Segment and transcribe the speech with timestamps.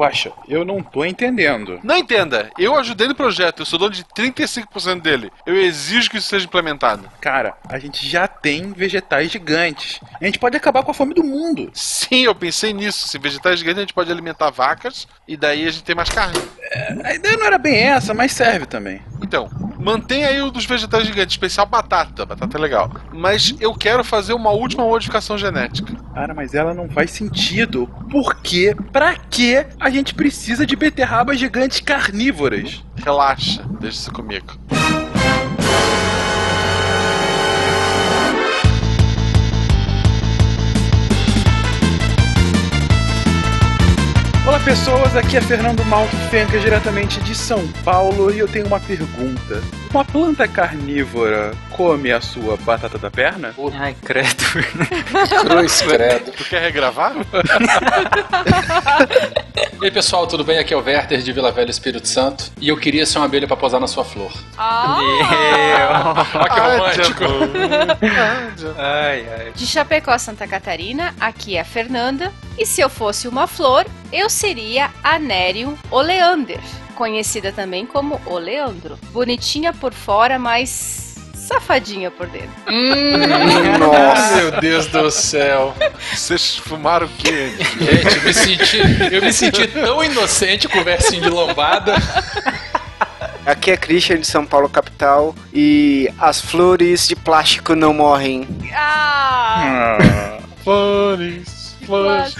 [0.00, 1.78] Guaxa, eu não tô entendendo.
[1.82, 5.30] Não entenda, eu ajudei no projeto, eu sou dono de 35% dele.
[5.44, 7.06] Eu exijo que isso seja implementado.
[7.20, 10.00] Cara, a gente já tem vegetais gigantes.
[10.18, 11.70] A gente pode acabar com a fome do mundo.
[11.74, 13.08] Sim, eu pensei nisso.
[13.08, 16.40] Se vegetais gigantes, a gente pode alimentar vacas e daí a gente tem mais carne.
[16.72, 19.02] É, a ideia não era bem essa, mas serve também.
[19.22, 19.50] Então,
[19.80, 22.26] mantenha aí o dos vegetais gigantes, especial batata.
[22.26, 22.90] Batata é legal.
[23.12, 25.94] Mas eu quero fazer uma última modificação genética.
[26.14, 27.88] Cara, mas ela não faz sentido.
[28.10, 28.76] Por quê?
[28.92, 32.84] Pra que a gente precisa de beterrabas gigantes carnívoras?
[32.96, 34.58] Relaxa, deixa isso comigo.
[44.60, 48.78] Olá pessoas, aqui é Fernando Malto Fenca, diretamente de São Paulo, e eu tenho uma
[48.78, 49.62] pergunta.
[49.92, 53.52] Uma planta carnívora come a sua batata da perna?
[53.74, 54.44] Ai, credo.
[55.42, 56.30] Cruz, credo.
[56.30, 57.14] Tu quer regravar?
[59.80, 60.58] E aí, pessoal, tudo bem?
[60.58, 62.52] Aqui é o Werther de Vila Velha Espírito Santo.
[62.60, 64.30] E eu queria ser uma abelha pra posar na sua flor.
[64.98, 65.88] Meu.
[66.34, 67.24] Olha que romântico.
[68.76, 69.52] Ai, ai.
[69.54, 72.30] De Chapecó, Santa Catarina, aqui é a Fernanda.
[72.58, 76.60] E se eu fosse uma flor, eu seria a Nerium oleander,
[77.00, 78.98] conhecida também como oleandro.
[79.10, 82.50] Bonitinha por fora, mas safadinha por dentro.
[83.80, 85.74] Nossa, meu Deus do céu.
[86.12, 87.54] Vocês fumaram o quê?
[87.80, 88.78] Gente, eu me senti,
[89.14, 91.94] eu me senti tão inocente com o versinho de lombada.
[93.46, 98.46] Aqui é Christian de São Paulo, capital, e as flores de plástico não morrem.
[98.74, 100.38] Ah!
[100.62, 102.36] Flores, flores.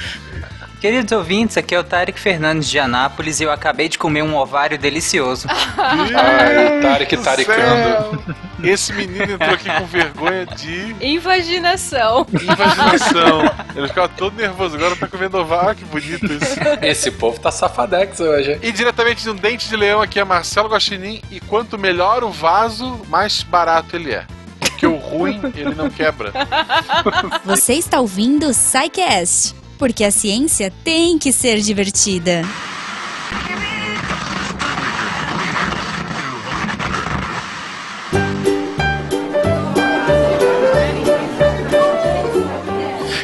[0.81, 4.35] Queridos ouvintes, aqui é o Tarek Fernandes de Anápolis e eu acabei de comer um
[4.35, 5.47] ovário delicioso.
[5.77, 8.25] Ai, o Tarek do taricando.
[8.65, 12.27] Esse menino entrou aqui com vergonha de Invaginação.
[12.33, 13.43] invaginação.
[13.77, 15.71] Ele ficava todo nervoso, agora tá comendo ovário.
[15.71, 16.57] Ah, que bonito isso.
[16.81, 18.59] Esse povo tá safadex hoje.
[18.63, 21.21] E diretamente de um dente de leão aqui é Marcelo Guaxinim.
[21.31, 24.25] E quanto melhor o vaso, mais barato ele é.
[24.59, 26.33] Porque o ruim, ele não quebra.
[27.45, 32.43] Você está ouvindo o SciCast, porque a ciência tem que ser divertida.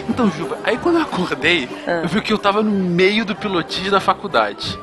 [0.09, 1.69] Então, Juba, aí quando eu acordei,
[2.03, 4.79] eu vi que eu tava no meio do pilotis da faculdade.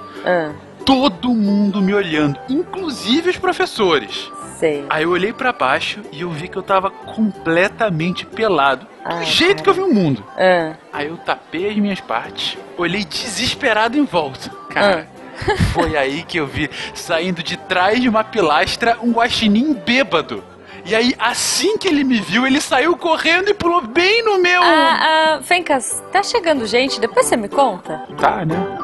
[0.86, 4.32] Todo mundo me olhando, inclusive os professores.
[4.58, 4.86] Sei.
[4.90, 8.86] Aí eu olhei pra baixo e eu vi que eu tava completamente pelado.
[8.86, 10.24] Do Ai, jeito que eu vi o mundo.
[10.38, 14.50] Ah, Aí eu tapei as minhas partes, olhei desesperado em volta.
[14.70, 15.08] Cara,
[15.74, 20.44] foi aí que eu vi, saindo de trás de uma pilastra, um guaxinim bêbado.
[20.86, 24.62] E aí, assim que ele me viu, ele saiu correndo e pulou bem no meu...
[24.62, 27.00] ah, ah, Fencas, tá chegando gente?
[27.00, 28.06] Depois você me conta?
[28.18, 28.78] Tá, né?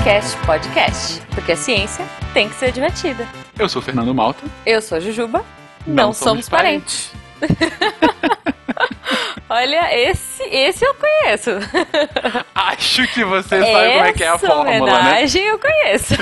[0.00, 3.28] SciCast Podcast, porque a ciência tem que ser divertida.
[3.58, 4.42] Eu sou o Fernando Malta.
[4.64, 5.44] Eu sou a Jujuba,
[5.86, 7.12] não, somos parentes.
[9.52, 11.50] Olha, esse, esse eu conheço.
[12.54, 14.80] Acho que você sabe como é que é a Essa fórmula, né?
[14.80, 16.14] homenagem eu conheço.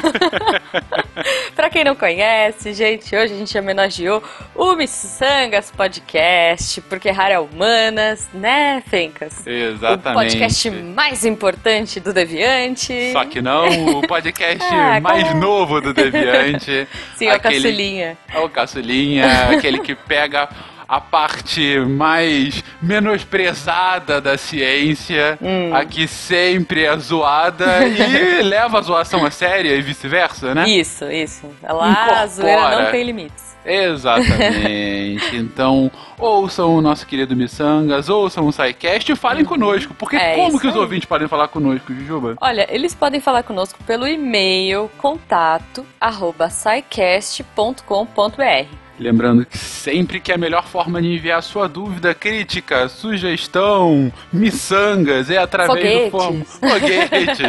[1.55, 4.23] pra quem não conhece, gente, hoje a gente homenageou
[4.55, 9.47] o Missangas Podcast, porque Rara é Humanas, né, Fencas?
[9.47, 10.09] Exatamente.
[10.09, 13.13] O podcast mais importante do Deviante.
[13.13, 13.69] Só que não
[13.99, 16.89] o podcast Ah, mais como- novo do Deviante.
[17.15, 18.17] Sim, a caçulinha.
[18.33, 20.49] É o caçulinha, aquele que pega
[20.89, 25.75] a parte mais menosprezada da ciência, Hum.
[25.75, 30.69] a que sempre é zoada e leva a zoação a séria e vice-versa, né?
[30.69, 31.47] Isso, isso.
[31.63, 32.21] Lá Incorpora.
[32.21, 33.49] a zoeira não tem limites.
[33.67, 35.37] Exatamente.
[35.37, 39.93] então, ouçam o nosso querido Missangas, ouçam o SciCast e falem conosco.
[39.95, 40.81] Porque É como que os aí.
[40.81, 42.35] ouvintes podem falar conosco, Jujuba?
[42.41, 46.49] Olha, eles podem falar conosco pelo e-mail contato arroba.
[48.99, 55.39] Lembrando que sempre que a melhor forma de enviar sua dúvida, crítica, sugestão, miçangas é
[55.39, 56.11] através do Foguetes.
[56.11, 56.43] form...
[56.43, 57.43] Foguete.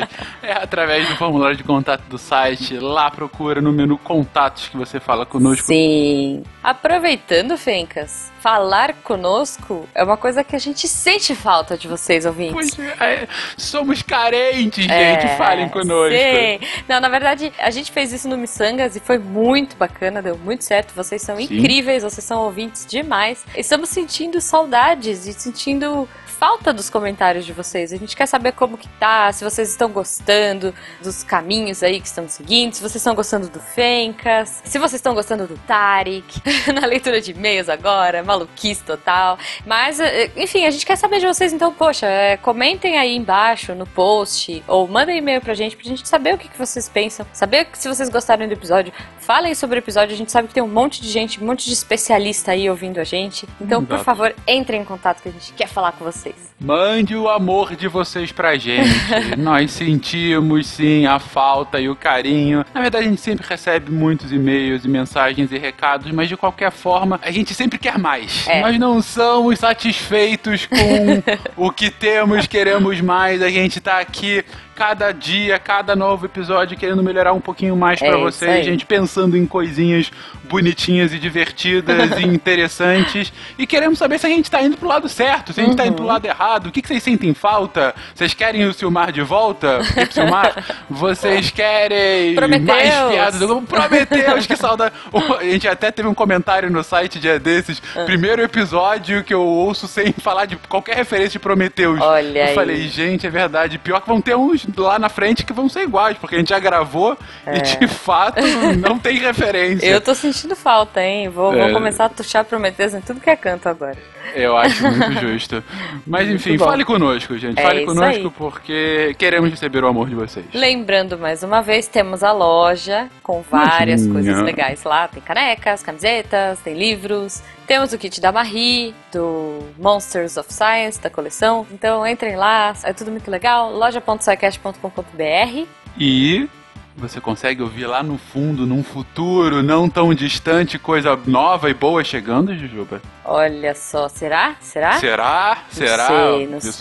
[0.43, 2.77] é através do formulário de contato do site.
[2.77, 5.67] Lá procura no menu contatos que você fala conosco.
[5.67, 6.43] Sim.
[6.63, 12.75] Aproveitando, Fencas, falar conosco é uma coisa que a gente sente falta de vocês, ouvintes.
[12.75, 13.27] Pois é,
[13.57, 15.25] somos carentes, gente.
[15.25, 16.18] É, Falem conosco.
[16.18, 16.59] Sim.
[16.88, 20.63] Não, na verdade, a gente fez isso no Missangas e foi muito bacana, deu muito
[20.63, 20.94] certo.
[20.95, 21.44] Vocês são Sim.
[21.44, 23.45] incríveis, vocês são ouvintes demais.
[23.56, 26.07] Estamos sentindo saudades e sentindo
[26.39, 27.91] falta dos comentários de vocês.
[27.91, 32.07] A gente quer saber como que tá, se vocês estão gostando dos caminhos aí que
[32.07, 36.41] estão seguindo, se vocês estão gostando do Fencas, se vocês estão gostando do Tarek,
[36.74, 39.38] na leitura de e-mails agora, maluquice total.
[39.65, 43.75] Mas, eh, enfim, a gente quer saber de vocês, então, poxa, é, comentem aí embaixo
[43.75, 47.25] no post ou mandem e-mail pra gente pra gente saber o que, que vocês pensam,
[47.33, 48.94] saber se vocês gostaram do episódio.
[49.19, 51.65] Falem sobre o episódio, a gente sabe que tem um monte de gente, um monte
[51.65, 53.45] de especialista aí ouvindo a gente.
[53.59, 56.28] Então, por favor, entrem em contato que a gente quer falar com vocês.
[56.59, 58.89] Mande o amor de vocês pra gente.
[59.37, 62.65] Nós sentimos sim a falta e o carinho.
[62.73, 66.71] Na verdade, a gente sempre recebe muitos e-mails e mensagens e recados, mas de qualquer
[66.71, 68.45] forma, a gente sempre quer mais.
[68.45, 68.61] É.
[68.61, 71.23] Nós não somos satisfeitos com
[71.55, 73.41] o que temos, queremos mais.
[73.41, 74.43] A gente tá aqui
[74.79, 78.85] cada dia, cada novo episódio querendo melhorar um pouquinho mais É pra isso vocês, gente
[78.85, 80.09] pensando em coisinhas
[80.45, 85.09] bonitinhas e divertidas e interessantes e queremos saber se a gente tá indo pro lado
[85.09, 87.93] certo, se a gente tá indo pro lado errado, o que, que vocês sentem falta?
[88.15, 89.79] Vocês querem o Silmar de volta?
[89.93, 90.55] Porque, Silmar,
[90.89, 92.65] vocês querem Prometeus.
[92.65, 93.41] mais piadas?
[93.67, 94.95] Prometeus, que saudade.
[95.39, 98.05] A gente até teve um comentário no site dia desses, Ah.
[98.05, 101.99] primeiro episódio que eu ouço sem falar de qualquer referência de Prometeus.
[101.99, 102.55] Olha eu aí.
[102.55, 103.77] falei, gente, é verdade.
[103.77, 106.50] Pior que vão ter uns lá na frente que vão ser iguais, porque a gente
[106.50, 107.18] já gravou
[107.48, 108.39] e de fato
[108.80, 109.86] não tem referência.
[109.86, 109.94] É.
[109.94, 111.30] Eu tô sentindo falta, hein?
[111.30, 111.71] Vou, vou É.
[111.71, 113.98] começar a tuchar Prometheus em tudo que é canto agora.
[114.36, 115.63] Eu acho muito justo.
[116.06, 117.60] Mas enfim, fale conosco, gente.
[117.60, 118.30] É fale conosco aí.
[118.38, 120.45] porque queremos receber o amor de vocês.
[120.54, 124.13] Lembrando mais uma vez, temos a loja com várias Lojinha.
[124.13, 125.07] coisas legais lá.
[125.07, 127.42] Tem canecas, camisetas, tem livros.
[127.69, 131.68] Temos o kit da Marie, do Monsters of Science, da coleção.
[131.71, 133.71] Então entrem lá, é tudo muito legal.
[133.71, 136.50] loja.sicast.com.br E
[136.98, 142.04] você consegue ouvir lá no fundo, num futuro não tão distante, coisa nova e boa
[142.04, 143.04] chegando, Jujuba?
[143.24, 144.56] Olha só, será?
[144.60, 144.94] Será?
[144.94, 145.57] Será?
[145.69, 146.07] Será?
[146.07, 146.71] sei, não Eu sei.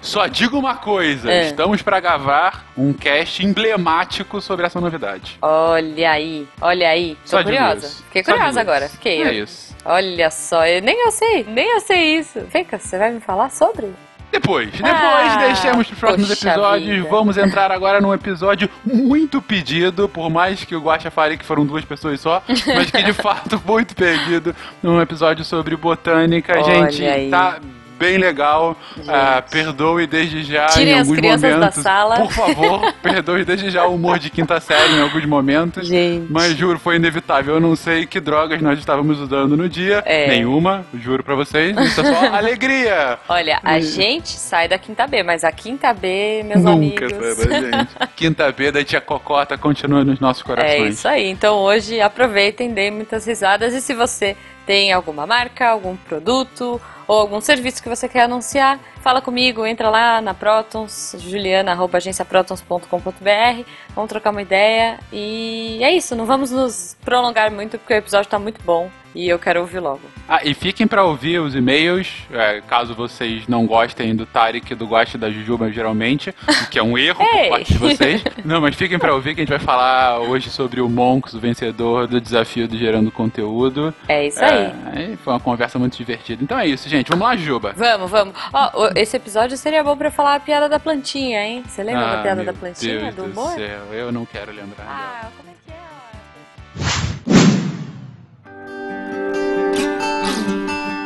[0.00, 1.48] Só, só digo uma coisa: É.
[1.48, 5.36] estamos para gravar um cast emblemático sobre essa novidade.
[5.42, 7.16] Olha aí, olha aí.
[7.16, 8.02] Tô Só curiosa.
[8.06, 8.88] Fiquei curiosa agora.
[8.88, 9.22] Fiquei.
[9.22, 9.67] É isso.
[9.90, 12.40] Olha só, eu, nem eu sei, nem eu sei isso.
[12.52, 13.86] Vem cá, você vai me falar sobre?
[14.30, 16.96] Depois, depois Ah, deixemos para os próximos episódios.
[16.98, 17.08] vida.
[17.08, 21.64] Vamos entrar agora num episódio muito pedido, por mais que o Guaxa fale que foram
[21.64, 26.52] duas pessoas só, mas que de fato muito pedido, num episódio sobre botânica.
[26.60, 27.30] Olha gente, aí.
[27.30, 27.58] tá
[27.98, 28.76] bem legal.
[29.08, 31.82] Ah, perdoe desde já Tirem em alguns crianças da momentos.
[31.82, 32.16] sala.
[32.16, 35.86] Por favor, perdoe desde já o humor de quinta série em alguns momentos.
[35.86, 36.26] Gente.
[36.30, 37.54] Mas juro, foi inevitável.
[37.54, 40.02] Eu não sei que drogas nós estávamos usando no dia.
[40.06, 40.28] É.
[40.28, 41.76] Nenhuma, juro pra vocês.
[41.76, 43.18] Isso é só alegria.
[43.28, 47.36] Olha, a gente sai da quinta B, mas a quinta B, meus Nunca amigos.
[47.36, 47.88] sai da gente.
[48.16, 50.94] Quinta B da tia Cocota continua nos nossos É corações.
[50.94, 51.28] isso aí.
[51.30, 54.36] Então hoje aproveitem, deem muitas risadas e se você
[54.66, 59.88] tem alguma marca, algum produto ou algum serviço que você quer anunciar, fala comigo, entra
[59.88, 63.64] lá na Protons, juliana@agenciaprotons.com.br,
[63.94, 68.28] vamos trocar uma ideia e é isso, não vamos nos prolongar muito porque o episódio
[68.30, 70.00] tá muito bom e eu quero ouvir logo.
[70.28, 74.76] Ah, e fiquem pra ouvir os e-mails, é, caso vocês não gostem do Tarek e
[74.76, 78.22] do Gosto da Jujuba, geralmente, o que é um erro por parte de vocês.
[78.44, 81.40] Não, mas fiquem pra ouvir que a gente vai falar hoje sobre o Monks, o
[81.40, 83.94] vencedor do desafio do Gerando Conteúdo.
[84.06, 84.72] É isso aí.
[84.94, 86.42] É, e foi uma conversa muito divertida.
[86.44, 87.08] Então é isso, gente.
[87.08, 87.72] Vamos lá, Juba.
[87.76, 88.34] Vamos, vamos.
[88.52, 91.62] Ó, o- esse episódio seria bom pra falar a piada da plantinha, hein?
[91.66, 93.52] Você lembra da Ah, piada meu da plantinha, Deus do humor?
[93.52, 94.86] céu, eu não quero lembrar.
[94.86, 95.28] Ah,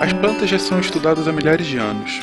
[0.02, 2.22] As plantas já são estudadas há milhares de anos.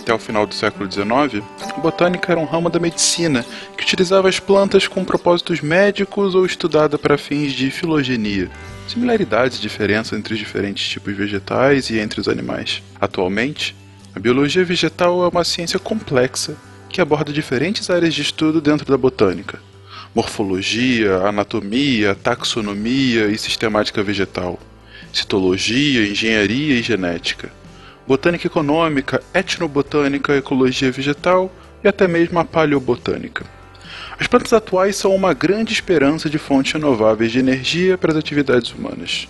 [0.00, 3.44] Até o final do século XIX, a botânica era um ramo da medicina
[3.76, 8.50] que utilizava as plantas com propósitos médicos ou estudada para fins de filogenia,
[8.88, 12.82] similaridades e diferenças entre os diferentes tipos vegetais e entre os animais.
[12.98, 13.76] Atualmente,
[14.14, 16.56] a biologia vegetal é uma ciência complexa
[16.88, 19.60] que aborda diferentes áreas de estudo dentro da botânica:
[20.14, 24.58] morfologia, anatomia, taxonomia e sistemática vegetal
[25.12, 27.50] citologia, engenharia e genética,
[28.06, 31.52] botânica econômica, etnobotânica, ecologia vegetal
[31.82, 33.44] e até mesmo a paleobotânica.
[34.18, 38.70] As plantas atuais são uma grande esperança de fontes renováveis de energia para as atividades
[38.70, 39.26] humanas.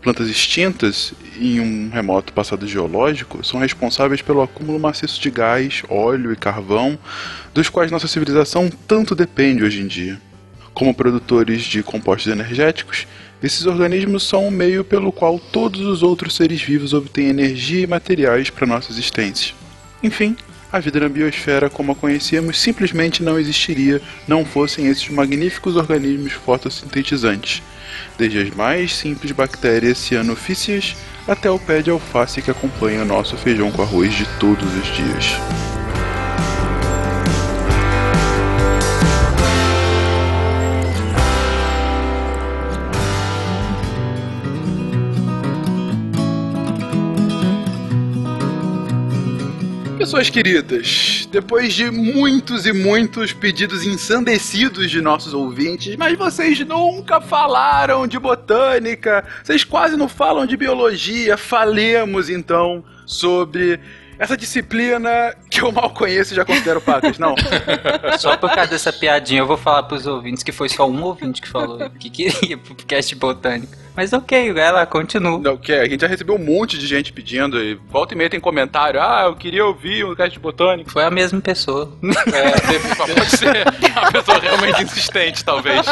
[0.00, 6.32] Plantas extintas, em um remoto passado geológico, são responsáveis pelo acúmulo maciço de gás, óleo
[6.32, 6.96] e carvão,
[7.52, 10.20] dos quais nossa civilização tanto depende hoje em dia.
[10.72, 13.08] Como produtores de compostos energéticos,
[13.42, 17.86] esses organismos são o meio pelo qual todos os outros seres vivos obtêm energia e
[17.86, 19.54] materiais para nossa existência.
[20.02, 20.36] Enfim,
[20.72, 26.32] a vida na biosfera como a conhecemos simplesmente não existiria não fossem esses magníficos organismos
[26.32, 27.62] fotossintetizantes,
[28.18, 33.70] desde as mais simples bactérias cianofícias até o pé de alface que acompanha nosso feijão
[33.70, 35.77] com arroz de todos os dias.
[50.18, 57.20] Pessoas queridas, depois de muitos e muitos pedidos ensandecidos de nossos ouvintes, mas vocês nunca
[57.20, 63.78] falaram de botânica, vocês quase não falam de biologia, falemos então sobre
[64.18, 67.36] essa disciplina que eu mal conheço e já considero pacas, não.
[68.18, 71.40] Só por causa dessa piadinha, eu vou falar pros ouvintes que foi só um ouvinte
[71.40, 73.72] que falou que queria pro podcast botânico.
[73.98, 75.40] Mas ok, ela continua.
[75.40, 78.30] Não, que a gente já recebeu um monte de gente pedindo, e volta e meia
[78.30, 80.88] tem comentário, ah, eu queria ouvir um cast botânico.
[80.88, 81.98] Foi a mesma pessoa.
[82.32, 85.84] É, pode ser uma pessoa realmente insistente, talvez.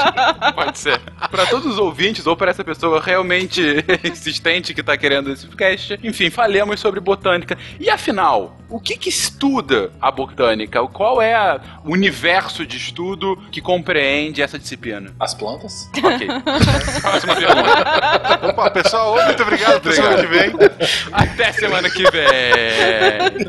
[0.54, 1.00] Pode ser.
[1.28, 3.60] Pra todos os ouvintes, ou para essa pessoa realmente
[4.08, 7.58] insistente que tá querendo esse cast, enfim, falemos sobre botânica.
[7.80, 10.85] E afinal, o que que estuda a botânica?
[10.88, 15.14] Qual é o universo de estudo que compreende essa disciplina?
[15.18, 15.90] As plantas?
[16.06, 16.28] Ok.
[17.00, 18.49] Próxima pergunta.
[18.49, 19.76] Opa, pessoal, muito obrigado.
[19.76, 20.52] Até semana que vem.
[21.12, 23.46] Até semana que vem.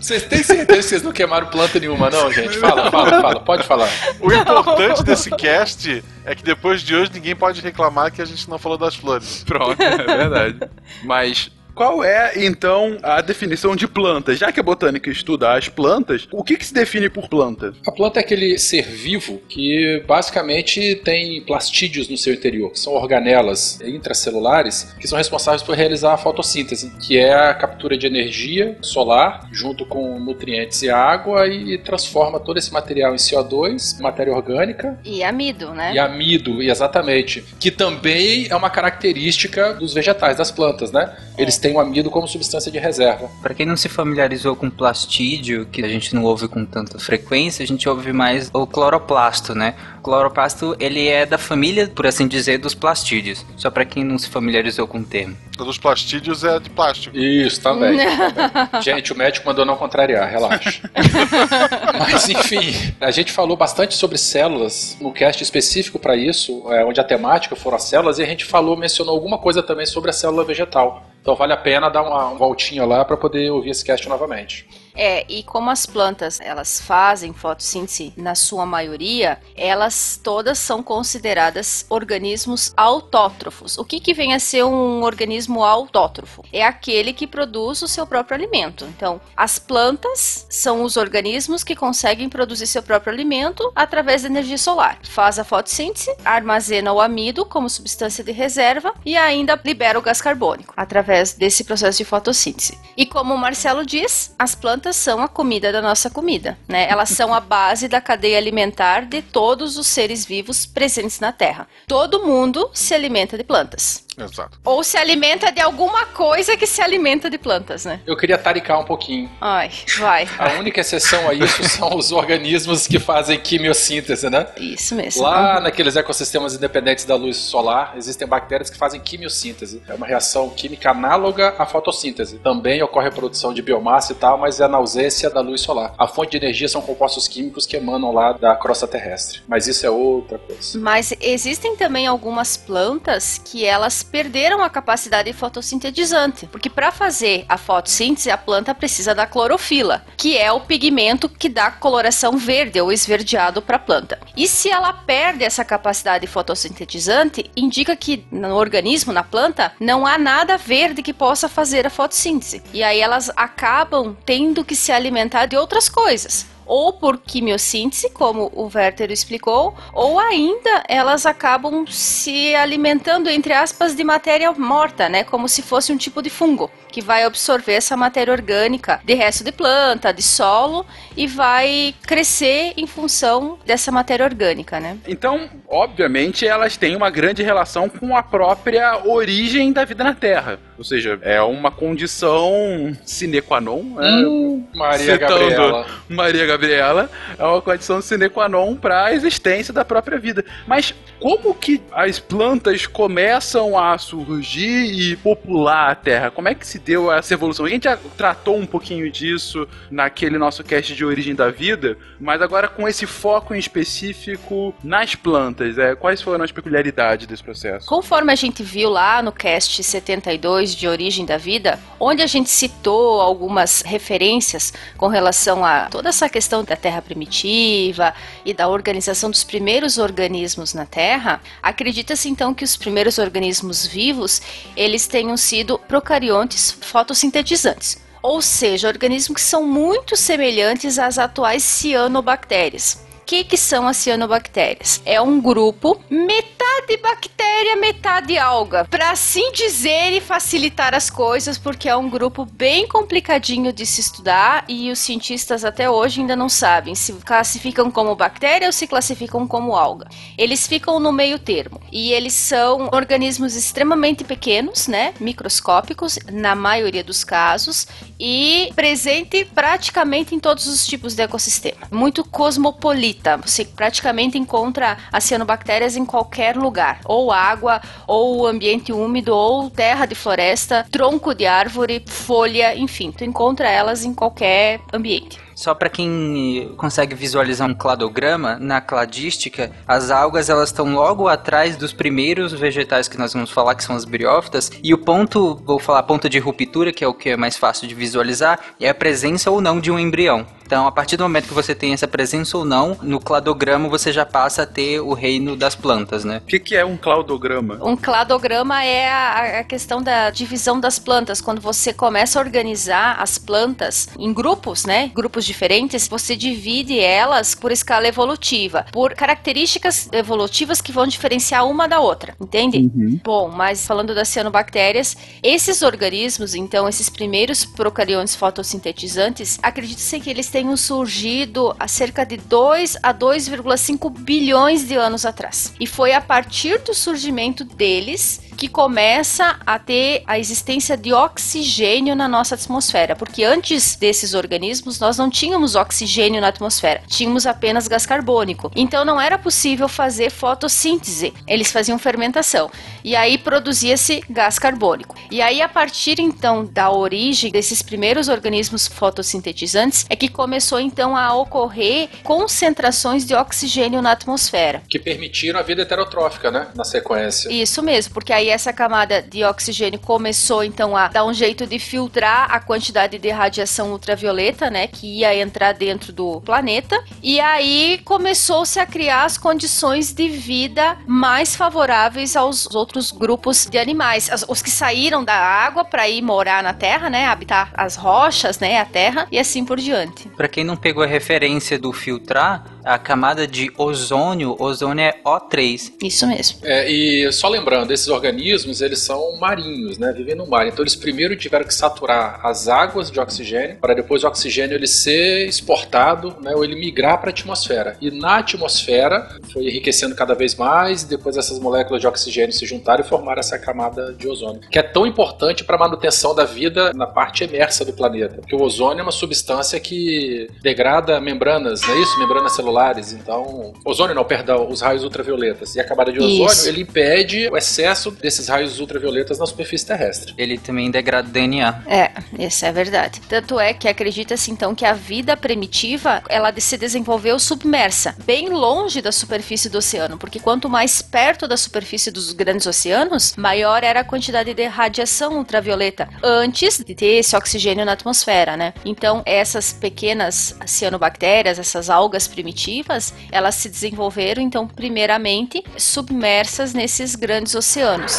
[0.00, 2.58] Vocês têm certeza que vocês não queimaram planta nenhuma, não, gente?
[2.58, 3.40] Fala, fala, fala.
[3.40, 3.88] Pode falar.
[4.20, 8.48] O importante desse cast é que depois de hoje ninguém pode reclamar que a gente
[8.48, 9.44] não falou das flores.
[9.46, 10.58] Pronto, é verdade.
[11.04, 14.34] Mas qual é, então, a definição de planta?
[14.34, 17.74] Já que a botânica estuda as plantas, o que, que se define por planta?
[17.86, 22.92] A planta é aquele ser vivo que basicamente tem plastídeos no seu interior, que são
[22.94, 28.76] organelas intracelulares que são responsáveis por realizar a fotossíntese, que é a captura de energia
[28.80, 34.98] solar junto com nutrientes e água e transforma todo esse material em CO2, matéria orgânica,
[35.04, 35.92] E amido, né?
[35.94, 41.14] e amido, exatamente, que também é uma característica dos vegetais, das plantas, né?
[41.36, 43.30] Eles têm o amido como substância de reserva.
[43.40, 47.62] Pra quem não se familiarizou com plastídio, que a gente não ouve com tanta frequência,
[47.62, 49.74] a gente ouve mais o cloroplasto, né?
[49.98, 53.46] O cloroplasto, ele é da família, por assim dizer, dos plastídeos.
[53.56, 55.34] Só pra quem não se familiarizou com o termo.
[55.58, 57.16] O dos plastídeos é de plástico.
[57.16, 57.96] Isso, também.
[57.96, 58.82] também.
[58.82, 60.82] Gente, o médico mandou não contrariar, relaxa.
[61.98, 67.00] Mas enfim, a gente falou bastante sobre células no cast específico para isso, é, onde
[67.00, 70.12] a temática foram as células, e a gente falou, mencionou alguma coisa também sobre a
[70.12, 71.13] célula vegetal.
[71.24, 74.68] Então vale a pena dar uma, voltinha lá para poder ouvir esse cast novamente.
[74.94, 81.84] É, e como as plantas elas fazem fotossíntese na sua maioria, elas todas são consideradas
[81.88, 83.76] organismos autótrofos.
[83.76, 86.44] O que, que vem a ser um organismo autótrofo?
[86.52, 88.84] É aquele que produz o seu próprio alimento.
[88.84, 94.58] Então, as plantas são os organismos que conseguem produzir seu próprio alimento através da energia
[94.58, 94.98] solar.
[95.02, 100.20] Faz a fotossíntese, armazena o amido como substância de reserva e ainda libera o gás
[100.20, 102.78] carbônico através desse processo de fotossíntese.
[102.96, 106.88] E como o Marcelo diz, as plantas são a comida da nossa comida, né?
[106.88, 111.66] Elas são a base da cadeia alimentar de todos os seres vivos presentes na Terra.
[111.86, 114.03] Todo mundo se alimenta de plantas.
[114.18, 114.58] Exato.
[114.64, 118.00] Ou se alimenta de alguma coisa que se alimenta de plantas, né?
[118.06, 119.30] Eu queria taricar um pouquinho.
[119.40, 120.28] Ai, vai.
[120.38, 124.46] A única exceção a isso são os organismos que fazem quimiossíntese, né?
[124.56, 125.22] Isso mesmo.
[125.22, 129.82] Lá naqueles ecossistemas independentes da luz solar, existem bactérias que fazem quimiossíntese.
[129.88, 132.38] É uma reação química análoga à fotossíntese.
[132.38, 135.94] Também ocorre a produção de biomassa e tal, mas é na ausência da luz solar.
[135.98, 139.40] A fonte de energia são compostos químicos que emanam lá da crosta terrestre.
[139.48, 140.78] Mas isso é outra coisa.
[140.78, 147.58] Mas existem também algumas plantas que elas perderam a capacidade fotossintetizante, porque para fazer a
[147.58, 152.92] fotossíntese a planta precisa da clorofila, que é o pigmento que dá coloração verde ou
[152.92, 154.18] esverdeado para a planta.
[154.36, 160.18] E se ela perde essa capacidade fotossintetizante, indica que no organismo, na planta, não há
[160.18, 162.62] nada verde que possa fazer a fotossíntese.
[162.72, 168.50] E aí elas acabam tendo que se alimentar de outras coisas ou por quimiossíntese, como
[168.54, 175.24] o Werther explicou, ou ainda elas acabam se alimentando, entre aspas, de matéria morta, né?
[175.24, 179.42] Como se fosse um tipo de fungo, que vai absorver essa matéria orgânica de resto
[179.42, 180.86] de planta, de solo,
[181.16, 184.96] e vai crescer em função dessa matéria orgânica, né?
[185.08, 190.60] Então, obviamente, elas têm uma grande relação com a própria origem da vida na Terra.
[190.78, 193.82] Ou seja, é uma condição sine qua non.
[193.82, 194.24] né?
[194.26, 195.86] Hum, Maria Citando Gabriela.
[196.08, 200.44] Maria Gabriela, é uma condição sine qua non para a existência da própria vida.
[200.66, 206.30] Mas como que as plantas começam a surgir e popular a Terra?
[206.30, 207.64] Como é que se deu essa evolução?
[207.64, 212.42] A gente já tratou um pouquinho disso naquele nosso cast de origem da vida, mas
[212.42, 217.86] agora com esse foco em específico nas plantas, é, quais foram as peculiaridades desse processo?
[217.86, 222.50] Conforme a gente viu lá no cast 72 de Origem da Vida, onde a gente
[222.50, 228.12] citou algumas referências com relação a toda essa questão da Terra primitiva
[228.44, 234.42] e da organização dos primeiros organismos na Terra, acredita-se então que os primeiros organismos vivos,
[234.76, 237.98] eles tenham sido procariontes fotossintetizantes.
[238.22, 242.98] Ou seja, organismos que são muito semelhantes às atuais cianobactérias.
[243.26, 245.00] Que, que são as cianobactérias?
[245.04, 248.84] É um grupo metade bactéria, metade alga.
[248.84, 254.00] Para assim dizer e facilitar as coisas, porque é um grupo bem complicadinho de se
[254.00, 258.86] estudar e os cientistas até hoje ainda não sabem se classificam como bactéria ou se
[258.86, 260.08] classificam como alga.
[260.36, 267.02] Eles ficam no meio termo e eles são organismos extremamente pequenos, né, microscópicos na maioria
[267.02, 267.86] dos casos
[268.18, 271.86] e presente praticamente em todos os tipos de ecossistema.
[271.90, 273.36] Muito cosmopolita.
[273.38, 280.06] Você praticamente encontra as cianobactérias em qualquer lugar, ou água, ou ambiente úmido, ou terra
[280.06, 285.43] de floresta, tronco de árvore, folha, enfim, tu encontra elas em qualquer ambiente.
[285.54, 291.76] Só para quem consegue visualizar um cladograma, na cladística, as algas elas estão logo atrás
[291.76, 295.78] dos primeiros vegetais que nós vamos falar, que são as briófitas, e o ponto, vou
[295.78, 298.94] falar ponto de ruptura, que é o que é mais fácil de visualizar, é a
[298.94, 300.46] presença ou não de um embrião.
[300.66, 304.10] Então, a partir do momento que você tem essa presença ou não, no cladograma você
[304.10, 306.38] já passa a ter o reino das plantas, né?
[306.38, 307.78] O que, que é um claudograma?
[307.82, 311.40] Um cladograma é a, a questão da divisão das plantas.
[311.40, 315.10] Quando você começa a organizar as plantas em grupos, né?
[315.14, 321.86] Grupos diferentes, você divide elas por escala evolutiva, por características evolutivas que vão diferenciar uma
[321.86, 322.78] da outra, entende?
[323.22, 330.48] Bom, mas falando das cianobactérias, esses organismos, então, esses primeiros procariontes fotossintetizantes, acredita-se que eles
[330.48, 335.72] tenham surgido há cerca de 2 a 2,5 bilhões de anos atrás.
[335.78, 342.14] E foi a partir do surgimento deles que começa a ter a existência de oxigênio
[342.14, 347.88] na nossa atmosfera, porque antes desses organismos nós não tínhamos oxigênio na atmosfera, tínhamos apenas
[347.88, 348.70] gás carbônico.
[348.74, 352.70] Então não era possível fazer fotossíntese, eles faziam fermentação
[353.02, 355.16] e aí produzia-se gás carbônico.
[355.30, 361.16] E aí a partir então da origem desses primeiros organismos fotossintetizantes é que começou então
[361.16, 364.82] a ocorrer concentrações de oxigênio na atmosfera.
[364.88, 366.68] Que permitiram a vida heterotrófica, né?
[366.74, 367.50] Na sequência.
[367.52, 371.78] Isso mesmo, porque aí essa camada de oxigênio começou então a dar um jeito de
[371.78, 377.02] filtrar a quantidade de radiação ultravioleta, né, que ia entrar dentro do planeta.
[377.22, 383.78] E aí começou-se a criar as condições de vida mais favoráveis aos outros grupos de
[383.78, 388.58] animais, os que saíram da água para ir morar na Terra, né, habitar as rochas,
[388.58, 390.28] né, a Terra e assim por diante.
[390.36, 395.92] Pra quem não pegou a referência do filtrar, a camada de ozônio, ozônio é O3.
[396.02, 396.58] Isso mesmo.
[396.62, 398.33] É, e só lembrando, esses organismos,
[398.80, 400.12] eles são marinhos, né?
[400.12, 400.66] Vivem no mar.
[400.66, 404.86] Então eles primeiro tiveram que saturar as águas de oxigênio, para depois o oxigênio ele
[404.86, 406.54] ser exportado, né?
[406.54, 407.96] Ou ele migrar para a atmosfera.
[408.00, 412.66] E na atmosfera foi enriquecendo cada vez mais, e depois essas moléculas de oxigênio se
[412.66, 416.44] juntaram e formaram essa camada de ozônio, que é tão importante para a manutenção da
[416.44, 418.36] vida na parte emersa do planeta.
[418.36, 422.18] Porque o ozônio é uma substância que degrada membranas, não é isso?
[422.18, 423.12] Membranas celulares.
[423.12, 425.74] Então, ozônio não, perdão, os raios ultravioletas.
[425.74, 426.68] E a camada de ozônio, Isso.
[426.68, 430.32] ele impede o excesso desses raios ultravioletas na superfície terrestre.
[430.38, 431.82] Ele também degrada DNA.
[431.86, 433.20] É, isso é verdade.
[433.28, 438.48] Tanto é que acredita-se então que a vida primitiva ela de- se desenvolveu submersa, bem
[438.48, 443.84] longe da superfície do oceano, porque quanto mais perto da superfície dos grandes oceanos, maior
[443.84, 448.72] era a quantidade de radiação ultravioleta antes de ter esse oxigênio na atmosfera, né?
[448.86, 457.54] Então essas pequenas cianobactérias, essas algas primitivas, elas se desenvolveram então primeiramente submersas nesses grandes
[457.54, 458.13] oceanos.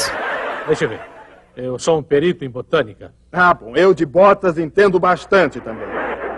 [0.68, 1.02] Deixa eu ver.
[1.56, 3.14] Eu sou um perito em botânica.
[3.32, 5.95] Ah, bom, eu de botas entendo bastante também.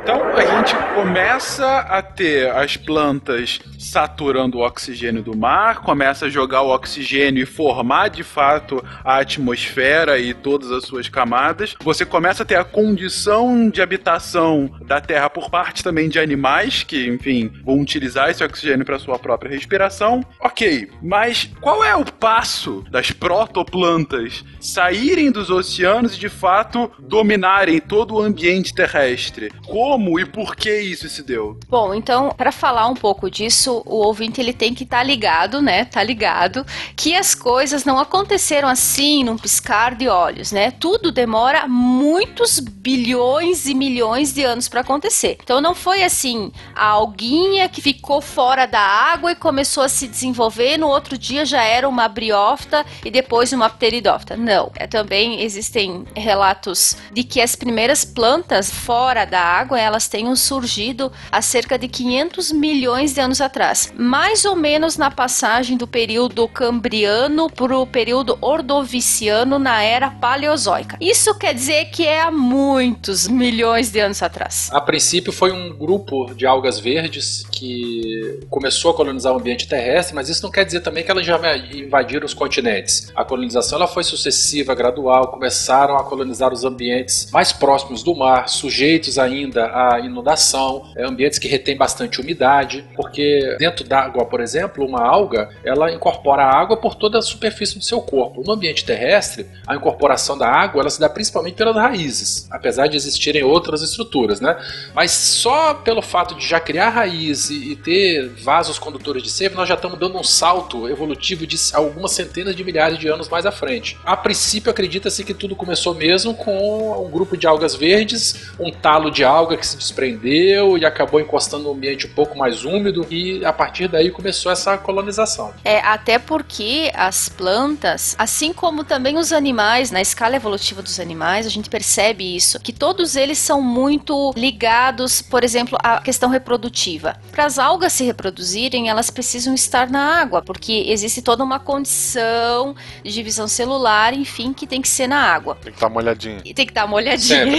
[0.08, 6.30] Então, a gente começa a ter as plantas saturando o oxigênio do mar, começa a
[6.30, 11.76] jogar o oxigênio e formar de fato a atmosfera e todas as suas camadas.
[11.84, 16.84] Você começa a ter a condição de habitação da Terra por parte também de animais
[16.84, 20.24] que, enfim, vão utilizar esse oxigênio para sua própria respiração.
[20.40, 27.82] Ok, mas qual é o passo das protoplantas saírem dos oceanos e de fato dominarem
[27.82, 29.52] todo o ambiente terrestre?
[29.66, 31.60] Como e por que isso se deu?
[31.70, 35.62] Bom, então, para falar um pouco disso, o ouvinte ele tem que estar tá ligado,
[35.62, 35.86] né?
[35.86, 40.72] Tá ligado que as coisas não aconteceram assim num piscar de olhos, né?
[40.72, 45.38] Tudo demora muitos bilhões e milhões de anos para acontecer.
[45.44, 50.08] Então não foi assim a alguinha que ficou fora da água e começou a se
[50.08, 54.38] desenvolver, no outro dia já era uma briófita e depois uma pteridófita.
[54.38, 54.72] Não.
[54.76, 61.12] É, também existem relatos de que as primeiras plantas fora da água, elas tenham surgido
[61.32, 63.94] há cerca de 500 milhões de anos atrás.
[63.98, 70.98] Mais ou menos na passagem do período cambriano para o período ordoviciano na era paleozoica.
[71.00, 74.70] Isso quer dizer que é há muitos milhões de anos atrás.
[74.72, 80.16] A princípio foi um grupo de algas verdes que começou a colonizar o ambiente terrestre,
[80.16, 81.38] mas isso não quer dizer também que elas já
[81.74, 83.12] invadiram os continentes.
[83.16, 88.50] A colonização ela foi sucessiva, gradual, começaram a colonizar os ambientes mais próximos do mar,
[88.50, 94.86] sujeitos ainda à inundação, é, ambientes que retêm bastante umidade, porque dentro d'água, por exemplo,
[94.86, 98.44] uma alga, ela incorpora a água por toda a superfície do seu corpo.
[98.46, 102.96] No ambiente terrestre, a incorporação da água ela se dá principalmente pelas raízes, apesar de
[102.96, 104.58] existirem outras estruturas, né?
[104.94, 109.68] Mas só pelo fato de já criar raiz e ter vasos condutores de seiva, nós
[109.68, 113.52] já estamos dando um salto evolutivo de algumas centenas de milhares de anos mais à
[113.52, 113.98] frente.
[114.06, 119.10] A princípio, acredita-se que tudo começou mesmo com um grupo de algas verdes, um talo
[119.10, 123.44] de alga que se desprendeu e acabou encostando no ambiente um pouco mais úmido e
[123.46, 125.54] a partir daí começou essa colonização.
[125.64, 131.46] É, até porque as plantas, assim como também os animais, na escala evolutiva dos animais,
[131.46, 137.16] a gente percebe isso, que todos eles são muito ligados, por exemplo, à questão reprodutiva.
[137.32, 142.76] Para as algas se reproduzirem, elas precisam estar na água, porque existe toda uma condição
[143.04, 145.56] de divisão celular, enfim, que tem que ser na água.
[145.56, 146.42] Tem que estar tá molhadinho.
[146.46, 147.58] E tem que estar tá molhadinho.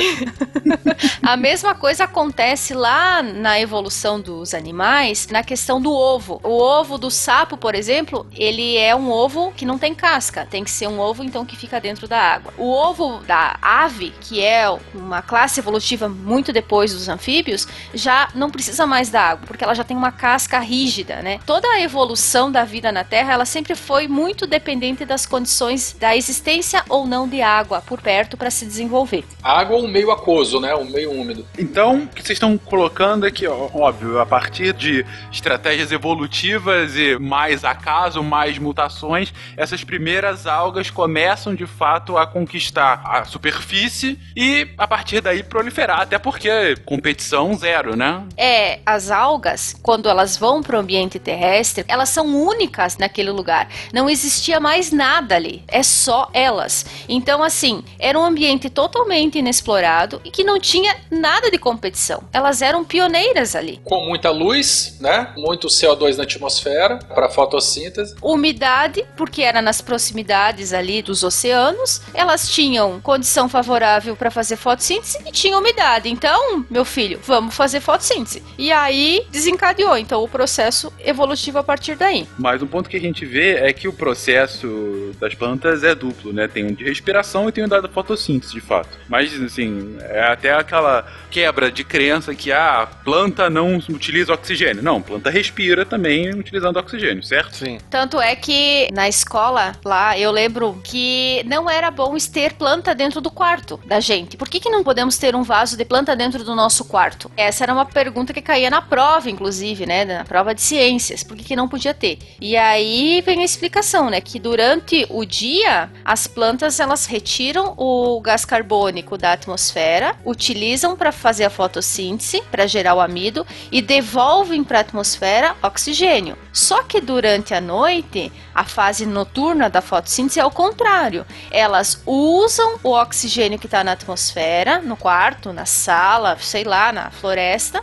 [1.22, 6.38] a mesma coisa acontece lá na evolução dos animais, na questão do ovo.
[6.44, 10.46] O ovo do sapo, por exemplo, ele é um ovo que não tem casca.
[10.48, 12.52] Tem que ser um ovo, então, que fica dentro da água.
[12.58, 18.50] O ovo da ave, que é uma classe evolutiva muito depois dos anfíbios, já não
[18.50, 21.40] precisa mais da água, porque ela já tem uma casca rígida, né?
[21.46, 26.14] Toda a evolução da vida na Terra, ela sempre foi muito dependente das condições da
[26.14, 29.24] existência ou não de água por perto para se desenvolver.
[29.42, 30.74] água ou um meio aquoso, né?
[30.74, 31.46] Um meio úmido.
[31.58, 37.18] Então, o que vocês estão colocando aqui, ó, óbvio, a partir de estratégias evolutivas e
[37.18, 44.68] mais acaso, mais mutações, essas primeiras algas começam de fato a conquistar a superfície e
[44.76, 48.24] a partir daí proliferar, até porque competição zero, né?
[48.36, 53.68] É, as algas, quando elas vão para o ambiente terrestre, elas são únicas naquele lugar.
[53.92, 56.86] Não existia mais nada ali, é só elas.
[57.08, 62.22] Então, assim, era um ambiente totalmente inexplorado e que não tinha nada de competição.
[62.32, 63.78] Elas eram pioneiras ali.
[63.84, 65.34] Com muita luz, né?
[65.36, 68.14] Muito CO2 na atmosfera para fotossíntese.
[68.22, 72.00] Umidade, porque era nas proximidades ali dos oceanos.
[72.14, 76.08] Elas tinham condição favorável para fazer fotossíntese e tinha umidade.
[76.08, 78.42] Então, meu filho, vamos fazer fotossíntese.
[78.56, 82.26] E aí desencadeou então o processo evolutivo a partir daí.
[82.38, 86.32] Mas um ponto que a gente vê é que o processo das plantas é duplo,
[86.32, 86.48] né?
[86.48, 88.88] Tem um de respiração e tem um da fotossíntese, de fato.
[89.06, 94.82] Mas assim, é até aquela quebra de crença que ah, a planta não utiliza oxigênio.
[94.82, 97.56] Não, a planta respira também utilizando oxigênio, certo?
[97.56, 97.78] Sim.
[97.90, 103.20] Tanto é que na escola lá eu lembro que não era bom ter planta dentro
[103.20, 104.36] do quarto da gente.
[104.36, 107.30] Por que, que não podemos ter um vaso de planta dentro do nosso quarto?
[107.36, 110.04] Essa era uma pergunta que caía na prova, inclusive, né?
[110.04, 111.22] Na prova de ciências.
[111.22, 112.18] Por que, que não podia ter?
[112.40, 114.20] E aí vem a explicação, né?
[114.20, 121.12] Que durante o dia as plantas elas retiram o gás carbônico da atmosfera, utilizam para
[121.12, 126.36] fazer a fotossíntese, para gerar o amido e devolvem para a atmosfera oxigênio.
[126.52, 131.26] Só que durante a noite, a fase noturna da fotossíntese é o contrário.
[131.50, 137.10] Elas usam o oxigênio que está na atmosfera, no quarto, na sala, sei lá, na
[137.10, 137.82] floresta,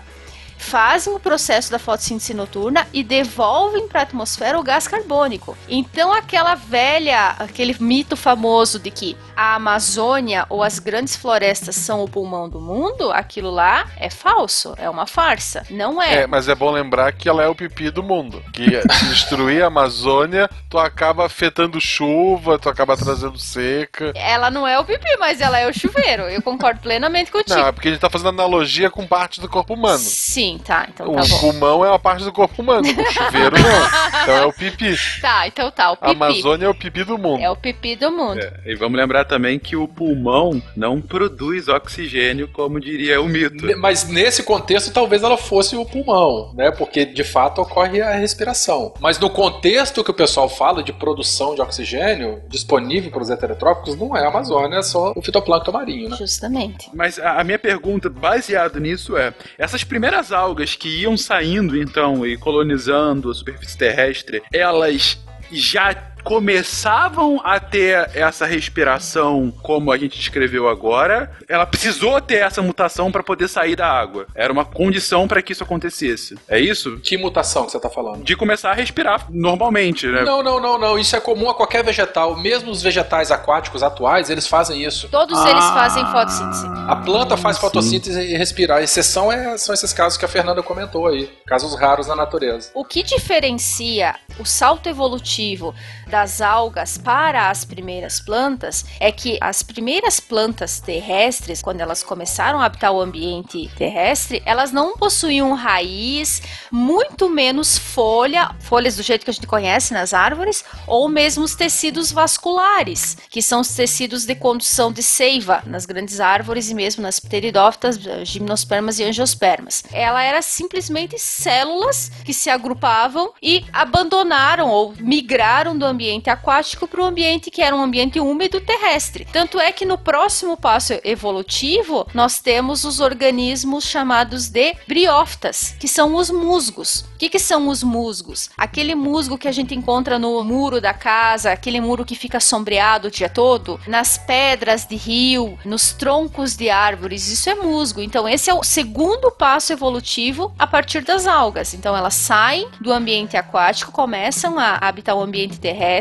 [0.58, 5.58] fazem o processo da fotossíntese noturna e devolvem para a atmosfera o gás carbônico.
[5.68, 12.04] Então aquela velha, aquele mito famoso de que a Amazônia ou as grandes florestas são
[12.04, 15.66] o pulmão do mundo, aquilo lá é falso, é uma farsa.
[15.70, 16.24] Não é.
[16.24, 18.44] É, mas é bom lembrar que ela é o pipi do mundo.
[18.54, 24.14] Que se destruir a Amazônia, tu acaba afetando chuva, tu acaba trazendo seca.
[24.16, 26.24] Ela não é o pipi, mas ela é o chuveiro.
[26.24, 27.60] Eu concordo plenamente contigo.
[27.60, 30.00] Não, é porque a gente tá fazendo analogia com parte do corpo humano.
[30.00, 31.40] Sim, tá, então O tá bom.
[31.40, 34.22] pulmão é uma parte do corpo humano, o chuveiro não.
[34.24, 34.96] Então é o pipi.
[35.22, 36.12] Tá, então tá, o A pipi.
[36.12, 37.42] Amazônia é o pipi do mundo.
[37.42, 38.40] É o pipi do mundo.
[38.40, 43.66] É, e vamos lembrar também que o pulmão não produz oxigênio, como diria o mito.
[43.80, 46.72] Mas nesse contexto, talvez ela fosse o pulmão, né?
[46.72, 48.94] Porque de fato ocorre a respiração.
[49.00, 53.96] Mas no contexto que o pessoal fala de produção de oxigênio disponível para os heterotróficos,
[53.96, 56.18] não é a Amazônia, é só o fitoplâncton marinho, né?
[56.18, 56.90] Justamente.
[56.94, 62.26] Mas a, a minha pergunta, baseado nisso, é: essas primeiras algas que iam saindo então
[62.26, 65.18] e colonizando a superfície terrestre, elas
[65.52, 65.94] já
[66.26, 73.12] começavam a ter essa respiração como a gente descreveu agora, ela precisou ter essa mutação
[73.12, 74.26] para poder sair da água.
[74.34, 76.36] Era uma condição para que isso acontecesse.
[76.48, 76.98] É isso?
[77.00, 78.24] Que mutação que você está falando?
[78.24, 80.24] De começar a respirar normalmente, né?
[80.24, 80.98] Não, não, não, não.
[80.98, 82.36] Isso é comum a qualquer vegetal.
[82.36, 85.08] Mesmo os vegetais aquáticos atuais, eles fazem isso.
[85.10, 85.50] Todos Ah.
[85.50, 86.66] eles fazem fotossíntese.
[86.88, 88.76] A planta faz fotossíntese e respira.
[88.78, 91.30] A exceção é, são esses casos que a Fernanda comentou aí.
[91.46, 92.72] Casos raros na natureza.
[92.74, 95.74] O que diferencia o salto evolutivo
[96.16, 102.62] das algas para as primeiras plantas é que as primeiras plantas terrestres, quando elas começaram
[102.62, 109.26] a habitar o ambiente terrestre, elas não possuíam raiz, muito menos folha, folhas do jeito
[109.26, 114.24] que a gente conhece nas árvores, ou mesmo os tecidos vasculares, que são os tecidos
[114.24, 119.84] de condução de seiva nas grandes árvores e mesmo nas pteridófitas, gimnospermas e angiospermas.
[119.92, 127.02] Ela era simplesmente células que se agrupavam e abandonaram ou migraram do ambiente aquático para
[127.02, 129.28] o ambiente que era um ambiente úmido terrestre.
[129.32, 135.88] Tanto é que no próximo passo evolutivo nós temos os organismos chamados de briófitas, que
[135.88, 137.06] são os musgos.
[137.16, 138.50] O que, que são os musgos?
[138.58, 143.08] Aquele musgo que a gente encontra no muro da casa, aquele muro que fica sombreado
[143.08, 148.02] o dia todo, nas pedras de rio, nos troncos de árvores, isso é musgo.
[148.02, 151.74] Então, esse é o segundo passo evolutivo a partir das algas.
[151.74, 155.95] Então, elas saem do ambiente aquático, começam a habitar o ambiente terrestre,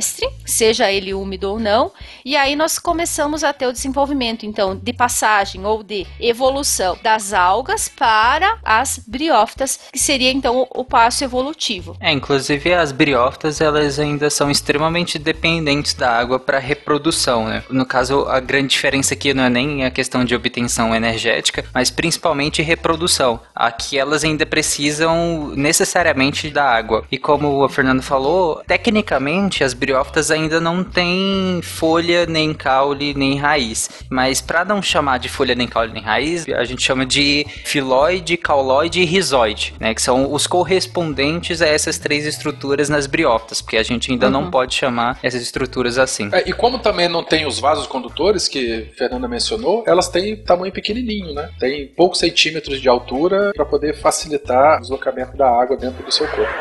[0.45, 1.93] seja ele úmido ou não,
[2.25, 7.33] e aí nós começamos a ter o desenvolvimento, então, de passagem ou de evolução das
[7.33, 11.97] algas para as briófitas, que seria então o passo evolutivo.
[12.01, 17.63] É, inclusive as briófitas, elas ainda são extremamente dependentes da água para reprodução, né?
[17.69, 21.91] No caso, a grande diferença aqui não é nem a questão de obtenção energética, mas
[21.91, 23.41] principalmente reprodução.
[23.55, 27.05] Aqui elas ainda precisam necessariamente da água.
[27.11, 33.37] E como a Fernanda falou, tecnicamente as briófitas ainda não têm folha, nem caule, nem
[33.37, 33.91] raiz.
[34.09, 38.37] Mas para não chamar de folha, nem caule, nem raiz, a gente chama de filoide,
[38.37, 39.95] cauloide e rizoide, né?
[39.95, 44.51] Que são os correspondentes a essas três estruturas nas briófitas, porque a gente ainda não
[44.51, 46.31] pode chamar essas estruturas assim.
[46.33, 50.37] É, e como também não tem os vasos condutores que a Fernanda mencionou, elas têm
[50.37, 51.51] tamanho pequenininho, né?
[51.59, 56.27] Tem poucos centímetros de altura para poder facilitar o deslocamento da água dentro do seu
[56.29, 56.53] corpo.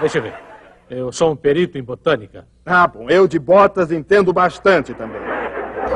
[0.00, 0.53] Deixa eu ver.
[0.94, 2.46] Eu sou um perito em botânica.
[2.64, 5.20] Ah, bom, eu de botas entendo bastante também.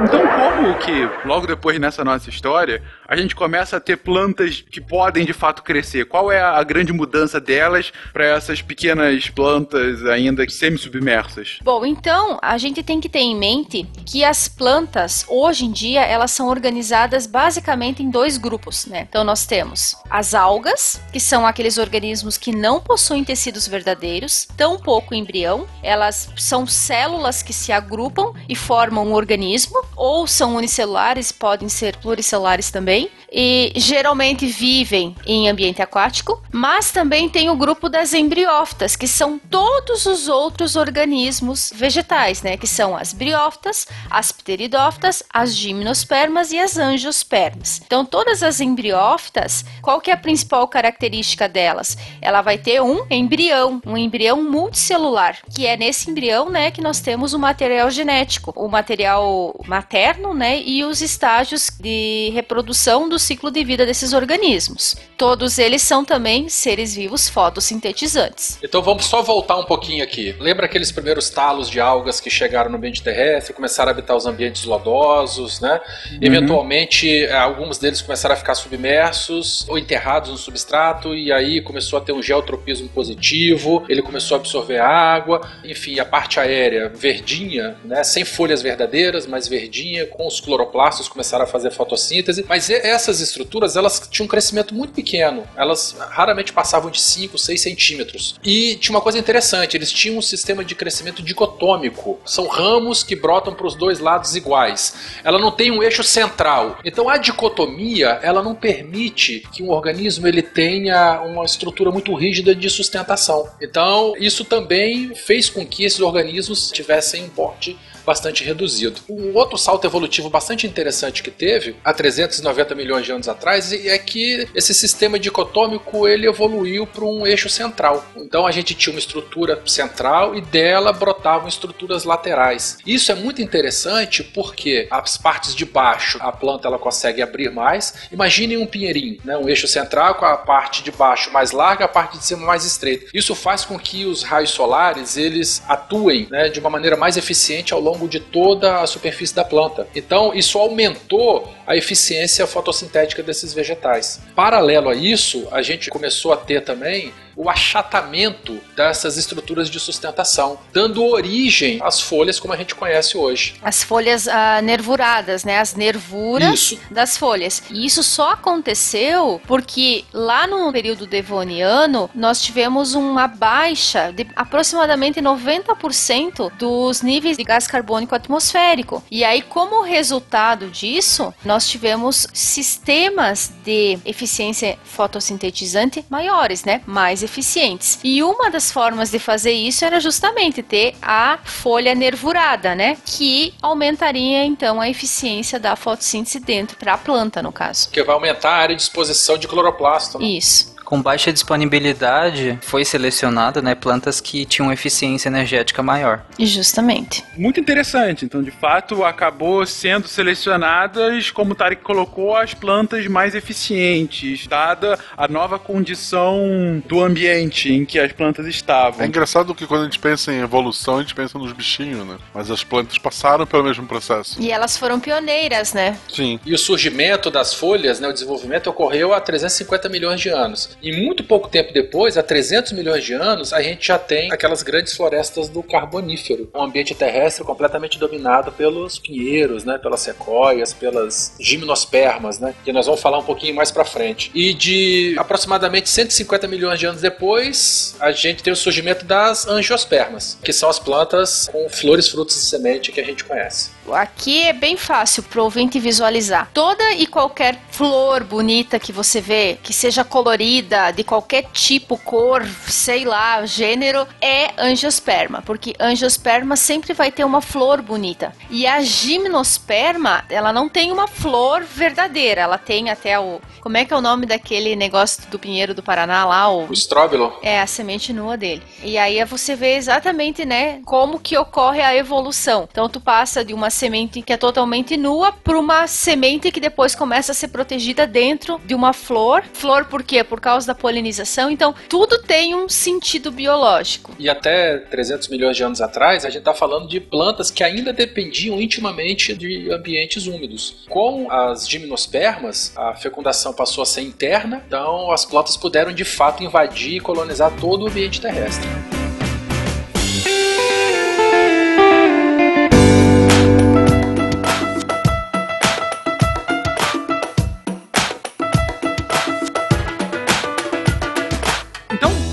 [0.02, 4.82] Então, como que logo depois nessa nossa história a gente começa a ter plantas que
[4.82, 6.04] podem de fato crescer?
[6.04, 11.58] Qual é a grande mudança delas para essas pequenas plantas ainda semi-submersas?
[11.62, 16.04] Bom, então a gente tem que ter em mente que as plantas, hoje em dia,
[16.04, 19.06] elas são organizadas basicamente em dois grupos, né?
[19.08, 25.14] Então nós temos as algas, que são aqueles organismos que não possuem tecidos verdadeiros, tampouco
[25.14, 31.70] embrião, elas são células que se agrupam e formam um organismo, ou são unicelulares, podem
[31.70, 32.97] ser pluricelulares também,
[33.30, 39.38] e geralmente vivem em ambiente aquático, mas também tem o grupo das embriófitas, que são
[39.38, 42.56] todos os outros organismos vegetais, né?
[42.56, 47.82] Que são as briófitas, as pteridófitas, as gimnospermas e as angiospermas.
[47.84, 51.98] Então, todas as embriófitas, qual que é a principal característica delas?
[52.22, 57.00] Ela vai ter um embrião, um embrião multicelular, que é nesse embrião, né, que nós
[57.00, 63.50] temos o material genético, o material materno, né, e os estágios de reprodução do ciclo
[63.50, 64.96] de vida desses organismos.
[65.16, 68.58] Todos eles são também seres vivos fotossintetizantes.
[68.62, 70.34] Então vamos só voltar um pouquinho aqui.
[70.38, 74.26] Lembra aqueles primeiros talos de algas que chegaram no ambiente terrestre, começaram a habitar os
[74.26, 75.80] ambientes lodosos, né?
[76.12, 76.18] Uhum.
[76.22, 81.98] Eventualmente, eh, alguns deles começaram a ficar submersos ou enterrados no substrato, e aí começou
[81.98, 87.76] a ter um geotropismo positivo, ele começou a absorver água, enfim, a parte aérea verdinha,
[87.84, 88.02] né?
[88.04, 92.44] Sem folhas verdadeiras, mas verdinha, com os cloroplastos começaram a fazer fotossíntese.
[92.48, 97.38] Mas e- essas estruturas, elas tinham um crescimento muito pequeno, elas raramente passavam de 5,
[97.38, 98.36] 6 centímetros.
[98.44, 102.18] E tinha uma coisa interessante, eles tinham um sistema de crescimento dicotômico.
[102.24, 104.94] São ramos que brotam para os dois lados iguais.
[105.24, 106.78] Ela não tem um eixo central.
[106.84, 112.54] Então a dicotomia, ela não permite que um organismo ele tenha uma estrutura muito rígida
[112.54, 113.48] de sustentação.
[113.60, 117.76] Então isso também fez com que esses organismos tivessem um porte
[118.08, 119.02] bastante reduzido.
[119.06, 123.98] Um outro salto evolutivo bastante interessante que teve há 390 milhões de anos atrás é
[123.98, 128.02] que esse sistema dicotômico ele evoluiu para um eixo central.
[128.16, 132.78] Então a gente tinha uma estrutura central e dela brotavam estruturas laterais.
[132.86, 138.08] Isso é muito interessante porque as partes de baixo a planta ela consegue abrir mais.
[138.10, 139.36] Imaginem um pinheirinho, né?
[139.36, 142.64] um eixo central com a parte de baixo mais larga, a parte de cima mais
[142.64, 143.06] estreita.
[143.12, 147.74] Isso faz com que os raios solares eles atuem né, de uma maneira mais eficiente
[147.74, 149.88] ao longo de toda a superfície da planta.
[149.94, 154.22] Então isso aumentou a eficiência fotossintética desses vegetais.
[154.34, 160.58] Paralelo a isso, a gente começou a ter também o achatamento dessas estruturas de sustentação,
[160.72, 163.54] dando origem às folhas como a gente conhece hoje.
[163.62, 165.60] As folhas ah, nervuradas, né?
[165.60, 166.80] As nervuras Isso.
[166.90, 167.62] das folhas.
[167.70, 175.20] E isso só aconteceu porque lá no período devoniano nós tivemos uma baixa de aproximadamente
[175.20, 179.02] 90% dos níveis de gás carbônico atmosférico.
[179.08, 186.82] E aí, como resultado disso, nós tivemos sistemas de eficiência fotossintetizante maiores, né?
[186.86, 187.98] Mais eficientes.
[188.02, 192.96] E uma das formas de fazer isso era justamente ter a folha nervurada, né?
[193.04, 197.90] Que aumentaria então a eficiência da fotossíntese dentro para a planta, no caso.
[197.90, 200.18] Que vai aumentar a área de exposição de cloroplasto.
[200.18, 200.26] né?
[200.26, 200.77] Isso.
[200.88, 206.24] Com baixa disponibilidade, foi selecionado né, plantas que tinham eficiência energética maior.
[206.38, 207.22] E justamente.
[207.36, 208.24] Muito interessante.
[208.24, 214.98] Então, de fato, acabou sendo selecionadas, como o Tarek colocou, as plantas mais eficientes, dada
[215.14, 219.02] a nova condição do ambiente em que as plantas estavam.
[219.02, 222.16] É engraçado que quando a gente pensa em evolução, a gente pensa nos bichinhos, né?
[222.32, 224.40] Mas as plantas passaram pelo mesmo processo.
[224.40, 225.98] E elas foram pioneiras, né?
[226.08, 226.40] Sim.
[226.46, 230.77] E o surgimento das folhas, né, o desenvolvimento ocorreu há 350 milhões de anos.
[230.82, 234.62] E muito pouco tempo depois, há 300 milhões de anos, a gente já tem aquelas
[234.62, 236.50] grandes florestas do carbonífero.
[236.54, 242.86] Um ambiente terrestre completamente dominado pelos pinheiros, né, pelas sequoias, pelas gimnospermas, né, que nós
[242.86, 244.30] vamos falar um pouquinho mais pra frente.
[244.34, 250.38] E de aproximadamente 150 milhões de anos depois, a gente tem o surgimento das angiospermas,
[250.42, 253.70] que são as plantas com flores, frutos e semente que a gente conhece.
[253.92, 256.50] Aqui é bem fácil pro ouvinte visualizar.
[256.52, 262.46] Toda e qualquer flor bonita que você vê, que seja colorida, de qualquer tipo, cor,
[262.66, 268.32] sei lá, gênero, é angiosperma, porque angiosperma sempre vai ter uma flor bonita.
[268.50, 273.40] E a gimnosperma, ela não tem uma flor verdadeira, ela tem até o.
[273.60, 276.48] Como é que é o nome daquele negócio do pinheiro do Paraná lá?
[276.48, 278.62] O O estróbilo é a semente nua dele.
[278.82, 282.68] E aí você vê exatamente, né, como que ocorre a evolução.
[282.70, 286.94] Então tu passa de uma semente que é totalmente nua para uma semente que depois
[286.94, 289.44] começa a ser protegida dentro de uma flor.
[289.52, 290.24] Flor por quê?
[290.24, 291.50] Por causa da polinização.
[291.50, 294.14] Então tudo tem um sentido biológico.
[294.18, 297.92] E até 300 milhões de anos atrás, a gente está falando de plantas que ainda
[297.92, 300.86] dependiam intimamente de ambientes úmidos.
[300.88, 306.42] Com as gimnospermas, a fecundação passou a ser interna, então as plantas puderam de fato
[306.42, 308.68] invadir e colonizar todo o ambiente terrestre.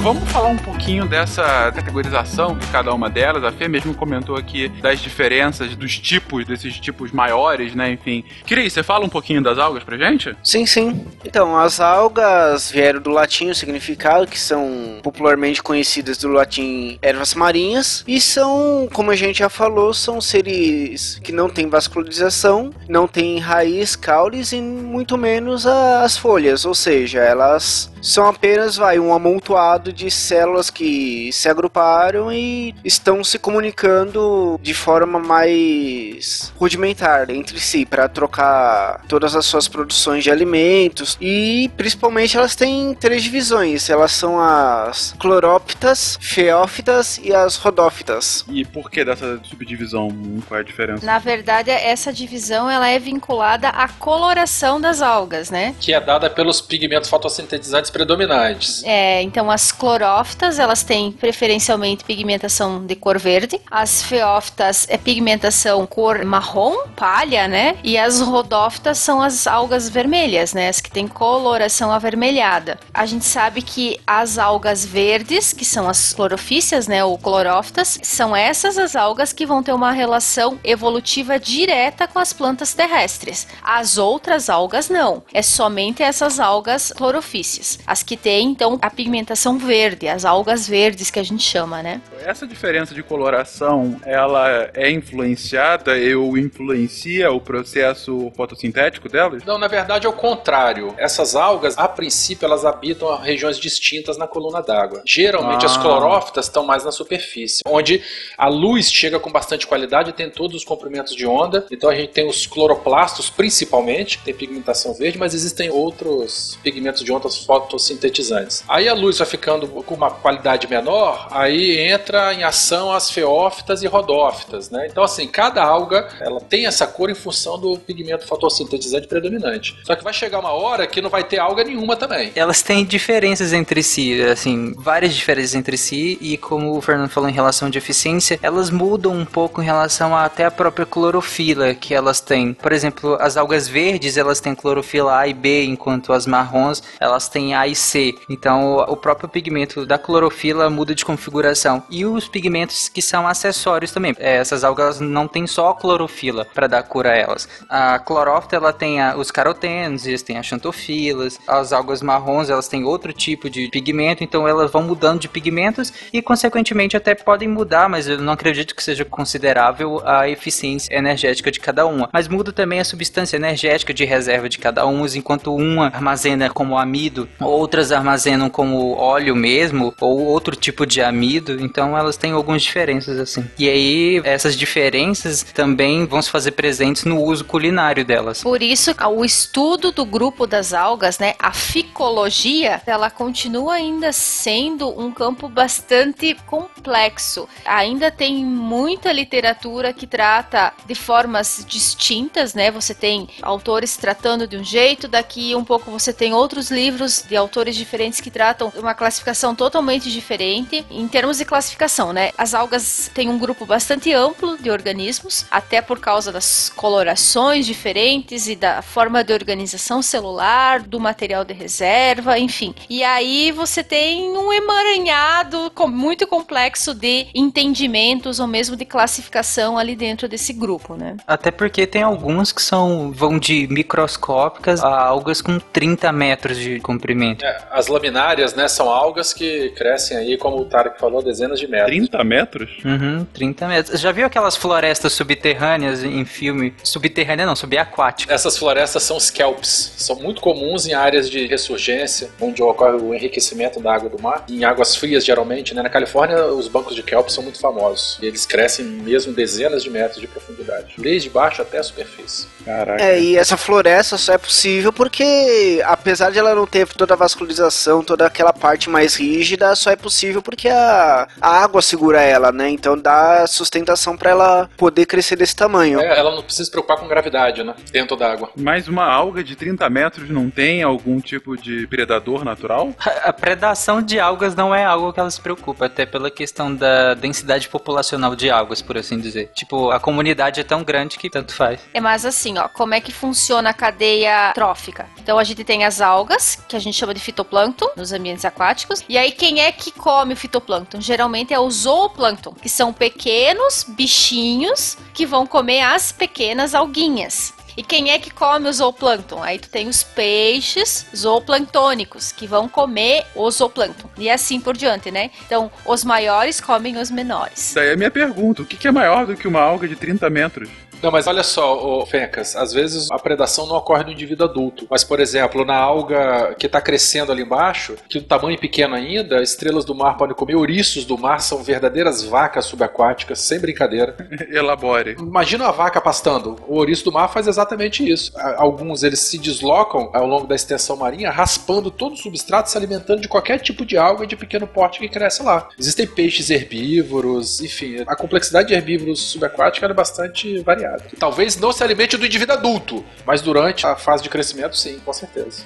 [0.05, 3.43] Vamos falar um pouquinho dessa categorização de cada uma delas.
[3.43, 7.93] A Fê mesmo comentou aqui das diferenças dos tipos, desses tipos maiores, né?
[7.93, 8.23] Enfim.
[8.45, 10.37] Cris, você fala um pouquinho das algas pra gente?
[10.43, 11.03] Sim, sim.
[11.25, 17.33] Então, as algas vieram do latim o significado, que são popularmente conhecidas do latim ervas
[17.33, 23.07] marinhas, e são, como a gente já falou, são seres que não têm vascularização, não
[23.07, 29.11] têm raiz, caules e muito menos as folhas, ou seja, elas são apenas vai um
[29.11, 37.59] amontoado de células que se agruparam e estão se comunicando de forma mais rudimentar entre
[37.59, 43.89] si para trocar todas as suas produções de alimentos e principalmente elas têm três divisões.
[43.89, 48.45] Elas são as cloróptas, feófitas e as rodófitas.
[48.47, 50.09] E por que dessa subdivisão?
[50.47, 51.03] Qual é a diferença?
[51.03, 55.73] Na verdade, essa divisão ela é vinculada à coloração das algas, né?
[55.79, 58.83] Que é dada pelos pigmentos fotossintetizantes predominantes.
[58.83, 63.61] É, então as clorófitas, elas têm preferencialmente pigmentação de cor verde.
[63.71, 67.77] As feófitas é pigmentação cor marrom, palha, né?
[67.81, 70.67] E as rodófitas são as algas vermelhas, né?
[70.67, 72.77] As que têm coloração avermelhada.
[72.93, 78.35] A gente sabe que as algas verdes, que são as clorofícias, né, ou clorófitas, são
[78.35, 83.47] essas as algas que vão ter uma relação evolutiva direta com as plantas terrestres.
[83.63, 85.23] As outras algas não.
[85.33, 87.79] É somente essas algas clorofícias.
[87.85, 92.01] As que têm, então, a pigmentação verde, as algas verdes que a gente chama, né?
[92.23, 99.43] Essa diferença de coloração, ela é influenciada ou influencia o processo fotossintético delas?
[99.43, 100.93] Não, na verdade é o contrário.
[100.97, 105.01] Essas algas, a princípio, elas habitam regiões distintas na coluna d'água.
[105.05, 105.69] Geralmente Ah.
[105.69, 108.01] as clorófitas estão mais na superfície, onde
[108.37, 111.65] a luz chega com bastante qualidade e tem todos os comprimentos de onda.
[111.71, 117.03] Então a gente tem os cloroplastos, principalmente, que tem pigmentação verde, mas existem outros pigmentos
[117.03, 117.37] de ondas
[117.75, 118.63] fotossintetizantes.
[118.67, 123.83] Aí a luz vai ficando com uma qualidade menor, aí entra em ação as feófitas
[123.83, 124.87] e rodófitas, né?
[124.89, 129.77] Então assim, cada alga, ela tem essa cor em função do pigmento fotossintetizante predominante.
[129.83, 132.31] Só que vai chegar uma hora que não vai ter alga nenhuma também.
[132.35, 137.29] Elas têm diferenças entre si, assim, várias diferenças entre si, e como o Fernando falou
[137.29, 141.73] em relação de eficiência, elas mudam um pouco em relação a, até a própria clorofila
[141.73, 142.53] que elas têm.
[142.53, 147.27] Por exemplo, as algas verdes, elas têm clorofila A e B, enquanto as marrons, elas
[147.27, 148.15] têm A e C.
[148.29, 151.83] Então, o próprio pigmento da clorofila muda de configuração.
[151.89, 154.13] E os pigmentos que são acessórios também.
[154.19, 157.47] É, essas algas não têm só clorofila para dar cor a elas.
[157.69, 161.39] A clorófita, ela tem a- os carotenos, eles têm as xantofilas.
[161.47, 165.91] As algas marrons, elas têm outro tipo de pigmento, então elas vão mudando de pigmentos
[166.11, 171.51] e, consequentemente, até podem mudar, mas eu não acredito que seja considerável a eficiência energética
[171.51, 172.09] de cada uma.
[172.11, 176.77] Mas muda também a substância energética de reserva de cada uma, enquanto uma armazena como
[176.77, 182.63] amido, outras armazenam como óleo mesmo, ou outro tipo de amido, então elas têm algumas
[182.63, 183.45] diferenças assim.
[183.57, 188.43] E aí, essas diferenças também vão se fazer presentes no uso culinário delas.
[188.43, 194.89] Por isso, o estudo do grupo das algas, né, a ficologia, ela continua ainda sendo
[194.99, 197.47] um campo bastante complexo.
[197.65, 202.71] Ainda tem muita literatura que trata de formas distintas, né?
[202.71, 207.34] Você tem autores tratando de um jeito, daqui um pouco você tem outros livros de
[207.35, 212.31] autores diferentes que tratam uma classificação totalmente diferente em termos de classificação, né?
[212.37, 218.47] As algas têm um grupo bastante amplo de organismos, até por causa das colorações diferentes
[218.47, 222.73] e da forma de organização celular, do material de reserva, enfim.
[222.89, 229.95] E aí você tem um emaranhado muito complexo de entendimentos ou mesmo de classificação ali
[229.95, 231.17] dentro desse grupo, né?
[231.27, 236.79] Até porque tem alguns que são vão de microscópicas a algas com 30 metros de
[236.79, 237.24] comprimento.
[237.41, 241.67] É, as laminárias, né, são algas que crescem aí, como o Tarek falou, dezenas de
[241.67, 241.95] metros.
[241.95, 242.69] 30 metros?
[242.83, 243.99] Uhum, 30 metros.
[243.99, 246.73] Já viu aquelas florestas subterrâneas em filme?
[246.83, 248.33] Subterrânea não, subaquática.
[248.33, 253.79] Essas florestas são scalps, são muito comuns em áreas de ressurgência, onde ocorre o enriquecimento
[253.79, 254.45] da água do mar.
[254.49, 255.81] Em águas frias, geralmente, né?
[255.81, 258.17] Na Califórnia, os bancos de kelp são muito famosos.
[258.21, 262.47] E eles crescem mesmo dezenas de metros de profundidade, desde baixo até a superfície.
[262.65, 263.03] Caraca.
[263.03, 267.17] É, e essa floresta só é possível porque, apesar de ela não ter toda a
[267.17, 272.51] vascularização, toda aquela parte mais rígida, só é possível porque a, a água segura ela,
[272.51, 272.69] né?
[272.69, 275.99] Então dá sustentação pra ela poder crescer desse tamanho.
[275.99, 277.73] É, ela não precisa se preocupar com gravidade, né?
[277.91, 278.51] Dentro da água.
[278.55, 282.93] Mas uma alga de 30 metros não tem algum tipo de predador natural?
[283.23, 287.13] A predação de algas não é algo que ela se preocupa, até pela questão da
[287.13, 289.51] densidade populacional de algas, por assim dizer.
[289.53, 291.79] Tipo, a comunidade é tão grande que tanto faz.
[291.93, 295.07] É mais assim, ó, como é que funciona a cadeia trófica?
[295.17, 299.03] Então a gente tem as algas, que a gente chama de fitoplâncton, nos ambientes aquáticos.
[299.07, 300.99] E aí quem é que come o fitoplâncton?
[300.99, 307.53] Geralmente é o zooplâncton, que são pequenos bichinhos que vão comer as pequenas alguinhas.
[307.77, 309.43] E quem é que come o zooplâncton?
[309.43, 314.09] Aí tu tem os peixes zooplânctônicos, que vão comer o zooplâncton.
[314.17, 315.29] E assim por diante, né?
[315.45, 317.73] Então, os maiores comem os menores.
[317.75, 320.29] Daí é a minha pergunta: o que é maior do que uma alga de 30
[320.29, 320.69] metros?
[321.01, 324.87] Não, mas olha só, ô, Fencas, às vezes a predação não ocorre no indivíduo adulto.
[324.89, 329.41] Mas, por exemplo, na alga que está crescendo ali embaixo, que o tamanho pequeno ainda,
[329.41, 334.15] estrelas do mar podem comer, ouriços do mar são verdadeiras vacas subaquáticas, sem brincadeira.
[334.49, 335.15] Elabore.
[335.19, 336.55] Imagina uma vaca pastando.
[336.67, 338.31] O ouriço do mar faz exatamente isso.
[338.57, 343.21] Alguns eles se deslocam ao longo da extensão marinha, raspando todo o substrato, se alimentando
[343.21, 345.67] de qualquer tipo de alga de pequeno porte que cresce lá.
[345.77, 350.84] Existem peixes herbívoros, enfim, a complexidade de herbívoros subaquáticos é bastante variada.
[351.19, 355.13] Talvez não se alimente do indivíduo adulto, mas durante a fase de crescimento, sim, com
[355.13, 355.63] certeza.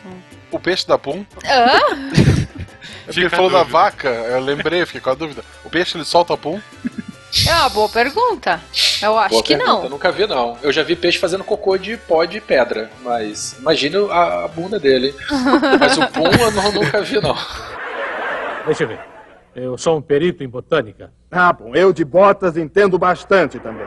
[0.51, 1.25] O peixe da Pum.
[1.45, 1.79] Hã?
[3.05, 5.43] Porque ele falou da vaca, eu lembrei, fiquei com a dúvida.
[5.65, 6.61] O peixe ele solta pum?
[7.47, 8.59] É uma boa pergunta.
[9.01, 9.83] Eu acho Boa que pergunta, não.
[9.83, 10.57] Eu nunca vi, não.
[10.61, 14.79] Eu já vi peixe fazendo cocô de pó de pedra, mas imagina a, a bunda
[14.79, 15.13] dele.
[15.79, 17.35] mas o pum eu não- nunca vi, não.
[18.65, 18.99] Deixa eu ver.
[19.55, 21.11] Eu sou um perito em botânica.
[21.31, 23.85] Ah, bom, eu de botas entendo bastante também.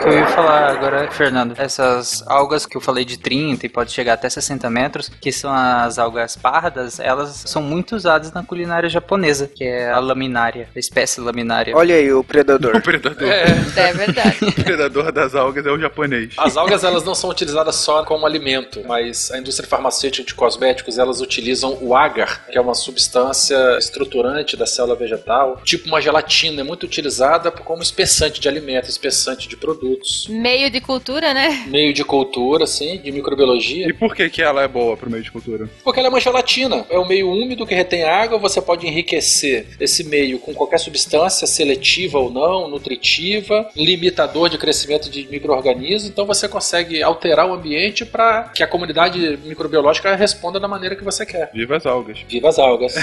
[0.00, 3.68] O que eu ia falar agora, Fernando, essas algas que eu falei de 30 e
[3.68, 8.42] pode chegar até 60 metros, que são as algas pardas, elas são muito usadas na
[8.42, 11.76] culinária japonesa, que é a laminária, a espécie laminária.
[11.76, 12.76] Olha aí o predador.
[12.80, 13.28] O predador.
[13.28, 14.38] É verdade.
[14.60, 16.32] O predador das algas é o japonês.
[16.38, 20.98] As algas elas não são utilizadas só como alimento, mas a indústria farmacêutica de cosméticos
[20.98, 26.62] elas utilizam o agar, que é uma substância estruturante da célula vegetal, tipo uma gelatina,
[26.62, 29.56] é muito utilizada como espessante de alimentos, espessante de
[29.90, 31.64] produtos, Meio de cultura, né?
[31.66, 33.88] meio de cultura, assim, de microbiologia.
[33.88, 35.68] E por que, que ela é boa pro meio de cultura?
[35.82, 36.84] Porque ela é uma gelatina.
[36.88, 38.38] É um meio úmido que retém água.
[38.38, 45.10] Você pode enriquecer esse meio com qualquer substância, seletiva ou não, nutritiva, limitador de crescimento
[45.10, 46.06] de micro-organismos.
[46.06, 51.04] Então você consegue alterar o ambiente para que a comunidade microbiológica responda da maneira que
[51.04, 51.50] você quer.
[51.52, 52.18] Viva as algas.
[52.28, 52.94] Viva as algas.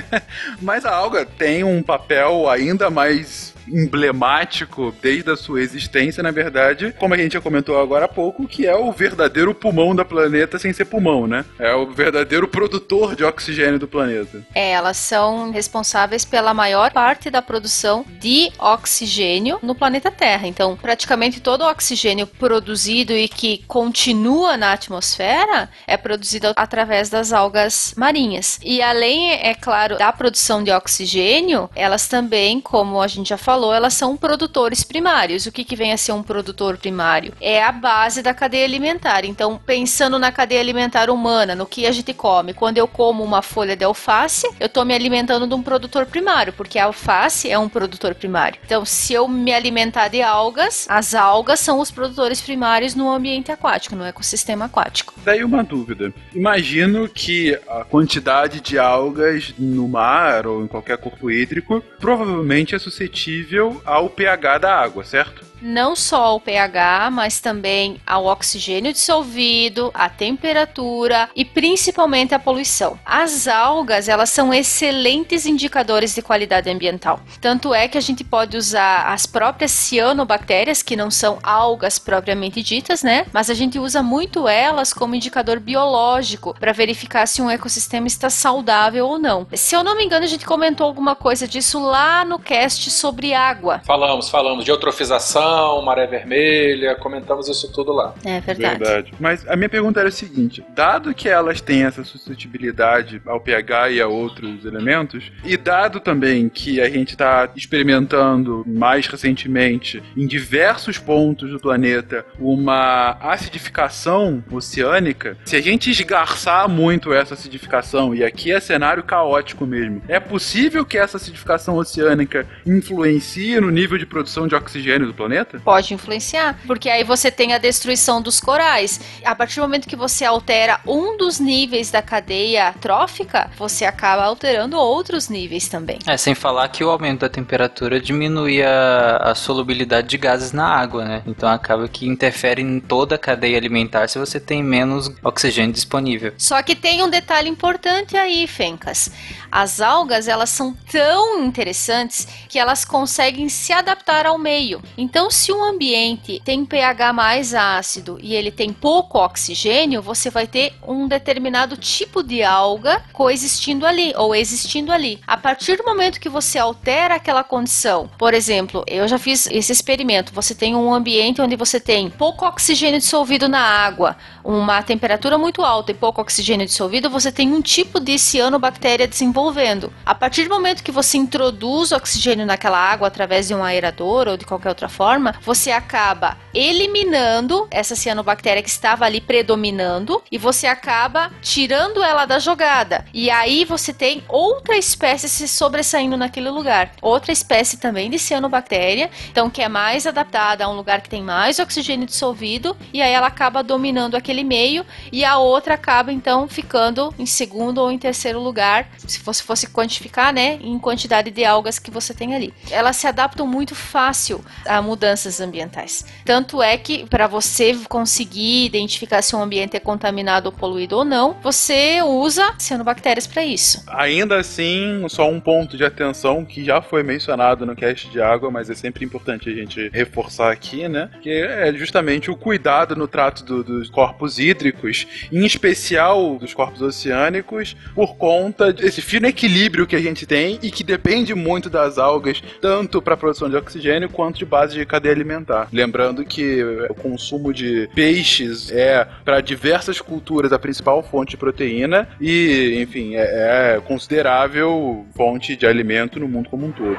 [0.60, 6.94] Mas a alga tem um papel ainda mais emblemático desde a sua existência, na verdade,
[6.98, 10.58] como a gente já comentou agora há pouco, que é o verdadeiro pulmão do planeta
[10.58, 11.44] sem ser pulmão, né?
[11.58, 14.44] É o verdadeiro produtor de oxigênio do planeta.
[14.54, 20.46] É, elas são responsáveis pela maior parte da produção de oxigênio no planeta Terra.
[20.46, 27.32] Então, praticamente todo o oxigênio produzido e que continua na atmosfera é produzido através das
[27.32, 28.58] algas marinhas.
[28.62, 33.53] E além, é claro, da produção de oxigênio, elas também, como a gente já falou,
[33.72, 35.46] elas são produtores primários.
[35.46, 37.32] O que, que vem a ser um produtor primário?
[37.40, 39.24] É a base da cadeia alimentar.
[39.24, 43.42] Então, pensando na cadeia alimentar humana, no que a gente come, quando eu como uma
[43.42, 47.58] folha de alface, eu estou me alimentando de um produtor primário, porque a alface é
[47.58, 48.58] um produtor primário.
[48.64, 53.52] Então, se eu me alimentar de algas, as algas são os produtores primários no ambiente
[53.52, 55.14] aquático, no ecossistema aquático.
[55.24, 56.12] Daí uma dúvida.
[56.34, 62.78] Imagino que a quantidade de algas no mar ou em qualquer corpo hídrico provavelmente é
[62.78, 63.43] suscetível
[63.84, 65.44] ao pH da água, certo?
[65.64, 72.98] Não só ao pH, mas também ao oxigênio dissolvido, à temperatura e principalmente à poluição.
[73.04, 77.18] As algas, elas são excelentes indicadores de qualidade ambiental.
[77.40, 82.62] Tanto é que a gente pode usar as próprias cianobactérias, que não são algas propriamente
[82.62, 83.24] ditas, né?
[83.32, 88.28] Mas a gente usa muito elas como indicador biológico para verificar se um ecossistema está
[88.28, 89.46] saudável ou não.
[89.54, 93.32] Se eu não me engano, a gente comentou alguma coisa disso lá no cast sobre
[93.32, 93.80] água.
[93.86, 98.14] falamos, falamos de eutrofização, maré vermelha, comentamos isso tudo lá.
[98.24, 98.78] É verdade.
[98.78, 99.14] Verdade.
[99.18, 103.90] Mas a minha pergunta era a seguinte: dado que elas têm essa suscetibilidade ao pH
[103.90, 110.26] e a outros elementos, e dado também que a gente está experimentando mais recentemente em
[110.26, 118.24] diversos pontos do planeta uma acidificação oceânica, se a gente esgarçar muito essa acidificação, e
[118.24, 124.06] aqui é cenário caótico mesmo, é possível que essa acidificação oceânica influencie no nível de
[124.06, 125.43] produção de oxigênio do planeta?
[125.64, 129.00] Pode influenciar, porque aí você tem a destruição dos corais.
[129.24, 134.24] A partir do momento que você altera um dos níveis da cadeia trófica, você acaba
[134.24, 135.98] alterando outros níveis também.
[136.06, 140.66] É, sem falar que o aumento da temperatura diminui a, a solubilidade de gases na
[140.66, 141.22] água, né?
[141.26, 146.32] Então acaba que interfere em toda a cadeia alimentar se você tem menos oxigênio disponível.
[146.38, 149.10] Só que tem um detalhe importante aí, Fencas.
[149.50, 154.82] As algas, elas são tão interessantes que elas conseguem se adaptar ao meio.
[154.96, 160.46] Então, se um ambiente tem pH mais ácido e ele tem pouco oxigênio, você vai
[160.46, 165.20] ter um determinado tipo de alga coexistindo ali ou existindo ali.
[165.26, 169.72] A partir do momento que você altera aquela condição, por exemplo, eu já fiz esse
[169.72, 170.32] experimento.
[170.34, 175.62] Você tem um ambiente onde você tem pouco oxigênio dissolvido na água, uma temperatura muito
[175.62, 179.92] alta e pouco oxigênio dissolvido, você tem um tipo de cianobactéria desenvolvendo.
[180.04, 184.36] A partir do momento que você introduz oxigênio naquela água através de um aerador ou
[184.36, 190.36] de qualquer outra forma, forma, você acaba eliminando essa cianobactéria que estava ali predominando e
[190.36, 193.04] você acaba tirando ela da jogada.
[193.14, 196.92] E aí você tem outra espécie se sobressaindo naquele lugar.
[197.00, 201.22] Outra espécie também de cianobactéria, então que é mais adaptada a um lugar que tem
[201.22, 206.48] mais oxigênio dissolvido e aí ela acaba dominando aquele meio e a outra acaba então
[206.48, 211.78] ficando em segundo ou em terceiro lugar, se fosse quantificar, né, em quantidade de algas
[211.78, 212.52] que você tem ali.
[212.70, 216.06] Elas se adaptam muito fácil a mudanças ambientais.
[216.24, 221.04] Tanto é que para você conseguir identificar se um ambiente é contaminado ou poluído ou
[221.04, 223.84] não, você usa cianobactérias para isso.
[223.86, 228.50] Ainda assim, só um ponto de atenção que já foi mencionado no cast de água,
[228.50, 231.10] mas é sempre importante a gente reforçar aqui, né?
[231.20, 236.80] Que é justamente o cuidado no trato do, dos corpos hídricos, em especial dos corpos
[236.80, 241.98] oceânicos, por conta desse fino equilíbrio que a gente tem e que depende muito das
[241.98, 245.68] algas, tanto para a produção de oxigênio quanto de base de cadeia alimentar.
[245.72, 252.08] Lembrando que o consumo de peixes é para diversas culturas a principal fonte de proteína
[252.20, 256.98] e, enfim, é, é considerável fonte de alimento no mundo como um todo.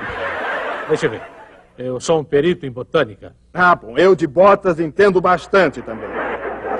[0.89, 1.22] Deixa eu ver.
[1.78, 3.36] Eu sou um perito em botânica.
[3.54, 6.25] Ah, bom, eu de botas entendo bastante também.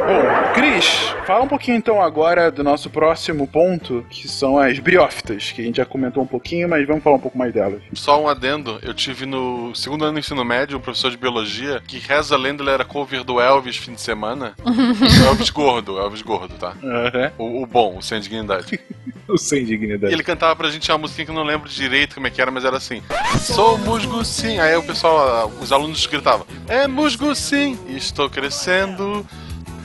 [0.06, 0.86] Bom, Cris,
[1.26, 5.66] fala um pouquinho então agora do nosso próximo ponto, que são as briófitas, que a
[5.66, 7.82] gente já comentou um pouquinho, mas vamos falar um pouco mais delas.
[7.93, 11.82] Só um adendo, eu tive no segundo ano do ensino médio um professor de biologia
[11.88, 14.53] que reza a lenda ele era cover do Elvis fim de semana.
[14.64, 16.76] o Elvis gordo, o Elvis gordo, tá?
[16.84, 17.32] Uhum.
[17.39, 18.80] O, o bom, o sem dignidade.
[19.28, 20.14] o sem dignidade.
[20.14, 22.39] E ele cantava pra gente uma música que eu não lembro direito como é que
[22.39, 23.01] era, mas era assim:
[23.39, 24.60] Sou musgo sim.
[24.60, 29.26] Aí o pessoal, os alunos gritavam: É musgo sim, estou crescendo.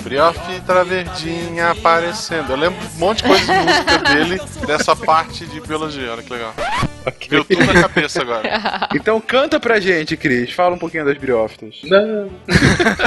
[0.03, 2.51] Briofita verdinha aparecendo.
[2.51, 6.13] Eu lembro um monte de coisa de música dele dessa parte de biologia.
[6.13, 6.55] Olha que legal.
[7.07, 7.29] Okay.
[7.29, 8.89] Deu tudo na cabeça agora.
[8.93, 10.53] Então canta pra gente, Cris.
[10.53, 11.77] Fala um pouquinho das briófitas.
[11.85, 12.29] Não.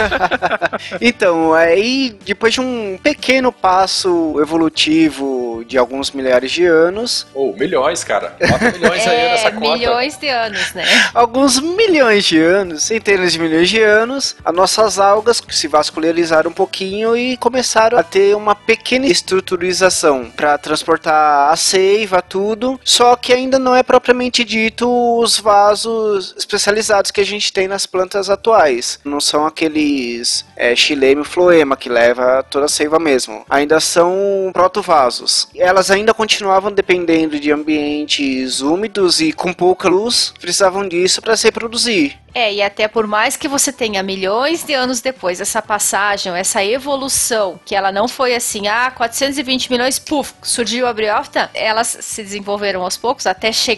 [1.02, 7.28] então, aí depois de um pequeno passo evolutivo de alguns milhares de anos.
[7.34, 8.36] Ou oh, milhões, cara.
[8.40, 9.78] Bota milhões é, aí nessa conta.
[9.78, 10.84] milhões de anos, né?
[11.14, 16.54] Alguns milhões de anos, centenas de milhões de anos, as nossas algas se vascularizaram um
[16.54, 22.80] pouquinho e começaram a ter uma pequena estruturização para transportar a seiva, tudo.
[22.84, 24.88] Só que ainda não é propriamente dito
[25.20, 29.00] os vasos especializados que a gente tem nas plantas atuais.
[29.04, 33.46] Não são aqueles é, xileme floema que leva toda a seiva mesmo.
[33.50, 35.48] Ainda são protovasos.
[35.56, 41.46] Elas ainda continuavam dependendo de ambientes úmidos e com pouca luz, precisavam disso para se
[41.46, 42.24] reproduzir.
[42.36, 46.64] É, e até por mais que você tenha milhões de anos depois essa passagem, essa
[46.64, 52.24] evolução, que ela não foi assim, ah, 420 milhões, puf, surgiu a briófita, elas se
[52.24, 53.73] desenvolveram aos poucos até chegar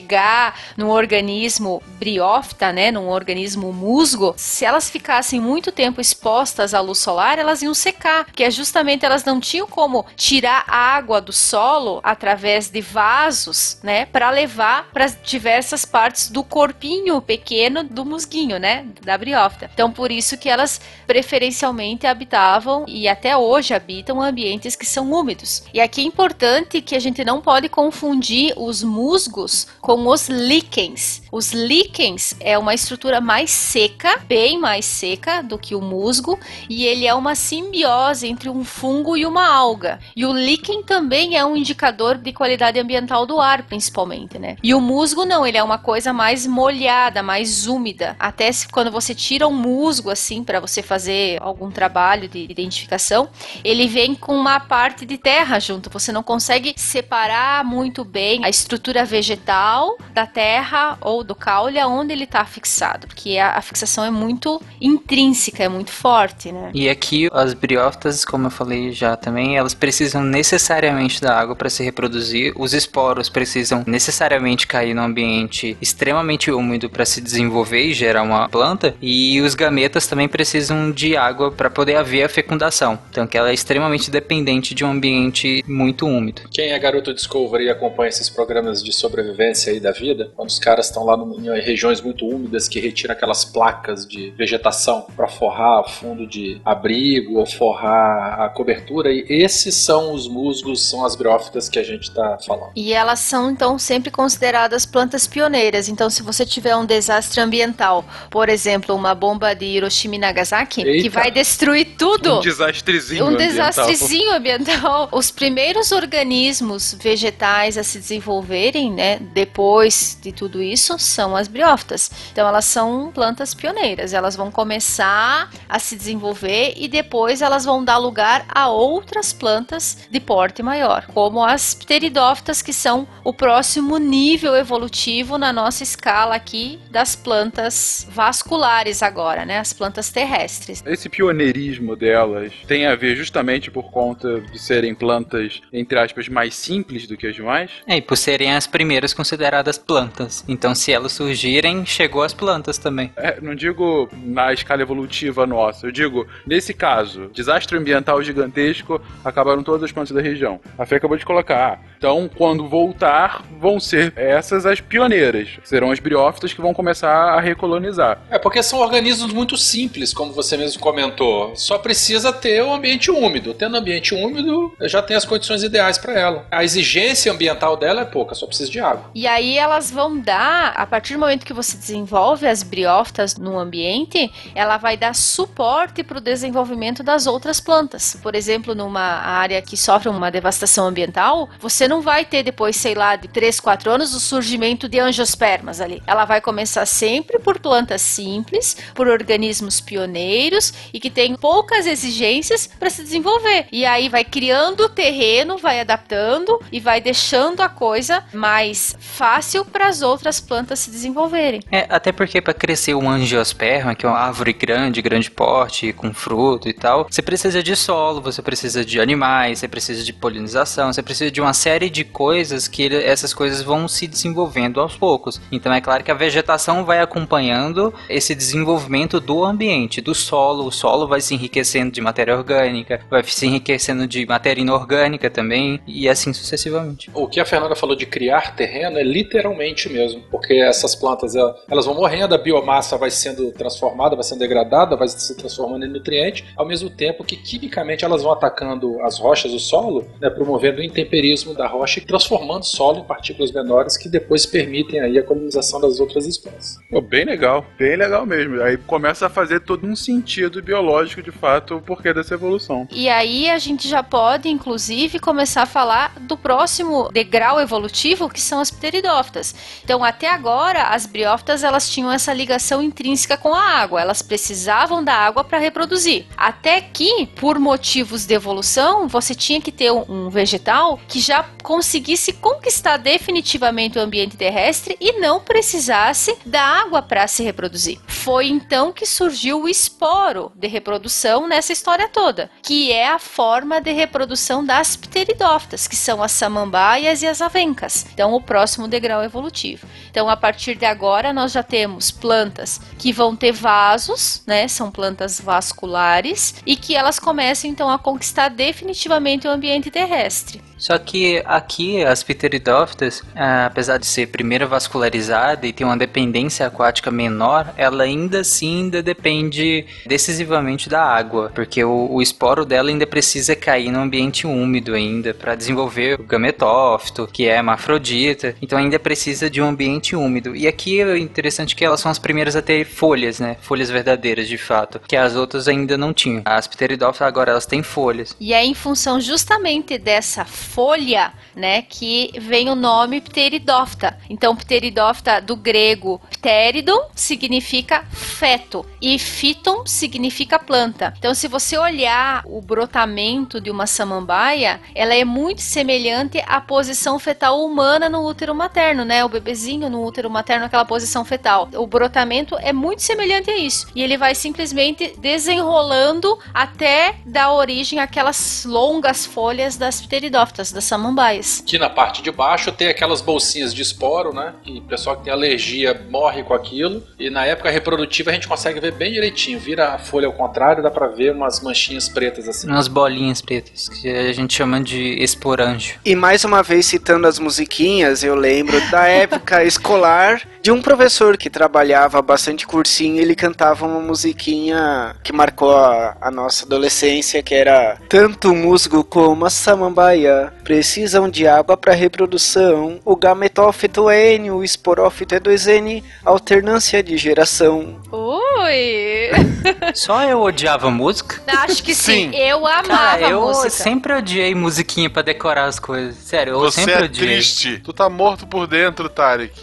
[0.78, 4.34] num organismo briófita, né, num organismo musgo.
[4.38, 9.06] Se elas ficassem muito tempo expostas à luz solar, elas iam secar, que é justamente
[9.06, 15.08] elas não tinham como tirar água do solo através de vasos, né, para levar para
[15.08, 19.70] diversas partes do corpinho pequeno do musguinho né, da briófita.
[19.74, 25.64] Então, por isso que elas preferencialmente habitavam e até hoje habitam ambientes que são úmidos.
[25.74, 31.22] E aqui é importante que a gente não pode confundir os musgos com os líquens.
[31.36, 36.86] Os líquens é uma estrutura mais seca, bem mais seca do que o musgo, e
[36.86, 40.00] ele é uma simbiose entre um fungo e uma alga.
[40.16, 44.56] E o líquen também é um indicador de qualidade ambiental do ar, principalmente, né?
[44.64, 48.90] E o musgo não, ele é uma coisa mais molhada, mais úmida até se, quando
[48.90, 53.28] você tira um musgo assim para você fazer algum trabalho de identificação,
[53.62, 55.90] ele vem com uma parte de terra junto.
[55.90, 62.14] Você não consegue separar muito bem a estrutura vegetal da terra ou do caule onde
[62.14, 66.72] ele está fixado, porque a, a, fixação é muito intrínseca, é muito forte, né?
[66.74, 71.70] E aqui as briófitas, como eu falei já também, elas precisam necessariamente da água para
[71.70, 72.54] se reproduzir.
[72.58, 78.48] Os esporos precisam necessariamente cair no ambiente extremamente úmido para se desenvolver e gerar uma
[78.48, 82.98] planta e os gametas também precisam de água para poder haver a fecundação.
[83.10, 86.44] Então que ela é extremamente dependente de um ambiente muito úmido.
[86.52, 90.60] Quem é garoto Discovery e acompanha esses programas de sobrevivência aí da vida, quando os
[90.60, 95.28] caras estão lá no, em regiões muito úmidas que retiram aquelas placas de vegetação para
[95.28, 101.05] forrar o fundo de abrigo ou forrar a cobertura, e esses são os musgos, são
[101.05, 102.72] as briófitas que a gente está falando.
[102.76, 105.89] E elas são, então, sempre consideradas plantas pioneiras.
[105.89, 110.84] Então, se você tiver um desastre ambiental, por exemplo, uma bomba de Hiroshima e Nagasaki,
[110.84, 111.09] que Eita.
[111.09, 112.38] vai destruir tudo.
[112.38, 113.68] Um desastrezinho Um ambiental.
[113.70, 115.09] desastrezinho ambiental.
[115.13, 122.12] Os primeiros organismos vegetais a se desenvolverem, né, depois de tudo isso, são as briófitas.
[122.32, 124.14] Então elas são plantas pioneiras.
[124.14, 130.08] Elas vão começar a se desenvolver e depois elas vão dar lugar a outras plantas
[130.10, 136.36] de porte maior, como as pteridófitas, que são o próximo nível evolutivo na nossa escala
[136.36, 140.84] aqui das plantas vasculares agora, né, as plantas terrestres.
[140.86, 146.56] Esse pioneirismo delas tem a ver justamente por conta de serem plantas, entre aspas, mais
[146.56, 147.72] simples do que as demais?
[147.88, 150.43] É, e por serem as primeiras consideradas plantas.
[150.47, 153.12] Então, se elas surgirem, chegou as plantas também.
[153.16, 159.64] É, não digo na escala evolutiva nossa, eu digo, nesse caso, desastre ambiental gigantesco, acabaram
[159.64, 160.60] todas as plantas da região.
[160.78, 165.49] A Fê acabou de colocar, ah, então quando voltar, vão ser essas as pioneiras.
[165.64, 168.20] Serão as briófitas que vão começar a recolonizar.
[168.30, 171.56] É porque são organismos muito simples, como você mesmo comentou.
[171.56, 173.56] Só precisa ter o ambiente úmido.
[173.56, 176.45] Tendo ambiente úmido, já tem as condições ideais para ela.
[176.51, 179.10] A exigência ambiental dela é pouca, só precisa de água.
[179.16, 183.58] E aí elas vão dar, a partir do momento que você desenvolve as briófitas no
[183.58, 188.16] ambiente, ela vai dar suporte para o desenvolvimento das outras plantas.
[188.22, 192.93] Por exemplo, numa área que sofre uma devastação ambiental, você não vai ter depois, sei
[192.93, 196.02] lá, de 3, 4 anos o surgimento de angiospermas ali.
[196.08, 202.68] Ela vai começar sempre por plantas simples, por organismos pioneiros e que têm poucas exigências
[202.80, 203.68] para se desenvolver.
[203.72, 209.66] E aí vai criando o terreno, vai adaptando e vai deixando a coisa mais fácil
[209.66, 211.62] para as outras plantas se desenvolverem.
[211.72, 216.14] É, até porque para crescer um angiosperma, que é uma árvore grande, grande porte, com
[216.14, 220.91] fruto e tal, você precisa de solo, você precisa de animais, você precisa de polinização,
[220.91, 224.96] você precisa de uma série de coisas que ele- essas coisas vão se desenvolvendo aos
[224.96, 225.42] poucos.
[225.52, 230.66] Então é claro que a vegetação vai acompanhando esse desenvolvimento do ambiente, do solo.
[230.66, 235.80] O solo vai se enriquecendo de matéria orgânica, vai se enriquecendo de matéria inorgânica também,
[235.88, 237.10] e assim sucessivamente.
[237.14, 241.56] O que a Fernanda falou de criar terreno é literalmente mesmo, porque essas plantas ela-
[241.70, 245.90] elas vão morrendo, a biomassa vai sendo transformada, vai sendo degradada, vai se transformando em
[245.90, 250.80] nutriente, ao mesmo tempo que quimicamente elas vão atacando as rochas, o solo, né, promovendo
[250.80, 255.18] o intemperismo da rocha e transformando o solo em partículas menores que depois permitem aí
[255.18, 256.78] a colonização das outras espécies.
[256.89, 258.61] Pô, bem legal, bem legal mesmo.
[258.61, 262.88] Aí começa a fazer todo um sentido biológico, de fato, o porquê dessa evolução.
[262.91, 268.41] E aí a gente já pode, inclusive, começar a falar do próximo degrau evolutivo, que
[268.41, 269.55] são as pteridófitas.
[269.84, 274.01] Então, até agora, as briófitas elas tinham essa ligação intrínseca com a água.
[274.01, 276.26] Elas precisavam da água para reproduzir.
[276.38, 282.32] Até que, por motivos de evolução, você tinha que ter um vegetal que já conseguisse
[282.32, 287.99] conquistar definitivamente o ambiente terrestre e não precisasse da água para se reproduzir.
[288.05, 293.82] Foi então que surgiu o esporo de reprodução nessa história toda, que é a forma
[293.82, 298.05] de reprodução das pteridófitas, que são as samambaias e as avencas.
[298.13, 299.88] Então, o próximo degrau evolutivo.
[300.11, 304.68] Então, a partir de agora, nós já temos plantas que vão ter vasos, né?
[304.68, 310.61] São plantas vasculares e que elas começam então a conquistar definitivamente o ambiente terrestre.
[310.78, 316.68] Só que aqui as pteridófitas, ah, apesar de ser primeiro vascularizada e ter uma dependência
[316.68, 322.90] aquática menor, ela ainda assim ainda depende decisivamente da água, porque o, o esporo dela
[322.90, 328.78] ainda precisa cair no ambiente úmido ainda para desenvolver o gametófito, que é hermafrodita, então
[328.78, 330.56] ainda precisa de um ambiente úmido.
[330.56, 333.58] E aqui é interessante que elas são as primeiras a ter folhas, né?
[333.62, 336.42] Folhas verdadeiras de fato, que as outras ainda não tinham.
[336.46, 338.36] As pteridófitas agora elas têm folhas.
[338.40, 344.18] E é em função justamente dessa folha, né, que vem o nome pteridófita.
[344.30, 351.13] Então, pteridófita do grego pteridon significa feto e phyton significa planta.
[351.18, 357.20] Então, se você olhar o brotamento de uma samambaia, ela é muito semelhante à posição
[357.20, 359.24] fetal humana no útero materno, né?
[359.24, 361.70] O bebezinho no útero materno, aquela posição fetal.
[361.76, 363.88] O brotamento é muito semelhante a isso.
[363.95, 371.62] E ele vai simplesmente desenrolando até dar origem àquelas longas folhas das pteridófitas, das samambaias.
[371.62, 374.53] Aqui na parte de baixo tem aquelas bolsinhas de esporo, né?
[374.64, 377.03] Que o pessoal que tem alergia morre com aquilo.
[377.20, 379.60] E na época reprodutiva a gente consegue ver bem direitinho.
[379.60, 382.68] Vira a folha ao contrário, dá pra ver umas manchinhas pretas assim.
[382.68, 385.99] Umas bolinhas pretas, que a gente chama de esporângio.
[386.06, 391.38] E mais uma vez citando as musiquinhas, eu lembro da época escolar de um professor
[391.38, 397.53] que trabalhava bastante cursinho, ele cantava uma musiquinha que marcou a, a nossa adolescência, que
[397.53, 403.00] era tanto o musgo como a samambaia planta precisam de água para reprodução.
[403.06, 408.00] O gametófito é N, o esporófito é 2N, alternância de geração.
[408.12, 409.30] Ui!
[409.93, 411.41] Só eu odiava música?
[411.48, 412.32] Acho que sim.
[412.32, 412.36] Sim.
[412.36, 413.70] Eu amava Cara, eu música.
[413.70, 416.16] sempre odiei musiquinha pra decorar as coisas.
[416.18, 417.28] Sério, eu Você sempre é odiei.
[417.36, 417.80] triste.
[417.84, 419.54] Tu tá morto por dentro, Tarek.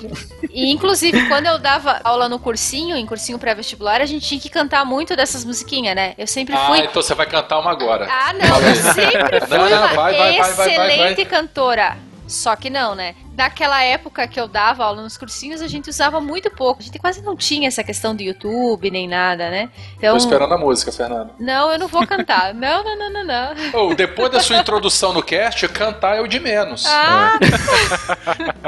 [0.51, 4.49] E inclusive, quando eu dava aula no cursinho, em cursinho pré-vestibular, a gente tinha que
[4.49, 6.15] cantar muito dessas musiquinhas, né?
[6.19, 6.79] Eu sempre Ah, fui.
[6.81, 8.07] então você vai cantar uma agora.
[8.11, 11.25] Ah, não, eu sempre fui Não, não, vai, vai, vai, vai, excelente vai.
[11.25, 11.97] cantora.
[12.27, 13.15] Só que não, né?
[13.37, 16.81] Naquela época que eu dava aula nos cursinhos, a gente usava muito pouco.
[16.81, 19.69] A gente quase não tinha essa questão do YouTube nem nada, né?
[19.99, 20.13] Então.
[20.13, 21.33] Tô esperando a música, Fernando.
[21.39, 22.55] Não, eu não vou cantar.
[22.55, 23.55] não, não, não, não, não.
[23.75, 26.87] Oh, depois da sua introdução no cast, cantar é o de menos.
[26.87, 27.39] Ah!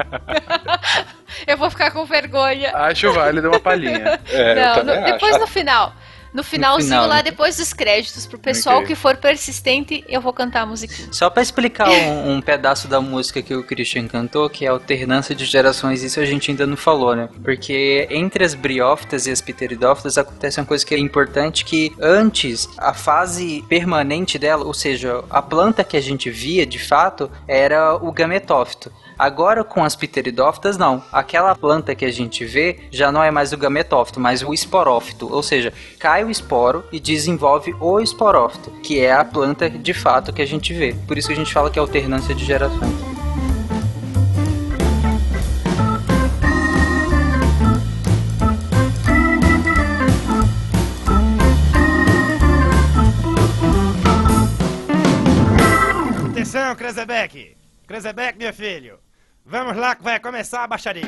[1.46, 2.70] eu vou ficar com vergonha.
[2.74, 4.20] Acho válido uma palhinha.
[4.28, 5.12] É, eu não, também no- acho.
[5.14, 5.92] depois no final.
[6.34, 7.22] No finalzinho final, lá, né?
[7.22, 8.88] depois dos créditos, pro pessoal Ok.
[8.88, 11.08] que for persistente, eu vou cantar a musiquinha.
[11.12, 14.72] Só pra explicar um, um pedaço da música que o Christian cantou, que é a
[14.72, 17.28] alternância de gerações, isso a gente ainda não falou, né?
[17.44, 22.68] Porque entre as briófitas e as pteridófitas acontece uma coisa que é importante, que antes
[22.78, 27.94] a fase permanente dela, ou seja, a planta que a gente via de fato, era
[27.94, 28.90] o gametófito.
[29.18, 31.02] Agora com as pteridófitas não.
[31.12, 35.32] Aquela planta que a gente vê já não é mais o gametófito, mas o esporófito.
[35.32, 40.32] Ou seja, cai o esporo e desenvolve o esporófito, que é a planta de fato
[40.32, 40.94] que a gente vê.
[41.06, 43.14] Por isso que a gente fala que é alternância de gerações.
[56.30, 57.56] Atenção, Krezebeck!
[57.86, 59.03] Krezebeck, meu filho!
[59.46, 61.04] Vamos lá que vai começar a baixaria.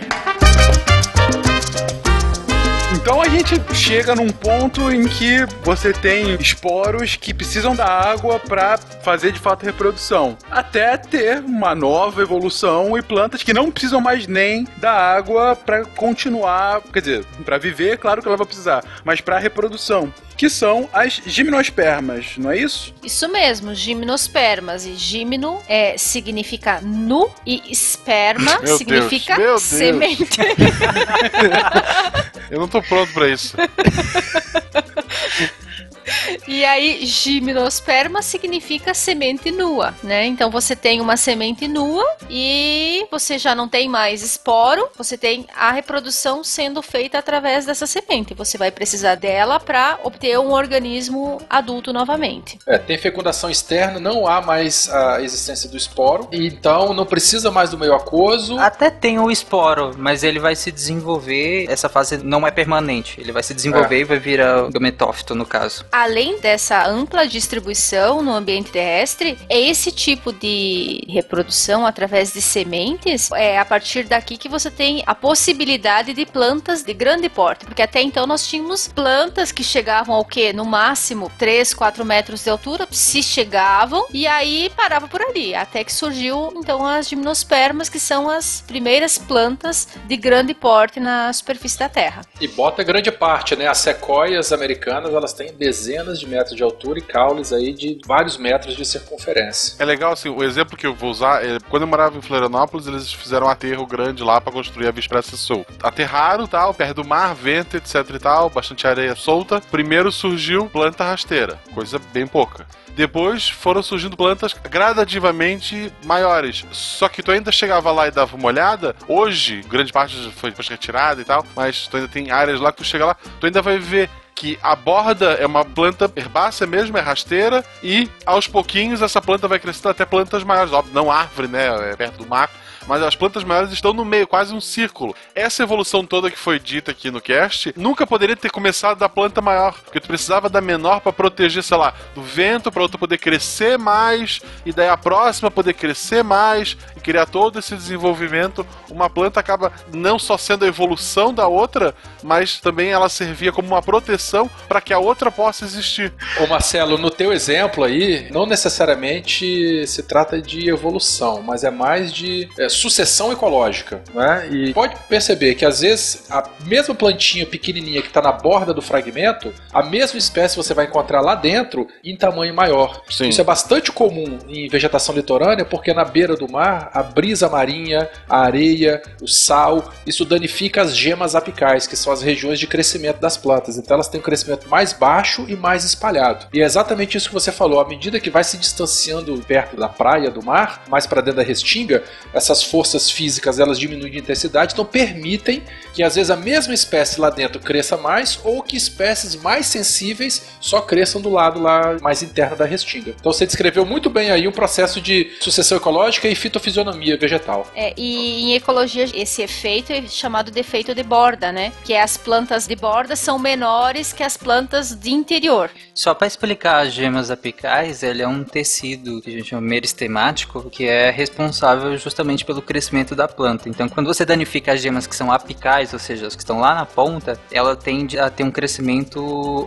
[2.95, 8.39] Então a gente chega num ponto em que você tem esporos que precisam da água
[8.39, 14.03] para fazer de fato reprodução, até ter uma nova evolução e plantas que não precisam
[14.03, 18.84] mais nem da água para continuar, quer dizer, para viver, claro que ela vai precisar,
[19.03, 22.95] mas para reprodução, que são as gimnospermas, não é isso?
[23.03, 24.84] Isso mesmo, gimnospermas.
[24.84, 30.41] E gimno é, significa nu e esperma Meu significa Deus, semente.
[32.51, 33.57] Eu não tô pronto pra isso.
[36.46, 40.26] E aí, gimnosperma significa semente nua, né?
[40.26, 45.46] Então você tem uma semente nua e você já não tem mais esporo, você tem
[45.54, 48.34] a reprodução sendo feita através dessa semente.
[48.34, 52.59] Você vai precisar dela para obter um organismo adulto novamente.
[52.66, 57.50] É, tem fecundação externa, não há mais a existência do esporo, e então não precisa
[57.50, 58.59] mais do meio aquoso.
[58.59, 63.20] Até tem o esporo, mas ele vai se desenvolver, essa fase não é permanente.
[63.20, 65.84] Ele vai se desenvolver e vai virar gametófito, no caso.
[65.97, 73.30] Além dessa ampla distribuição no ambiente terrestre, é esse tipo de reprodução através de sementes,
[73.32, 77.80] é a partir daqui que você tem a possibilidade de plantas de grande porte, porque
[77.80, 80.53] até então nós tínhamos plantas que chegavam ao que?
[80.53, 85.82] No máximo 3, 4 metros de altura, se chegavam, e aí parava por ali, até
[85.82, 91.78] que surgiu então as gimnospermas, que são as primeiras plantas de grande porte na superfície
[91.78, 92.20] da Terra.
[92.38, 93.66] E bota grande parte, né?
[93.66, 98.37] As sequoias americanas, elas têm dezenas de metros de altura e caules aí de vários
[98.37, 99.76] metros de circunferência.
[99.78, 102.87] É legal, assim, o exemplo que eu vou usar é quando eu morava em Florianópolis,
[102.87, 105.64] eles fizeram um aterro grande lá pra construir a Via Sul.
[105.82, 109.61] Aterraram, tal, perto do mar, vento, etc e tal, bastante areia solta.
[109.70, 112.66] Primeiro surgiu planta rasteira, coisa bem pouca.
[112.97, 116.64] Depois foram surgindo plantas gradativamente maiores.
[116.72, 118.97] Só que tu ainda chegava lá e dava uma olhada.
[119.07, 122.78] Hoje, grande parte foi depois retirada e tal, mas tu ainda tem áreas lá que
[122.78, 126.97] tu chega lá, tu ainda vai ver que a borda é uma planta herbácea mesmo,
[126.99, 130.72] é rasteira, e aos pouquinhos essa planta vai crescendo até plantas maiores.
[130.72, 131.91] Óbvio, não árvore, né?
[131.91, 132.51] É perto do mar.
[132.87, 135.14] Mas as plantas maiores estão no meio, quase um círculo.
[135.34, 139.41] Essa evolução toda que foi dita aqui no cast nunca poderia ter começado da planta
[139.41, 143.18] maior, porque tu precisava da menor para proteger, sei lá, do vento, para outra poder
[143.18, 148.66] crescer mais, e daí a próxima poder crescer mais e criar todo esse desenvolvimento.
[148.91, 153.68] Uma planta acaba não só sendo a evolução da outra, mas também ela servia como
[153.68, 156.12] uma proteção para que a outra possa existir.
[156.41, 162.12] Ô Marcelo, no teu exemplo aí, não necessariamente se trata de evolução, mas é mais
[162.12, 164.02] de é, sucessão ecológica.
[164.14, 164.48] Né?
[164.50, 168.82] E pode perceber que às vezes a mesma plantinha pequenininha que está na borda do
[168.82, 173.02] fragmento, a mesma espécie você vai encontrar lá dentro em tamanho maior.
[173.10, 173.28] Sim.
[173.28, 178.08] Isso é bastante comum em vegetação litorânea porque na beira do mar, a brisa marinha,
[178.28, 183.18] a areia, o sal, isso danifica as gemas apicais, que são as regiões de crescimento
[183.18, 183.76] das plantas.
[183.76, 186.46] Então elas têm um crescimento mais baixo e mais espalhado.
[186.52, 187.80] E é exatamente isso que você falou.
[187.80, 191.42] À medida que vai se distanciando perto da praia, do mar, mais para dentro da
[191.42, 192.02] restinga,
[192.32, 195.62] essas forças físicas elas diminuem de intensidade, então permitem
[195.92, 200.46] que às vezes a mesma espécie lá dentro cresça mais ou que espécies mais sensíveis
[200.60, 203.14] só cresçam do lado lá mais interno da restinga.
[203.18, 207.66] Então você descreveu muito bem aí um processo de sucessão ecológica e fitofisionomia vegetal.
[207.74, 211.72] É, e em ecologia, esse efeito é chamado de efeito de borda, né?
[211.84, 215.70] Que é as plantas de borda são menores que as plantas de interior.
[215.94, 220.68] Só para explicar as gemas apicais, ele é um tecido que a gente chama meristemático,
[220.70, 223.68] que é responsável justamente pelo crescimento da planta.
[223.68, 226.74] Então, quando você danifica as gemas que são apicais, ou seja, as que estão lá
[226.74, 229.20] na ponta, ela tende a ter um crescimento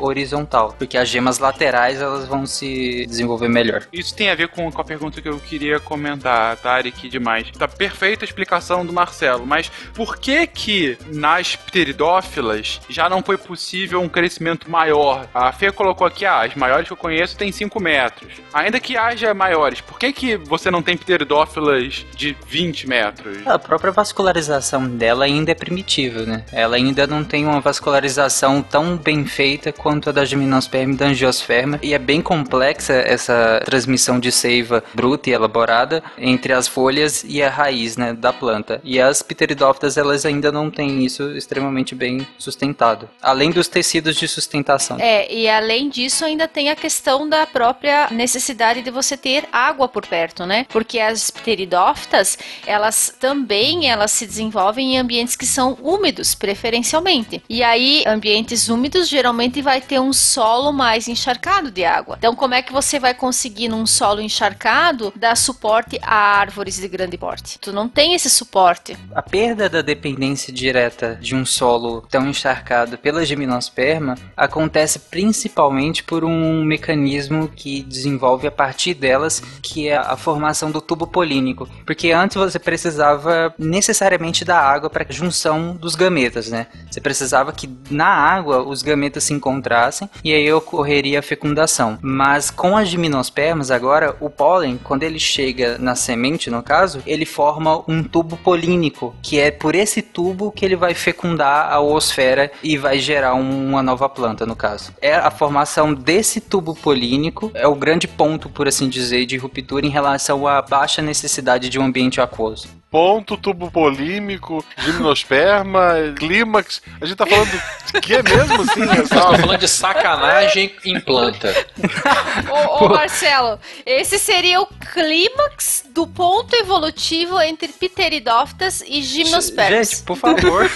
[0.04, 3.88] horizontal, porque as gemas laterais elas vão se desenvolver melhor.
[3.92, 7.52] Isso tem a ver com, a pergunta que eu queria comentar, Tarek, demais.
[7.52, 13.38] Tá perfeita a explicação do Marcelo, mas por que que nas pteridófilas já não foi
[13.38, 15.28] possível um crescimento maior?
[15.34, 18.34] A Fê colocou aqui, ah, as maiores que eu conheço têm 5 metros.
[18.54, 23.46] Ainda que haja maiores, por que que você não tem pteridófilas de 20 metros?
[23.46, 26.44] A própria vascularização dela ainda é primitiva, né?
[26.52, 31.06] Ela ainda não tem uma vascularização tão bem feita quanto a da gimnosperma e da
[31.08, 37.24] angiosperma, e é bem complexa essa transmissão de seiva bruta e elaborada entre as folhas
[37.28, 38.82] e a raiz, né, da planta.
[38.84, 44.28] E as pteridófitas, elas ainda não têm isso extremamente bem sustentado, além dos tecidos de
[44.28, 44.98] sustentação.
[45.00, 49.88] É, e além disso, ainda tem a questão da própria necessidade de você ter água
[49.88, 50.66] por perto, né?
[50.70, 57.44] Porque as pteridófitas, elas também elas se desenvolvem em ambientes que são úmidos, preferencialmente.
[57.50, 62.16] E aí, ambientes úmidos geralmente vai ter um solo mais encharcado de água.
[62.18, 66.88] Então, como é que você vai conseguir num solo encharcado dar suporte a árvores de
[66.88, 67.60] grande porte?
[67.60, 68.98] Tu não tem esse suporte.
[69.14, 76.24] A perda da dependência direta de um solo tão encharcado pela gimnosperma acontece principalmente por
[76.24, 81.68] um mecanismo que desenvolve a partir delas, que é a formação do tubo polínico.
[81.86, 86.68] Porque antes você precisava necessariamente da água para junção dos gametas, né?
[86.90, 91.98] Você precisava que na água os gametas se encontrassem e aí ocorreria a fecundação.
[92.02, 97.26] Mas com as gimnospermas agora, o pólen, quando ele chega na semente, no caso, ele
[97.26, 102.52] forma um tubo polínico, que é por esse tubo que ele vai fecundar a oosfera
[102.64, 104.94] e vai gerar uma nova planta, no caso.
[105.02, 109.86] É a formação desse tubo polínico é o grande ponto, por assim dizer, de ruptura
[109.86, 112.79] em relação à baixa necessidade de um ambiente aquoso.
[112.92, 116.82] Ponto, tubo polímico, gimnosperma, clímax.
[117.00, 118.80] A gente tá falando de que mesmo, assim?
[118.86, 121.54] Nós estamos falando de sacanagem em planta.
[122.50, 129.92] Ô, ô, Marcelo, esse seria o clímax do ponto evolutivo entre pteridófitas e gimnospermas.
[129.92, 130.70] Gente, por favor.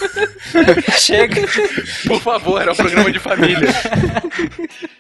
[1.00, 1.42] Chega.
[2.06, 3.70] Por favor, era um programa de família.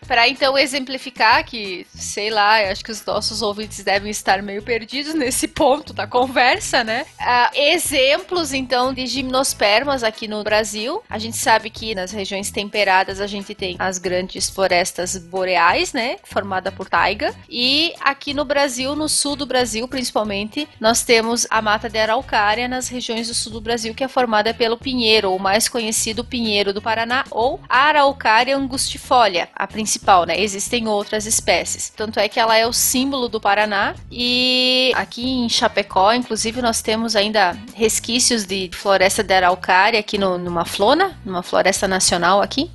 [0.07, 4.61] Para então exemplificar que, sei lá, eu acho que os nossos ouvintes devem estar meio
[4.61, 7.02] perdidos nesse ponto da conversa, né?
[7.19, 11.01] Ah, exemplos então de gimnospermas aqui no Brasil.
[11.09, 16.17] A gente sabe que nas regiões temperadas a gente tem as grandes florestas boreais, né?
[16.23, 17.33] Formada por taiga.
[17.49, 22.67] E aqui no Brasil, no sul do Brasil principalmente, nós temos a mata de araucária
[22.67, 26.73] nas regiões do sul do Brasil, que é formada pelo pinheiro, ou mais conhecido pinheiro
[26.73, 30.39] do Paraná, ou araucária angustifolia, a principal, né?
[30.39, 31.91] Existem outras espécies.
[31.95, 33.95] Tanto é que ela é o símbolo do Paraná.
[34.11, 40.37] E aqui em Chapecó, inclusive, nós temos ainda resquícios de floresta de araucária aqui no,
[40.37, 42.69] numa flona, numa floresta nacional aqui.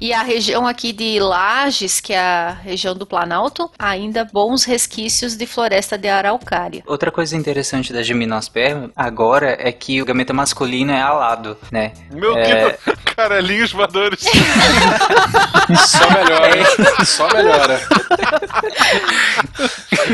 [0.00, 5.36] E a região aqui de Lages, que é a região do Planalto, ainda bons resquícios
[5.36, 6.82] de floresta de araucária.
[6.86, 11.92] Outra coisa interessante da gimnosperma agora é que o gameta masculino é alado, né?
[12.10, 14.20] Meu É, Deus, caralhinhos voadores.
[15.86, 16.64] Só melhora, hein?
[17.04, 17.80] Só melhora.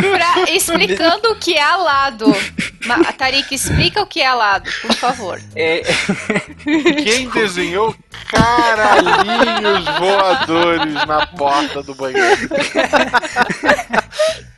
[0.00, 2.26] Pra- explicando o que é alado.
[2.86, 5.40] Ma- Tarik, explica o que é alado, por favor.
[5.54, 5.82] é,
[7.02, 7.94] Quem desenhou
[8.30, 12.48] caralhinhos voadores na porta do banheiro?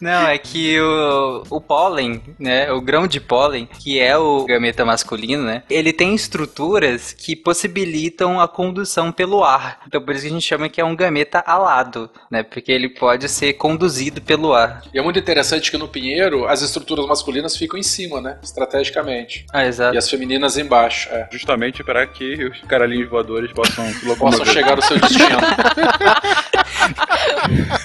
[0.00, 4.84] Não, é que o, o pólen, né, o grão de pólen, que é o gameta
[4.84, 9.80] masculino, né, ele tem estruturas que possibilitam a condução pelo ar.
[9.86, 12.88] Então por isso que a gente chama que é um gameta alado, né, porque ele
[12.88, 14.82] pode ser conduzido pelo ar.
[14.92, 18.38] E é muito interessante que no pinheiro as estruturas masculinas ficam em cima, né?
[18.42, 19.46] Estrategicamente.
[19.52, 19.94] Ah, exato.
[19.94, 21.08] E as femininas embaixo.
[21.10, 21.28] É.
[21.30, 23.84] Justamente para que os caralhinhos voadores possam
[24.18, 25.38] Possam chegar ao seu destino.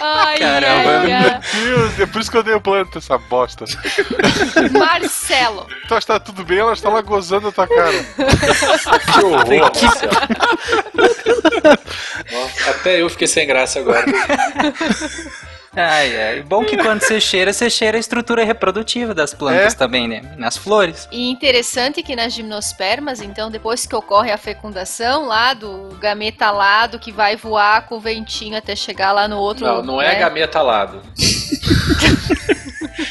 [0.00, 0.90] Ai, Caramba.
[1.00, 1.40] ai, ai.
[1.54, 3.64] Meu Deus, é por isso que eu dei o plano essa bosta.
[4.72, 5.66] Marcelo.
[5.84, 7.92] Então está tudo bem, ela está lá gozando a tua cara.
[7.94, 10.12] que horror, Marcelo.
[12.32, 14.04] Nossa, até eu fiquei sem graça agora.
[15.76, 16.42] Ai, ai.
[16.42, 19.76] Bom que quando você cheira, você cheira a estrutura reprodutiva das plantas É?
[19.76, 20.22] também, né?
[20.36, 21.08] Nas flores.
[21.10, 26.98] E interessante que nas gimnospermas, então, depois que ocorre a fecundação lá do gameta alado
[26.98, 29.66] que vai voar com o ventinho até chegar lá no outro.
[29.66, 30.20] Não, não é né?
[30.20, 31.02] gameta alado.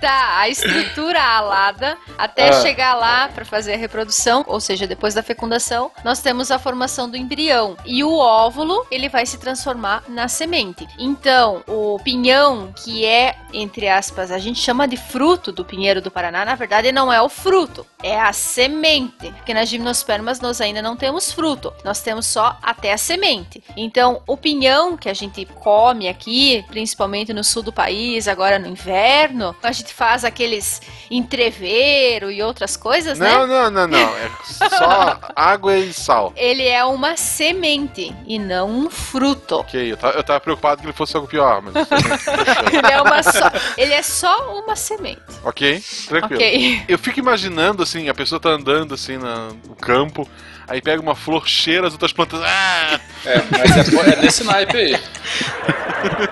[0.00, 2.52] Tá, a estrutura alada até Ah.
[2.62, 7.08] chegar lá para fazer a reprodução, ou seja, depois da fecundação, nós temos a formação
[7.08, 7.76] do embrião.
[7.84, 10.86] E o óvulo, ele vai se transformar na semente.
[10.98, 16.10] Então, o pinhão, que é, entre aspas, a gente chama de fruto do pinheiro do
[16.10, 19.30] Paraná, na verdade não é o fruto, é a semente.
[19.32, 23.62] Porque nas gimnospermas nós ainda não temos fruto, nós temos só até a semente.
[23.76, 28.66] Então, o pinhão que a gente come aqui, principalmente no sul do país, agora no
[28.66, 30.80] inverno, a gente faz aqueles
[31.10, 33.46] entreveiro e outras coisas, Não, né?
[33.46, 34.16] não, não, não.
[34.16, 34.30] É
[34.68, 36.32] só água e sal.
[36.36, 39.56] Ele é uma semente e não um fruto.
[39.56, 41.74] Ok, eu tava, eu tava preocupado que ele fosse algo pior, mas.
[42.72, 45.20] Ele é, uma só, ele é só uma semente.
[45.44, 46.34] ok, tranquilo.
[46.34, 46.82] Ok.
[46.88, 50.28] Eu fico imaginando assim, a pessoa tá andando assim no campo,
[50.68, 52.40] aí pega uma flor, cheira as outras plantas.
[52.42, 53.00] Ah!
[53.24, 55.00] É, mas é, é nesse naipe aí.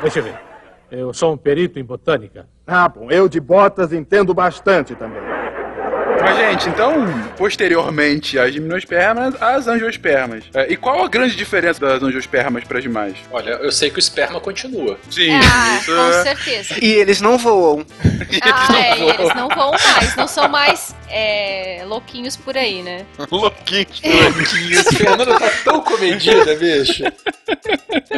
[0.02, 0.47] Deixa eu ver.
[0.90, 2.46] Eu sou um perito em botânica.
[2.66, 5.20] Ah, bom, eu de botas entendo bastante também.
[6.20, 6.92] Mas, gente, então,
[7.36, 10.44] posteriormente às gimnospermas, as angiospermas.
[10.52, 13.16] É, e qual a grande diferença das angiospermas para as demais?
[13.30, 14.98] Olha, eu sei que o esperma continua.
[15.08, 16.22] Sim, Ah, isso com é...
[16.24, 16.74] certeza.
[16.82, 17.84] E eles não voam.
[18.42, 23.06] Ah, é, e eles não vão mais, não são mais é, louquinhos por aí, né?
[23.30, 24.00] Louquinhos.
[24.86, 27.02] A Fernanda tá tão comedida, bicho.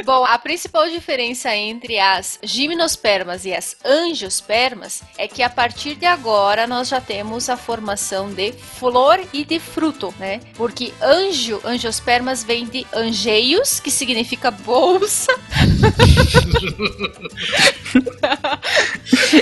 [0.04, 6.06] Bom, a principal diferença entre as gimnospermas e as angiospermas é que a partir de
[6.06, 10.40] agora nós já temos a formação de flor e de fruto, né?
[10.54, 15.32] Porque anjo, angiospermas vem de angeios, que significa bolsa,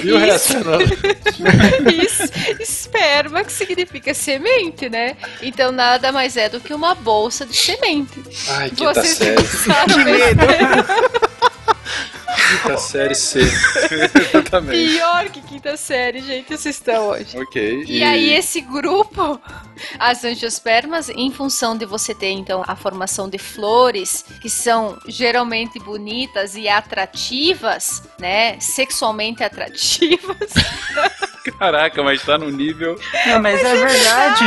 [0.04, 0.84] E o resto, Fernanda?
[2.60, 2.66] e
[3.38, 5.16] esperma, que significa semente, né?
[5.42, 8.22] Então nada mais é do que uma bolsa de semente.
[8.48, 9.46] Ai, quinta Vocês série.
[9.46, 10.04] sabem.
[12.36, 13.40] Quinta série C.
[14.34, 14.92] Exatamente.
[14.92, 17.38] Pior que quinta série, gente, vocês estão hoje.
[17.38, 17.84] Ok.
[17.86, 19.40] E aí esse grupo,
[19.98, 25.78] as angiospermas, em função de você ter então a formação de flores que são geralmente
[25.78, 30.50] bonitas e atrativas, né, sexualmente atrativas.
[31.58, 32.98] Caraca, mas tá num nível.
[33.26, 34.44] Não, mas é verdade.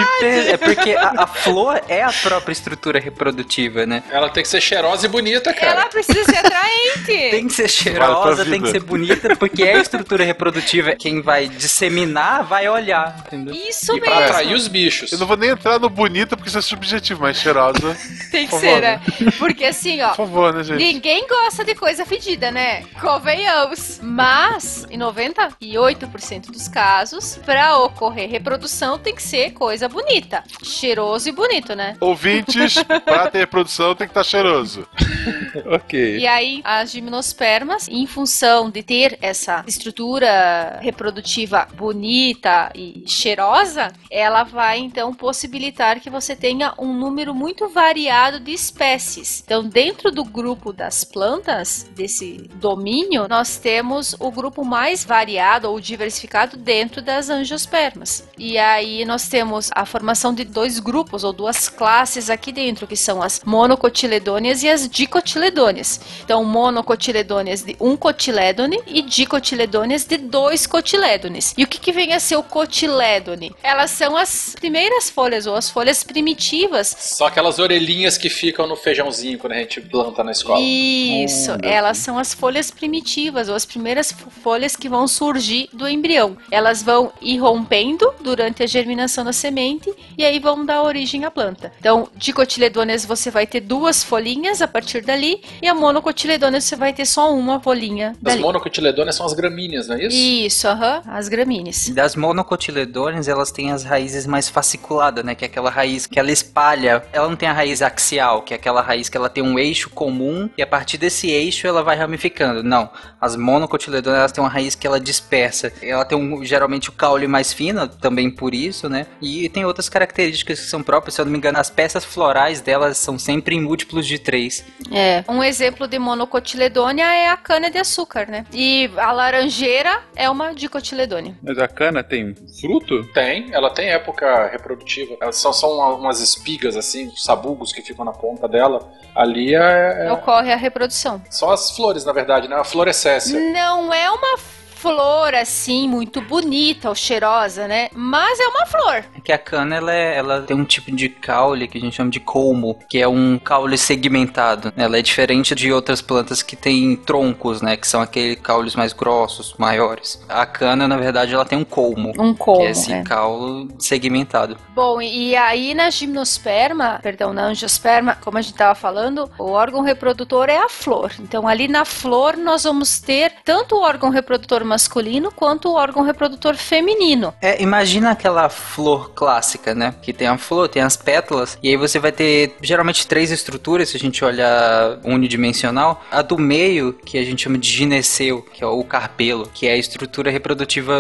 [0.52, 4.04] É porque a, a flor é a própria estrutura reprodutiva, né?
[4.12, 5.72] Ela tem que ser cheirosa e bonita, cara.
[5.72, 7.06] Ela precisa ser atraente.
[7.32, 10.96] Tem que ser cheirosa, tem que ser bonita, porque é a estrutura reprodutiva.
[10.96, 13.54] Quem vai disseminar vai olhar, entendeu?
[13.56, 14.26] Isso E pra mesmo.
[14.30, 15.12] atrair os bichos.
[15.12, 17.96] Eu não vou nem entrar no bonita porque isso é subjetivo, mas cheirosa.
[18.32, 19.02] Tem que ser, favor, né?
[19.38, 20.78] Porque assim, ó, Por favor, né, gente?
[20.78, 22.84] Ninguém gosta de coisa fedida, né?
[23.00, 24.00] Convenhamos.
[24.02, 30.44] Mas, em 98% dos casos, pra ocorrer reprodução tem que ser coisa bonita.
[30.64, 31.96] Cheiroso e bonito, né?
[32.00, 34.88] Ouvintes, pra ter reprodução tem que estar cheiroso.
[35.66, 36.18] Ok.
[36.18, 37.42] E aí, as gimnospermas,
[37.89, 46.09] em função de ter essa estrutura reprodutiva bonita e cheirosa, ela vai então possibilitar que
[46.09, 49.43] você tenha um número muito variado de espécies.
[49.45, 55.80] Então, dentro do grupo das plantas, desse domínio, nós temos o grupo mais variado ou
[55.80, 58.28] diversificado dentro das angiospermas.
[58.38, 62.95] E aí nós temos a formação de dois grupos ou duas classes aqui dentro, que
[62.95, 65.99] são as monocotiledôneas e as dicotiledôneas.
[66.24, 71.54] Então, monocotiledôneas de um cotilédone e dicotiledôneas de dois cotilédones.
[71.58, 73.54] E o que, que vem a ser o cotilédone?
[73.62, 78.76] Elas são as primeiras folhas ou as folhas primitivas Só aquelas orelhinhas que ficam no
[78.76, 80.60] feijãozinho quando a gente planta na escola.
[80.62, 84.12] Isso, elas são as folhas primitivas, ou as primeiras
[84.43, 86.38] folhas que vão surgir do embrião.
[86.49, 91.32] Elas vão ir rompendo durante a germinação da semente e aí vão dar origem à
[91.32, 91.74] planta.
[91.80, 96.93] Então, dicotiledôneas você vai ter duas folhinhas a partir dali, e a monocotiledôneas você vai
[96.93, 98.42] ter só uma folhinha As dali.
[98.42, 100.16] monocotiledôneas são as gramíneas, não é isso?
[100.18, 101.89] Isso, aham, as gramíneas.
[101.89, 105.36] Das monocotiledôneas, elas têm as raízes mais fasciculadas, né?
[105.36, 107.04] Que é aquela raiz que ela espalha.
[107.12, 109.89] Ela não tem a raiz axial, que é aquela raiz que ela tem um eixo
[109.89, 112.64] comum e a partir desse eixo ela vai ramificando.
[112.64, 112.89] Não.
[113.20, 115.72] As monocotiledôneas, elas têm uma raiz que ela dispersa.
[115.82, 119.08] Ela tem um, geralmente o caule mais fino, também por isso, né?
[119.22, 121.16] E tem outras características que são próprias.
[121.16, 124.64] Se eu não me engano, as peças florais delas são sempre em múltiplos de três.
[124.92, 125.24] É.
[125.28, 128.46] Um exemplo de monocotiledônia é a cana de açúcar, né?
[128.54, 131.36] E a laranjeira é uma dicotiledônia.
[131.42, 133.04] Mas a cana tem fruto?
[133.14, 135.16] Tem, ela tem época reprodutiva.
[135.22, 138.92] Elas são, são uma- umas espigas, assim, os sabugos que ficam na ponta dela.
[139.16, 141.22] Ali é, é- Ocorre a reprodução.
[141.30, 142.56] são as flores, na verdade, né?
[142.56, 143.40] A florescência.
[143.52, 147.90] Não é uma flor assim muito bonita ou cheirosa, né?
[147.94, 149.04] Mas é uma flor.
[149.16, 151.96] É que a cana, ela, é- ela tem um tipo de caule que a gente
[151.96, 154.74] chama de colmo, que é um caule segmentado.
[154.76, 157.78] Ela é diferente de outras plantas que têm troncos, né?
[157.78, 160.22] Que são aqueles caules mais grossos, maiores.
[160.28, 162.12] A cana, na verdade, ela tem um colmo.
[162.20, 163.04] Um colmo, Que é esse é.
[163.04, 164.58] caule segmentado.
[164.74, 169.82] Bom, e aí na gimnosperma, perdão, na angiosperma, como a gente estava falando, o órgão
[169.82, 171.12] reprodutor é a flor.
[171.20, 176.04] Então ali na flor nós vamos ter tanto o órgão reprodutor masculino quanto o órgão
[176.04, 177.34] reprodutor feminino.
[177.42, 179.94] É, imagina aquela flor clássica, né?
[180.02, 183.90] Que tem a flor, tem as pétalas, e aí você vai ter geralmente três estruturas,
[183.90, 186.04] se a gente olhar unidimensional.
[186.10, 189.74] A do meio, que a gente chama de gineceu, que é o carpelo, que é
[189.74, 190.93] a estrutura reprodutiva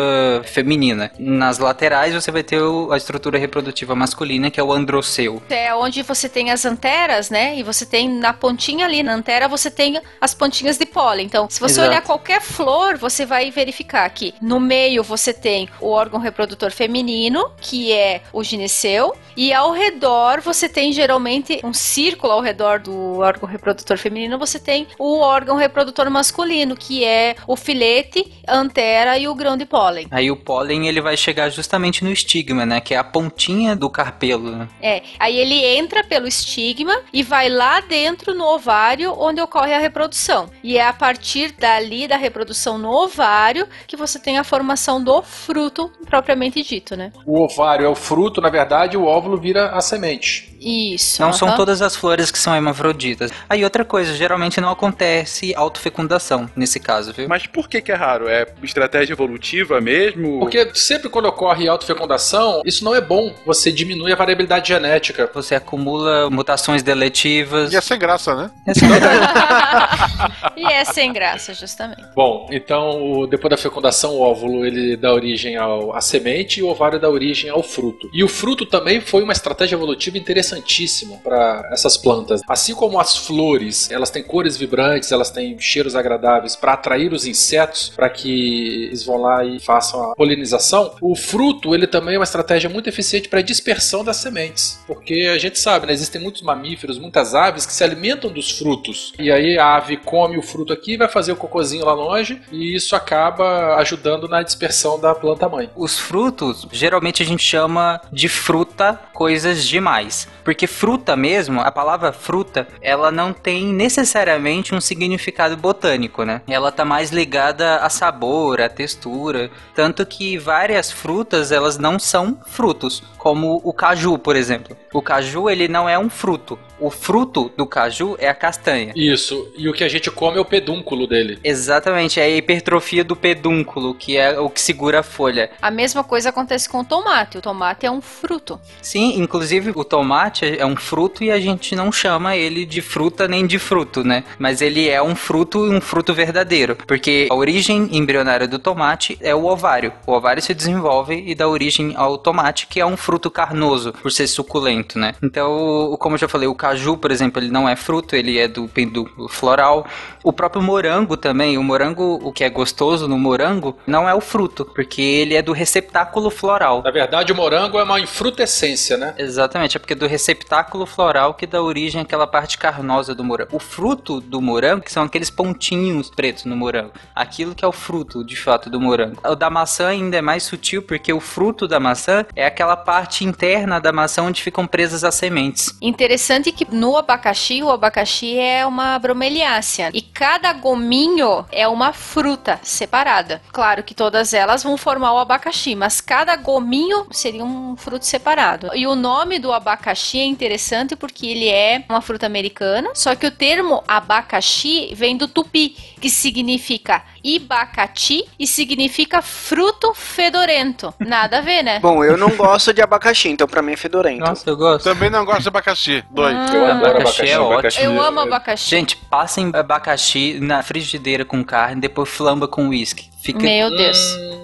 [0.43, 1.11] feminina.
[1.17, 2.61] Nas laterais você vai ter
[2.91, 5.41] a estrutura reprodutiva masculina, que é o androceu.
[5.49, 7.57] É onde você tem as anteras, né?
[7.57, 11.25] E você tem na pontinha ali, na antera, você tem as pontinhas de pólen.
[11.25, 11.89] Então, se você Exato.
[11.89, 17.51] olhar qualquer flor, você vai verificar que no meio você tem o órgão reprodutor feminino,
[17.61, 23.19] que é o gineceu, e ao redor você tem geralmente um círculo ao redor do
[23.19, 29.17] órgão reprodutor feminino, você tem o órgão reprodutor masculino, que é o filete, a antera
[29.17, 30.07] e o grão de pólen.
[30.09, 32.81] Aí o pólen ele vai chegar justamente no estigma, né?
[32.81, 34.51] Que é a pontinha do carpelo.
[34.51, 34.67] né?
[34.81, 39.79] É, aí ele entra pelo estigma e vai lá dentro no ovário onde ocorre a
[39.79, 40.49] reprodução.
[40.63, 43.50] E é a partir dali da reprodução no ovário
[43.87, 47.11] que você tem a formação do fruto propriamente dito, né?
[47.25, 50.50] O ovário é o fruto, na verdade, o óvulo vira a semente.
[50.61, 51.21] Isso.
[51.21, 51.57] Não são aham.
[51.57, 53.31] todas as flores que são hermafroditas.
[53.49, 57.27] Aí outra coisa, geralmente não acontece autofecundação nesse caso, viu?
[57.27, 58.27] Mas por que que é raro?
[58.27, 60.39] É estratégia evolutiva mesmo?
[60.39, 63.33] Porque sempre quando ocorre autofecundação, isso não é bom.
[63.45, 65.29] Você diminui a variabilidade genética.
[65.33, 67.73] Você acumula mutações deletivas.
[67.73, 68.51] E é sem graça, né?
[70.55, 72.03] e é sem graça, justamente.
[72.15, 76.67] Bom, então depois da fecundação, o óvulo ele dá origem ao, à semente e o
[76.67, 78.09] ovário dá origem ao fruto.
[78.13, 80.17] E o fruto também foi uma estratégia evolutiva
[80.51, 82.41] interessantíssima para essas plantas.
[82.47, 87.25] Assim como as flores, elas têm cores vibrantes, elas têm cheiros agradáveis para atrair os
[87.25, 90.95] insetos, para que eles vão lá e façam a polinização.
[91.01, 95.29] O fruto ele também é uma estratégia muito eficiente para a dispersão das sementes, porque
[95.33, 99.13] a gente sabe, né, existem muitos mamíferos, muitas aves que se alimentam dos frutos.
[99.19, 102.75] E aí a ave come o fruto aqui, vai fazer o cocôzinho lá longe e
[102.75, 105.69] isso acaba ajudando na dispersão da planta mãe.
[105.75, 110.27] Os frutos, geralmente a gente chama de fruta coisas demais.
[110.43, 116.41] Porque fruta mesmo, a palavra fruta, ela não tem necessariamente um significado botânico, né?
[116.47, 119.51] Ela tá mais ligada a sabor, a textura.
[119.75, 123.03] Tanto que várias frutas, elas não são frutos.
[123.17, 124.75] Como o caju, por exemplo.
[124.93, 126.57] O caju, ele não é um fruto.
[126.81, 128.91] O fruto do caju é a castanha.
[128.95, 131.37] Isso, e o que a gente come é o pedúnculo dele.
[131.43, 135.51] Exatamente, é a hipertrofia do pedúnculo, que é o que segura a folha.
[135.61, 137.37] A mesma coisa acontece com o tomate.
[137.37, 138.59] O tomate é um fruto.
[138.81, 143.27] Sim, inclusive o tomate é um fruto e a gente não chama ele de fruta
[143.27, 144.23] nem de fruto, né?
[144.39, 149.19] Mas ele é um fruto e um fruto verdadeiro, porque a origem embrionária do tomate
[149.21, 149.93] é o ovário.
[150.07, 154.11] O ovário se desenvolve e dá origem ao tomate, que é um fruto carnoso, por
[154.11, 155.13] ser suculento, né?
[155.21, 158.47] Então, como eu já falei, o caju, por exemplo, ele não é fruto, ele é
[158.47, 159.85] do pedúnculo floral.
[160.23, 164.21] O próprio morango também, o morango, o que é gostoso no morango, não é o
[164.21, 166.81] fruto, porque ele é do receptáculo floral.
[166.83, 169.15] Na verdade, o morango é uma infrutescência, né?
[169.17, 173.55] Exatamente, é porque é do receptáculo floral que dá origem àquela parte carnosa do morango.
[173.55, 176.91] O fruto do morango, que são aqueles pontinhos pretos no morango.
[177.15, 179.17] Aquilo que é o fruto, de fato, do morango.
[179.23, 183.25] O da maçã ainda é mais sutil, porque o fruto da maçã é aquela parte
[183.25, 185.75] interna da maçã onde ficam presas as sementes.
[185.81, 192.59] Interessante que no abacaxi, o abacaxi é uma bromeliácea e cada gominho é uma fruta
[192.63, 193.41] separada.
[193.51, 198.69] Claro que todas elas vão formar o abacaxi, mas cada gominho seria um fruto separado.
[198.73, 203.25] E o nome do abacaxi é interessante porque ele é uma fruta americana, só que
[203.25, 205.69] o termo abacaxi vem do tupi,
[205.99, 210.93] que significa ibacati e significa fruto fedorento.
[210.99, 211.79] Nada a ver, né?
[211.79, 214.19] Bom, eu não gosto de abacaxi, então pra mim é fedorento.
[214.19, 214.83] Nossa, eu gosto.
[214.83, 216.03] Também não gosto de abacaxi.
[216.09, 216.33] Dói.
[216.33, 217.83] Eu adoro Abacaxi é ótimo.
[217.83, 218.69] Eu amo abacaxi.
[218.69, 223.09] Gente, passem abacaxi na frigideira com carne, depois flamba com uísque.
[223.21, 223.39] Fica...
[223.39, 223.97] Meu Deus.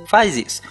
[0.08, 0.62] Faz isso.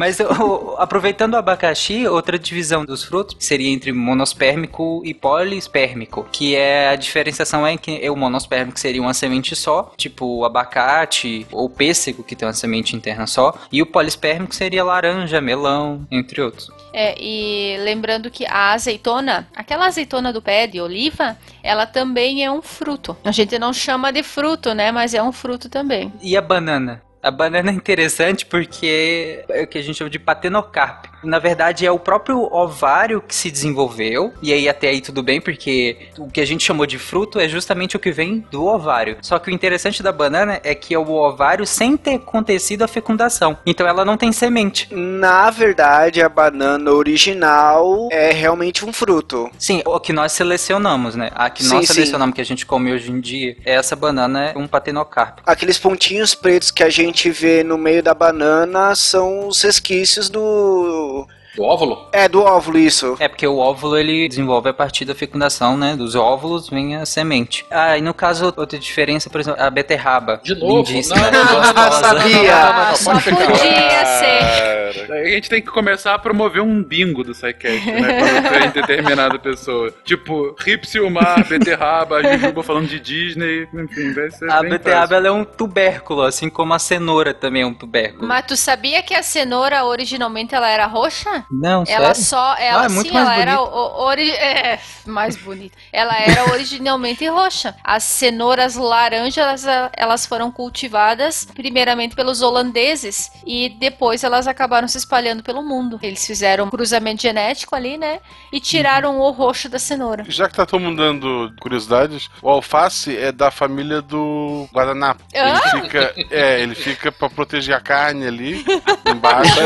[0.00, 6.56] Mas o- aproveitando o abacaxi, outra divisão dos frutos seria entre monospérmico e poliespérmico, que
[6.56, 11.68] é a diferenciação é que o monospérmico seria uma semente só, tipo o abacate ou
[11.68, 16.70] pêssego que tem uma semente interna só, e o poliespérmico seria laranja, melão, entre outros.
[16.94, 22.50] É, e lembrando que a azeitona, aquela azeitona do pé de oliva, ela também é
[22.50, 23.14] um fruto.
[23.22, 24.90] A gente não chama de fruto, né?
[24.90, 26.10] Mas é um fruto também.
[26.22, 27.02] E a banana?
[27.22, 31.09] A banana é interessante porque é o que a gente chama de patenocarpio.
[31.22, 35.40] Na verdade, é o próprio ovário que se desenvolveu, e aí até aí tudo bem,
[35.40, 39.18] porque o que a gente chamou de fruto é justamente o que vem do ovário.
[39.20, 42.88] Só que o interessante da banana é que é o ovário sem ter acontecido a
[42.88, 43.58] fecundação.
[43.66, 44.88] Então ela não tem semente.
[44.94, 49.50] Na verdade, a banana original é realmente um fruto.
[49.58, 51.30] Sim, o que nós selecionamos, né?
[51.34, 51.94] A que Sim, nós sim.
[51.94, 55.42] selecionamos que a gente come hoje em dia, essa banana é um patenocarpio.
[55.46, 61.09] Aqueles pontinhos pretos que a gente vê no meio da banana são os resquícios do.
[61.56, 62.08] Do óvulo?
[62.12, 63.16] É, do óvulo, isso.
[63.18, 65.96] É porque o óvulo ele desenvolve a partir da fecundação, né?
[65.96, 67.66] Dos óvulos vem a semente.
[67.70, 70.40] Ah, e no caso, outra diferença, por exemplo, a beterraba.
[70.42, 70.76] De novo?
[70.76, 72.20] Lindíssima, Não, não, não, não, não, gostosa.
[72.20, 72.56] sabia.
[72.56, 75.12] Ah, só podia ser.
[75.12, 78.18] A gente tem que começar a promover um bingo do SciCast, né?
[78.20, 79.92] Quando tem determinada pessoa.
[80.04, 85.28] Tipo, Ripsilmar, Beterraba, a Jujuba falando de Disney, enfim, vai ser A bem beterraba ela
[85.28, 88.26] é um tubérculo, assim como a cenoura também é um tubérculo.
[88.26, 91.44] Mas tu sabia que a cenoura originalmente ela era roxa?
[91.50, 92.22] Não, Ela sério?
[92.22, 95.76] só, ela Ah, é muito sim, mais ela era ori- é, mais bonita.
[95.92, 97.74] Ela era originalmente roxa.
[97.82, 104.98] As cenouras laranjas, elas, elas foram cultivadas primeiramente pelos holandeses e depois elas acabaram se
[104.98, 105.98] espalhando pelo mundo.
[106.02, 108.20] Eles fizeram um cruzamento genético ali, né?
[108.52, 110.24] E tiraram o roxo da cenoura.
[110.28, 115.22] Já que tá todo mundo dando curiosidades, o alface é da família do guardanapo.
[115.34, 115.60] Ah!
[115.74, 118.64] Ele fica, é, ele fica pra proteger a carne ali
[119.06, 119.60] embaixo.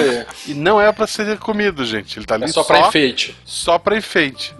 [0.47, 2.19] E não é pra ser comido, gente.
[2.19, 3.37] Ele tá ali É só pra enfeite.
[3.45, 4.55] Só pra enfeite.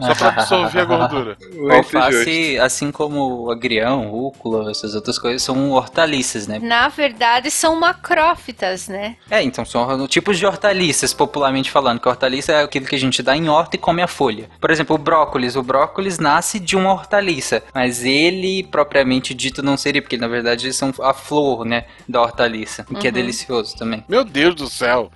[0.00, 1.36] Só pra absorver a gordura.
[1.56, 6.58] O alface, assim como o agrião, rúcula, essas outras coisas, são hortaliças, né?
[6.62, 9.16] Na verdade, são macrófitas, né?
[9.30, 13.22] É, então são tipos de hortaliças, popularmente falando, que hortaliça é aquilo que a gente
[13.22, 14.48] dá em horta e come a folha.
[14.60, 15.56] Por exemplo, o brócolis.
[15.56, 20.66] O brócolis nasce de uma hortaliça, mas ele, propriamente dito, não seria, porque na verdade
[20.66, 23.14] eles são a flor, né, da hortaliça, o que é Uhum.
[23.14, 24.04] delicioso também.
[24.08, 25.10] Meu Deus do céu.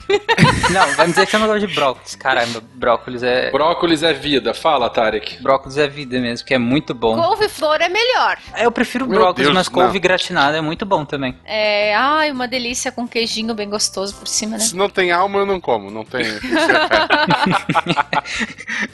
[0.70, 2.14] Não, vai me dizer que eu não gosto de brócolis.
[2.14, 3.50] Caramba, brócolis é...
[3.50, 4.54] Brócolis é vida.
[4.54, 5.42] Fala, Tarek.
[5.42, 7.20] Brócolis é vida mesmo, que é muito bom.
[7.20, 8.38] Couve-flor é melhor.
[8.56, 10.00] Eu prefiro Meu brócolis, Deus, mas couve não.
[10.00, 11.36] gratinada é muito bom também.
[11.44, 14.60] É, ai, uma delícia com queijinho bem gostoso por cima, né?
[14.60, 15.90] Se não tem alma, eu não como.
[15.90, 16.24] Não tem.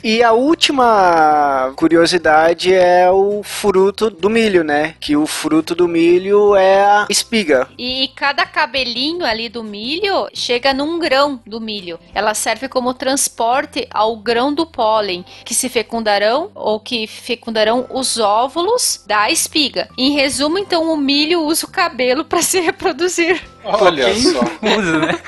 [0.03, 4.95] E a última curiosidade é o fruto do milho, né?
[4.99, 7.67] Que o fruto do milho é a espiga.
[7.77, 11.99] E cada cabelinho ali do milho chega num grão do milho.
[12.13, 18.17] Ela serve como transporte ao grão do pólen, que se fecundarão ou que fecundarão os
[18.17, 19.89] óvulos da espiga.
[19.97, 23.41] Em resumo, então, o milho usa o cabelo para se reproduzir.
[23.63, 24.39] Olha Quem só.
[24.39, 25.19] usa, né?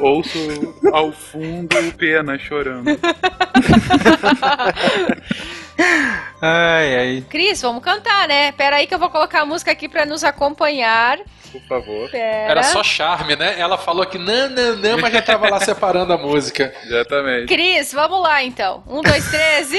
[0.00, 0.38] Ouço
[0.92, 2.90] ao fundo o Pena chorando.
[6.42, 7.24] Ai, ai.
[7.28, 8.52] Cris, vamos cantar, né?
[8.52, 11.18] Pera aí que eu vou colocar a música aqui para nos acompanhar.
[11.52, 12.10] Por favor.
[12.10, 12.50] Pera.
[12.50, 13.58] Era só charme, né?
[13.58, 16.72] Ela falou que não, não, não, mas já tava lá separando a música.
[16.84, 17.46] Exatamente.
[17.46, 18.82] Cris, vamos lá então.
[18.86, 19.76] Um, dois, três e.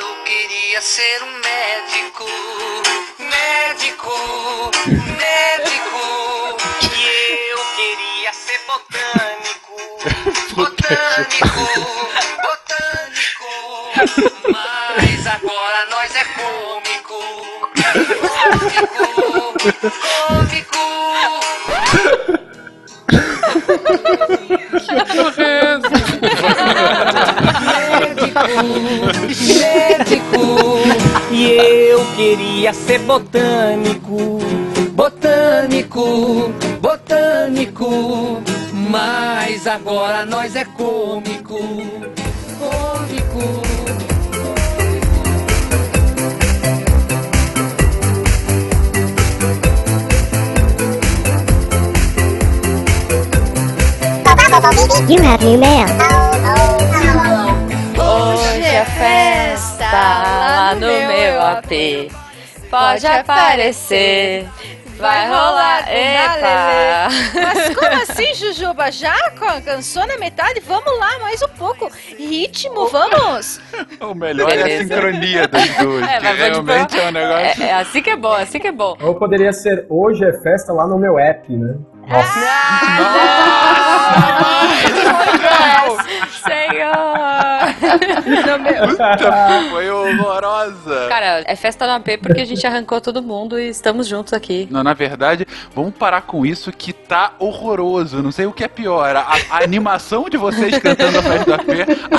[0.00, 2.24] Eu queria ser um médico,
[3.18, 4.70] médico,
[5.16, 6.56] médico.
[6.92, 9.74] E eu queria ser botânico,
[10.54, 12.33] botânico, botânico.
[14.50, 17.18] Mas agora nós é cômico,
[18.66, 20.84] cômico, cômico.
[29.54, 30.80] médico
[31.30, 31.44] e
[31.90, 34.38] eu queria ser botânico,
[34.92, 38.42] botânico, botânico.
[38.72, 41.58] Mas agora nós é cômico,
[42.58, 43.62] cômico,
[54.54, 55.84] You have new mail.
[57.98, 62.12] Hoje é festa lá no meu AP.
[62.70, 64.48] Pode aparecer.
[64.96, 67.08] Vai rolar, epa!
[67.34, 68.92] Mas como assim, Jujuba?
[68.92, 70.60] Já com a canção na metade?
[70.60, 71.90] Vamos lá, mais um pouco.
[72.16, 73.60] Ritmo, vamos!
[74.00, 74.82] O melhor é a Beleza.
[74.84, 77.62] sincronia duas, É, que mas vou te realmente é um negócio...
[77.62, 78.96] É, é assim que é bom, assim que é bom.
[79.02, 81.74] Ou poderia ser hoje é festa lá no meu app, né?
[82.06, 82.40] Nossa.
[84.94, 85.40] Senhor!
[85.40, 85.50] No
[88.58, 89.32] meu- Puta,
[89.70, 91.06] foi horrorosa.
[91.08, 94.68] Cara, é festa no AP porque a gente arrancou todo mundo e estamos juntos aqui.
[94.70, 98.22] Não, na verdade, vamos parar com isso que tá horroroso.
[98.22, 99.16] Não sei o que é pior.
[99.16, 101.68] A, a animação de vocês cantando a festa do AP,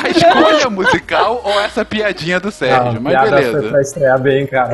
[0.05, 2.93] a escolha musical ou essa piadinha do Sérgio.
[2.93, 3.69] Não, Mas piada foi beleza.
[3.69, 4.73] pra estrear bem, cara.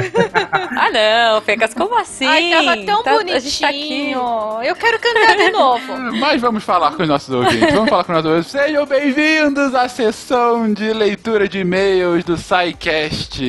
[0.77, 2.26] Ah, não, Fecas, como assim?
[2.27, 3.77] Ai, tava tão Tá- a gente tá aqui.
[3.80, 4.60] bonitinho.
[4.64, 5.98] Eu quero cantar de novo.
[6.19, 7.73] Mas vamos falar com os nossos ouvintes.
[7.73, 8.52] Vamos falar com os nossos ouvintes.
[8.64, 13.42] Sejam bem-vindos à sessão de leitura de e-mails do SciCast.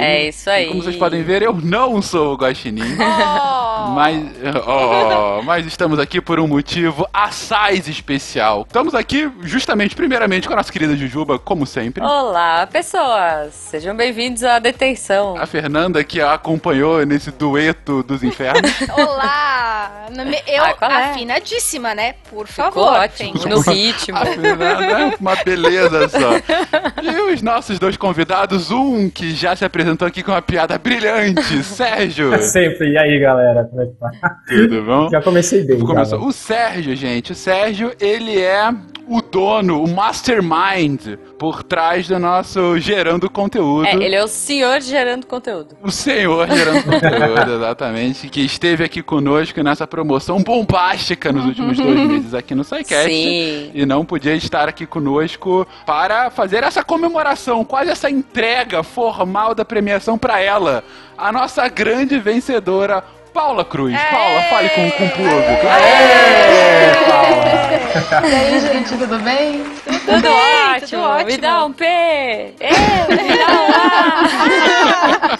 [0.00, 0.64] É isso aí.
[0.64, 2.82] E como vocês podem ver, eu não sou o Guaxinim.
[2.98, 3.90] Oh.
[3.90, 4.24] Mas,
[4.66, 8.64] oh, mas estamos aqui por um motivo assaz especial.
[8.66, 12.02] Estamos aqui justamente, primeiramente, com a nossa querida Jujuba, como sempre.
[12.02, 13.54] Olá, pessoas!
[13.54, 15.36] Sejam bem-vindos à detenção.
[15.38, 18.72] A Fernanda, que a acompanhou nesse dueto dos infernos.
[18.98, 20.06] Olá!
[20.46, 21.10] Eu, Ah, é?
[21.10, 22.14] afinadíssima, né?
[22.30, 22.92] Por Ficou favor.
[23.00, 23.54] ótimo, Fenga.
[23.54, 24.16] no ritmo.
[24.16, 24.24] A
[24.56, 26.32] Fernanda é uma beleza só.
[27.02, 31.62] E os nossos dois convidados, um que já se apresentou aqui com uma piada brilhante,
[31.64, 32.42] Sérgio.
[32.42, 32.90] Sempre.
[32.92, 33.64] E aí, galera?
[33.64, 34.36] Como é que tá?
[34.48, 35.08] Tudo bom?
[35.10, 35.78] Já comecei bem.
[35.80, 36.24] Começou.
[36.26, 38.72] O Sérgio, gente, o Sérgio, ele é
[39.08, 43.86] o dono, o mastermind por trás do nosso gerando conteúdo.
[43.86, 45.76] É, ele é o senhor gerando conteúdo.
[45.82, 52.00] O senhor gerando conteúdo, exatamente, que esteve aqui conosco nessa promoção bombástica nos últimos dois
[52.00, 53.08] meses aqui no SciCast.
[53.08, 53.70] Sim.
[53.74, 59.64] E não podia estar aqui conosco para fazer essa comemoração, quase essa entrega formal da
[59.64, 60.82] premiação para ela,
[61.16, 63.94] a nossa grande vencedora, Paula Cruz.
[64.10, 65.66] Paula, fale com, com o público.
[67.96, 69.64] E aí, gente, tudo bem?
[70.04, 71.02] Tudo bem, ótimo.
[71.02, 71.30] tudo ótimo.
[71.30, 71.84] Me dá um P.
[71.84, 72.54] É,
[73.08, 75.36] me dá um A.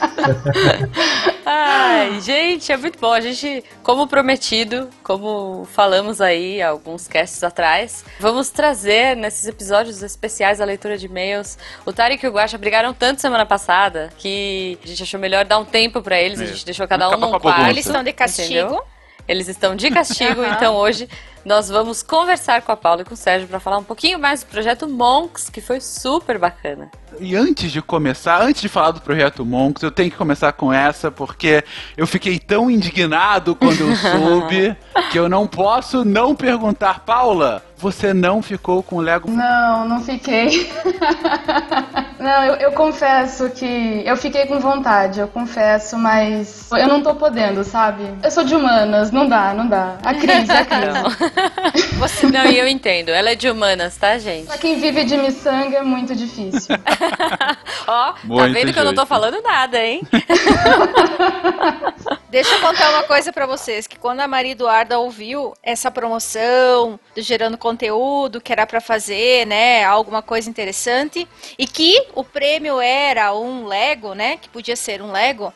[1.47, 3.13] Ai, gente, é muito bom.
[3.13, 10.61] A gente, como prometido, como falamos aí alguns casts atrás, vamos trazer nesses episódios especiais
[10.61, 11.59] a leitura de e-mails.
[11.85, 15.59] O Tarek e o Guaxa brigaram tanto semana passada que a gente achou melhor dar
[15.59, 16.41] um tempo pra eles.
[16.41, 16.55] A Isso.
[16.55, 17.69] gente deixou cada um Acaba num a quarto.
[17.69, 18.53] Eles estão de castigo.
[18.53, 18.83] Entendeu?
[19.29, 21.09] Eles estão de castigo, então hoje
[21.47, 24.43] nós vamos conversar com a Paula e com o Sérgio para falar um pouquinho mais
[24.43, 26.91] do projeto Monks, que foi super bacana.
[27.21, 30.73] E antes de começar, antes de falar do projeto Monks, eu tenho que começar com
[30.73, 31.65] essa, porque
[31.97, 34.77] eu fiquei tão indignado quando eu soube
[35.11, 39.31] que eu não posso não perguntar, Paula, você não ficou com o Lego?
[39.31, 40.71] Não, não fiquei.
[42.19, 47.15] não, eu, eu confesso que eu fiquei com vontade, eu confesso, mas eu não tô
[47.15, 48.05] podendo, sabe?
[48.23, 49.99] Eu sou de humanas, não dá, não dá.
[50.03, 51.95] A crise, a crise.
[51.99, 52.27] Você...
[52.29, 53.11] Não, e eu entendo.
[53.11, 54.47] Ela é de humanas, tá, gente?
[54.47, 56.77] Pra quem vive de miçanga é muito difícil.
[57.87, 60.03] Ó, tá vendo que eu não tô falando nada, hein?
[62.29, 66.99] Deixa eu contar uma coisa pra vocês, que quando a Maria Eduarda ouviu essa promoção
[67.15, 71.27] do Gerando Conteúdo, que era pra fazer, né, alguma coisa interessante,
[71.59, 75.53] e que o prêmio era um Lego, né, que podia ser um Lego,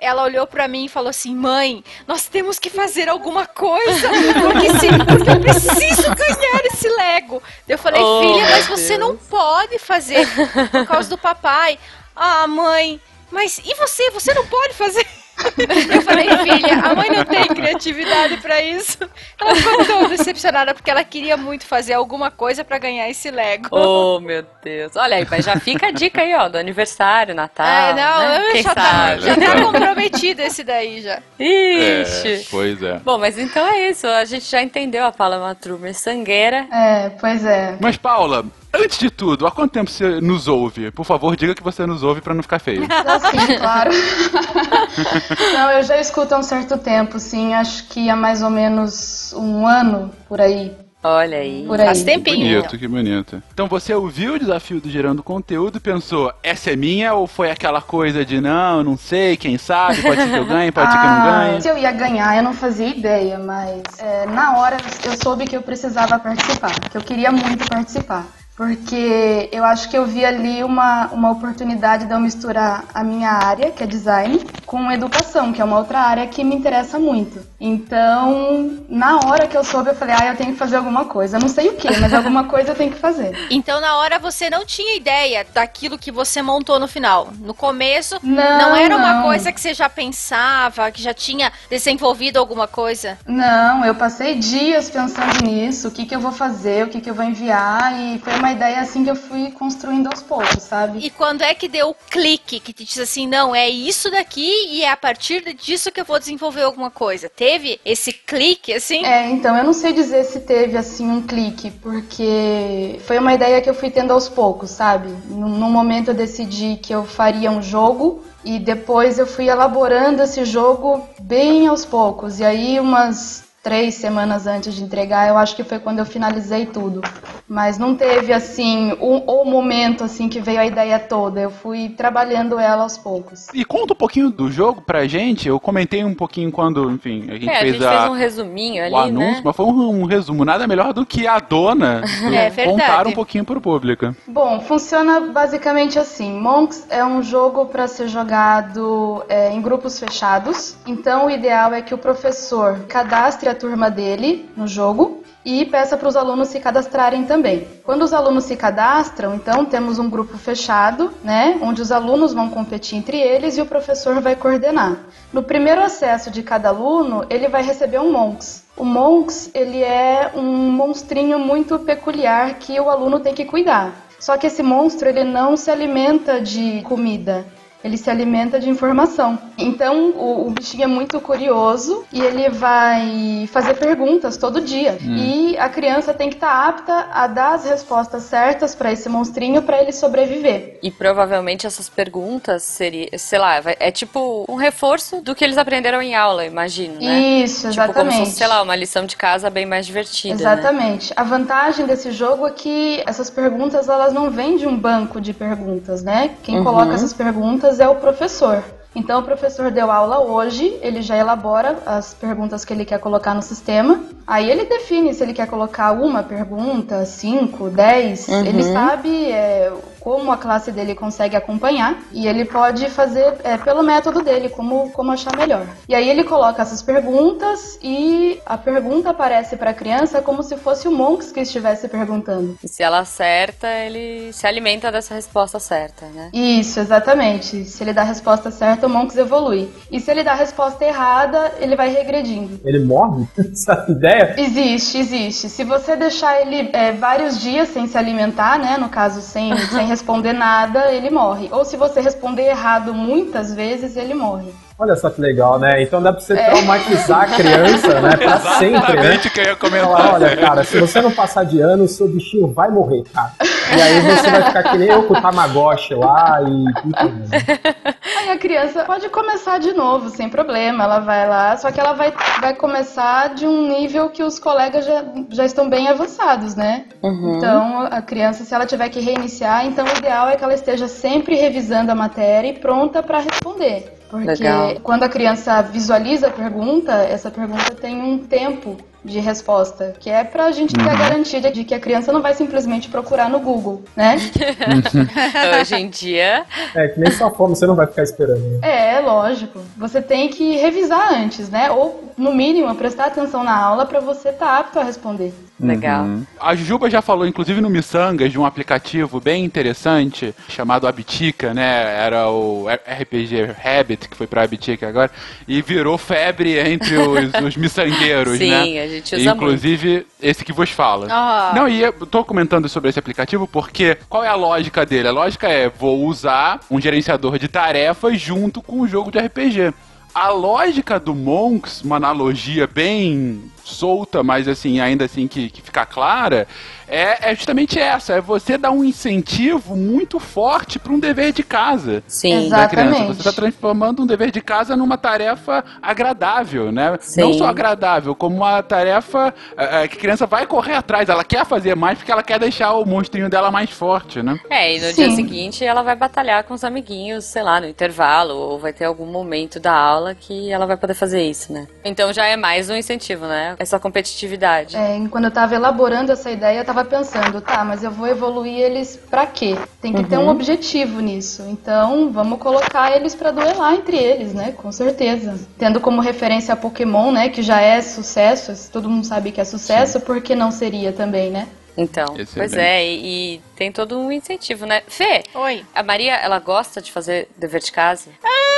[0.00, 4.70] ela olhou pra mim e falou assim: "Mãe, nós temos que fazer alguma coisa, porque,
[4.78, 7.42] se, porque eu preciso ganhar esse Lego".
[7.68, 9.00] Eu falei: Oh, "Filha, mas você Deus.
[9.00, 10.26] não pode fazer
[10.70, 11.78] por causa do papai".
[12.14, 13.00] Ah, mãe,
[13.30, 14.10] mas e você?
[14.10, 15.06] Você não pode fazer?
[15.94, 18.98] Eu falei, filha, a mãe não tem criatividade pra isso.
[19.40, 23.68] Ela ficou tão decepcionada porque ela queria muito fazer alguma coisa pra ganhar esse Lego.
[23.70, 24.96] Oh, meu Deus.
[24.96, 27.66] Olha aí, mas já fica a dica aí, ó, do aniversário, Natal.
[27.66, 28.44] É, não, né?
[28.52, 31.20] Quem já, tá, já tá comprometido esse daí já.
[31.38, 32.32] Ixi.
[32.32, 32.98] É, pois é.
[32.98, 34.06] Bom, mas então é isso.
[34.06, 36.66] A gente já entendeu a Paula Matrumer sangueira.
[36.72, 37.76] É, pois é.
[37.80, 38.44] Mas, Paula,
[38.74, 40.90] antes de tudo, há quanto tempo você nos ouve?
[40.90, 42.82] Por favor, diga que você nos ouve pra não ficar feio.
[43.30, 43.90] Sim, claro.
[45.54, 47.54] Não, eu já escuto há um certo tempo, sim.
[47.54, 50.72] Acho que há mais ou menos um ano por aí.
[51.02, 51.64] Olha aí.
[51.66, 51.86] Por aí.
[51.86, 52.58] Faz Que tempinho.
[52.60, 53.42] bonito, que bonito.
[53.54, 57.50] Então você ouviu o desafio do Gerando Conteúdo e pensou, essa é minha ou foi
[57.52, 60.98] aquela coisa de não, não sei, quem sabe, pode ser que eu ganhe, pode ser
[60.98, 61.62] que eu não Ah, ganhe?
[61.62, 65.56] Se eu ia ganhar, eu não fazia ideia, mas é, na hora eu soube que
[65.56, 68.26] eu precisava participar, que eu queria muito participar.
[68.58, 73.30] Porque eu acho que eu vi ali uma, uma oportunidade de eu misturar a minha
[73.30, 77.40] área, que é design, com educação, que é uma outra área que me interessa muito.
[77.60, 81.36] Então, na hora que eu soube, eu falei, ah, eu tenho que fazer alguma coisa.
[81.36, 83.46] Eu não sei o que, mas alguma coisa eu tenho que fazer.
[83.48, 87.28] Então, na hora você não tinha ideia daquilo que você montou no final.
[87.38, 89.22] No começo, Não, não era uma não.
[89.22, 93.16] coisa que você já pensava, que já tinha desenvolvido alguma coisa.
[93.24, 97.08] Não, eu passei dias pensando nisso, o que, que eu vou fazer, o que, que
[97.08, 100.98] eu vou enviar, e foi uma ideia assim que eu fui construindo aos poucos, sabe?
[101.04, 104.50] E quando é que deu o clique que te diz assim, não, é isso daqui
[104.70, 107.28] e é a partir disso que eu vou desenvolver alguma coisa?
[107.28, 109.04] Teve esse clique assim?
[109.04, 113.60] É, então eu não sei dizer se teve assim um clique, porque foi uma ideia
[113.60, 115.08] que eu fui tendo aos poucos, sabe?
[115.28, 120.44] Num momento eu decidi que eu faria um jogo e depois eu fui elaborando esse
[120.44, 122.40] jogo bem aos poucos.
[122.40, 126.64] E aí umas três semanas antes de entregar, eu acho que foi quando eu finalizei
[126.64, 127.02] tudo.
[127.46, 131.38] Mas não teve assim o, o momento assim que veio a ideia toda.
[131.38, 133.48] Eu fui trabalhando ela aos poucos.
[133.52, 135.48] E conta um pouquinho do jogo pra gente.
[135.48, 138.14] Eu comentei um pouquinho quando, enfim, a gente É, a fez gente a, fez um
[138.14, 139.42] resuminho ali, o anúncio, né?
[139.44, 140.46] mas foi um, um resumo.
[140.46, 142.64] Nada melhor do que a dona É verdade.
[142.64, 144.14] contar um pouquinho pro público.
[144.26, 146.32] Bom, funciona basicamente assim.
[146.40, 150.74] Monks é um jogo para ser jogado é, em grupos fechados.
[150.86, 155.96] Então, o ideal é que o professor cadastre a turma dele no jogo e peça
[155.96, 157.66] para os alunos se cadastrarem também.
[157.84, 162.50] Quando os alunos se cadastram, então temos um grupo fechado, né, onde os alunos vão
[162.50, 164.96] competir entre eles e o professor vai coordenar.
[165.32, 168.64] No primeiro acesso de cada aluno, ele vai receber um Monks.
[168.76, 173.92] O Monks, ele é um monstrinho muito peculiar que o aluno tem que cuidar.
[174.18, 177.46] Só que esse monstro, ele não se alimenta de comida.
[177.82, 179.38] Ele se alimenta de informação.
[179.56, 184.98] Então, o, o bichinho é muito curioso e ele vai fazer perguntas todo dia.
[185.00, 185.16] Hum.
[185.16, 189.62] E a criança tem que estar apta a dar as respostas certas para esse monstrinho
[189.62, 190.78] para ele sobreviver.
[190.82, 196.02] E provavelmente essas perguntas seria, sei lá, é tipo um reforço do que eles aprenderam
[196.02, 197.20] em aula, imagino, né?
[197.44, 198.18] Isso, Tipo como se exatamente.
[198.18, 200.34] fosse, sei lá, uma lição de casa bem mais divertida.
[200.34, 200.40] né?
[200.40, 201.12] Exatamente.
[201.16, 205.32] A vantagem desse jogo é que essas perguntas elas não vêm de um banco de
[205.32, 206.30] perguntas, né?
[206.42, 206.64] Quem Uhum.
[206.64, 208.64] coloca essas perguntas é o professor.
[208.94, 213.34] Então o professor deu aula hoje, ele já elabora as perguntas que ele quer colocar
[213.34, 214.00] no sistema.
[214.26, 218.26] Aí ele define se ele quer colocar uma pergunta, cinco, dez.
[218.26, 218.44] Uhum.
[218.44, 219.72] Ele sabe é,
[220.08, 224.90] como a classe dele consegue acompanhar e ele pode fazer é, pelo método dele, como,
[224.92, 225.66] como achar melhor.
[225.86, 230.56] E aí ele coloca essas perguntas e a pergunta aparece para a criança como se
[230.56, 232.56] fosse o Monks que estivesse perguntando.
[232.64, 236.30] E se ela acerta, ele se alimenta dessa resposta certa, né?
[236.32, 237.66] Isso, exatamente.
[237.66, 239.68] Se ele dá a resposta certa, o Monks evolui.
[239.92, 242.58] E se ele dá a resposta errada, ele vai regredindo.
[242.64, 243.26] Ele morre?
[243.36, 244.36] Essa ideia?
[244.38, 245.50] Existe, existe.
[245.50, 248.78] Se você deixar ele é, vários dias sem se alimentar, né?
[248.78, 251.48] No caso, sem, sem responder nada, ele morre.
[251.50, 254.52] Ou se você responder errado muitas vezes, ele morre.
[254.80, 255.82] Olha só que legal, né?
[255.82, 256.50] Então dá pra você É.
[256.50, 258.16] traumatizar a criança, né?
[258.16, 258.78] Pra sempre, né?
[258.78, 259.88] Exatamente que eu ia comentar.
[259.90, 263.32] Falar, olha, cara, se você não passar de ano, o seu bichinho vai morrer, cara.
[263.76, 266.64] E aí você vai ficar que nem eu com o Tamagotchi lá e...
[266.86, 267.96] Merda.
[268.18, 270.84] Aí a criança pode começar de novo, sem problema.
[270.84, 274.86] Ela vai lá, só que ela vai, vai começar de um nível que os colegas
[274.86, 276.84] já, já estão bem avançados, né?
[277.02, 277.36] Uhum.
[277.36, 280.88] Então, a criança, se ela tiver que reiniciar, então o ideal é que ela esteja
[280.88, 283.97] sempre revisando a matéria e pronta para responder.
[284.08, 284.80] Porque Legal.
[284.82, 290.24] quando a criança visualiza a pergunta, essa pergunta tem um tempo de resposta, que é
[290.24, 290.98] pra gente ter a Uhum.
[290.98, 294.16] garantia de que a criança não vai simplesmente procurar no Google, né?
[295.60, 296.44] Hoje em dia.
[296.74, 298.58] É, que nem sua fome, você não vai ficar esperando, né?
[298.96, 299.60] É, lógico.
[299.76, 301.70] Você tem que revisar antes, né?
[301.70, 305.32] Ou, no mínimo, prestar atenção na aula pra você estar apto a responder.
[305.60, 306.04] Legal.
[306.04, 306.24] Uhum.
[306.40, 311.96] A Juba já falou, inclusive no Missangas, de um aplicativo bem interessante chamado Abitica, né?
[312.04, 315.10] Era o RPG Habit, que foi pra Abitica agora,
[315.48, 318.87] e virou febre entre os, os miçangueiros, Sim, né?
[318.88, 321.06] Gente usa Inclusive, esse que vos fala.
[321.10, 321.52] Ah.
[321.54, 325.08] Não, e eu tô comentando sobre esse aplicativo porque qual é a lógica dele?
[325.08, 329.72] A lógica é, vou usar um gerenciador de tarefas junto com o jogo de RPG.
[330.14, 335.84] A lógica do Monks, uma analogia bem solta, mas assim, ainda assim que, que fica
[335.86, 336.46] clara,
[336.88, 341.42] é, é justamente essa, é você dar um incentivo muito forte para um dever de
[341.42, 342.48] casa Sim.
[342.48, 342.88] da criança.
[342.88, 343.06] Exatamente.
[343.08, 346.96] Você está transformando um dever de casa numa tarefa agradável, né?
[347.00, 347.20] Sim.
[347.20, 351.24] Não só agradável, como uma tarefa eh, eh, que a criança vai correr atrás, ela
[351.24, 354.38] quer fazer mais porque ela quer deixar o monstrinho dela mais forte, né?
[354.48, 354.94] É, e no Sim.
[354.94, 358.86] dia seguinte ela vai batalhar com os amiguinhos, sei lá, no intervalo, ou vai ter
[358.86, 361.66] algum momento da aula que ela vai poder fazer isso, né?
[361.84, 363.56] Então já é mais um incentivo, né?
[363.58, 364.76] Essa competitividade.
[364.76, 368.58] É, quando eu tava elaborando essa ideia, eu tava pensando, tá, mas eu vou evoluir
[368.58, 369.56] eles pra quê?
[369.80, 370.28] Tem que ter um Uhum.
[370.30, 371.42] objetivo nisso.
[371.48, 374.52] Então, vamos colocar eles pra duelar entre eles, né?
[374.56, 375.38] Com certeza.
[375.58, 379.44] Tendo como referência a Pokémon, né, que já é sucesso, todo mundo sabe que é
[379.44, 381.48] sucesso, por que não seria também, né?
[381.76, 384.82] Então, pois é, e, e tem todo um incentivo, né?
[384.88, 385.64] Fê, Oi.
[385.72, 388.10] a Maria, ela gosta de fazer dever de casa?
[388.24, 388.57] Ah,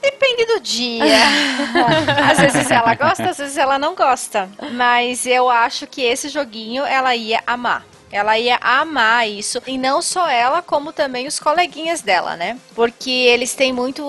[0.00, 1.04] depende do dia.
[2.30, 4.48] às vezes ela gosta, às vezes ela não gosta.
[4.72, 7.84] Mas eu acho que esse joguinho ela ia amar.
[8.10, 9.60] Ela ia amar isso.
[9.66, 12.56] E não só ela, como também os coleguinhas dela, né?
[12.74, 14.04] Porque eles têm muito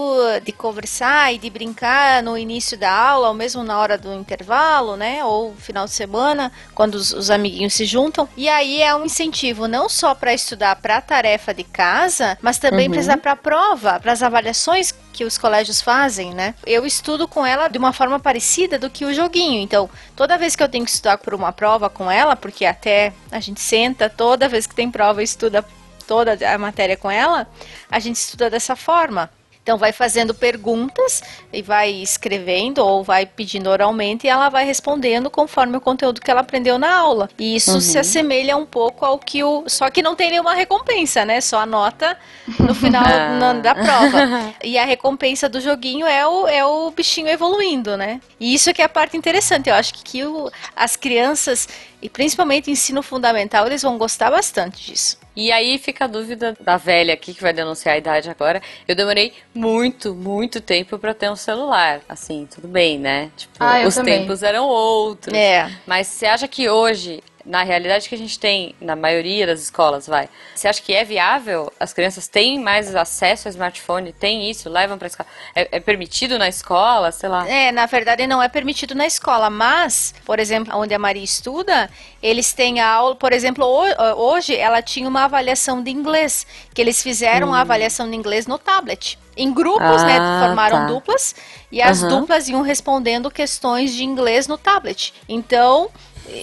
[0.45, 4.95] de conversar e de brincar no início da aula, ou mesmo na hora do intervalo,
[4.95, 5.25] né?
[5.25, 8.29] Ou final de semana, quando os, os amiguinhos se juntam.
[8.37, 12.59] E aí é um incentivo não só para estudar para a tarefa de casa, mas
[12.59, 13.17] também Uhum.
[13.17, 16.53] para a prova, para as avaliações que os colégios fazem, né?
[16.63, 19.59] Eu estudo com ela de uma forma parecida do que o joguinho.
[19.59, 23.11] Então, toda vez que eu tenho que estudar por uma prova com ela, porque até
[23.31, 25.65] a gente senta, toda vez que tem prova, estuda
[26.05, 27.47] toda a matéria com ela,
[27.89, 29.27] a gente estuda dessa forma.
[29.67, 31.21] Então vai fazendo perguntas
[31.51, 36.31] e vai escrevendo ou vai pedindo oralmente e ela vai respondendo conforme o conteúdo que
[36.31, 37.29] ela aprendeu na aula.
[37.37, 37.81] E isso Uhum.
[37.81, 39.65] se assemelha um pouco ao que o.
[39.67, 41.41] Só que não tem nenhuma recompensa, né?
[41.41, 42.17] Só a nota
[42.57, 43.03] no final
[43.41, 44.53] na- da prova.
[44.63, 48.21] E a recompensa do joguinho é o, é o bichinho evoluindo, né?
[48.39, 49.67] E isso que é a parte interessante.
[49.69, 51.67] Eu acho que, que o- as crianças,
[52.01, 55.17] e principalmente ensino fundamental, eles vão gostar bastante disso.
[55.39, 58.59] E aí fica a dúvida da velha aqui, que vai denunciar a idade agora.
[58.87, 62.01] Eu demorei muito, muito tempo pra ter um celular.
[62.09, 63.29] Assim, tudo bem, né?
[63.37, 64.17] Tipo, Ah, os também.
[64.21, 65.31] tempos eram outros.
[65.37, 65.71] É.
[65.85, 70.05] Mas você acha que hoje, na realidade que a gente tem na maioria das escolas,
[70.05, 71.71] vai, você acha que é viável?
[71.79, 74.11] As crianças têm mais acesso ao smartphone?
[74.11, 74.69] Tem isso?
[74.69, 75.27] Levam pra escola?
[75.55, 77.11] É, é permitido na escola?
[77.11, 77.47] Sei lá.
[77.49, 81.89] É, na verdade não é permitido na escola, mas, por exemplo, onde a Maria estuda,
[82.21, 86.81] eles têm a aula, por exemplo, ho- hoje ela tinha uma avaliação de inglês, que
[86.81, 89.17] eles fizeram a avaliação de inglês no tablet.
[89.39, 90.85] Em grupos, né, Ah, formaram tá.
[90.85, 91.35] duplas,
[91.71, 92.09] e as Aham.
[92.09, 95.13] duplas iam respondendo questões de inglês no tablet.
[95.29, 95.89] Então,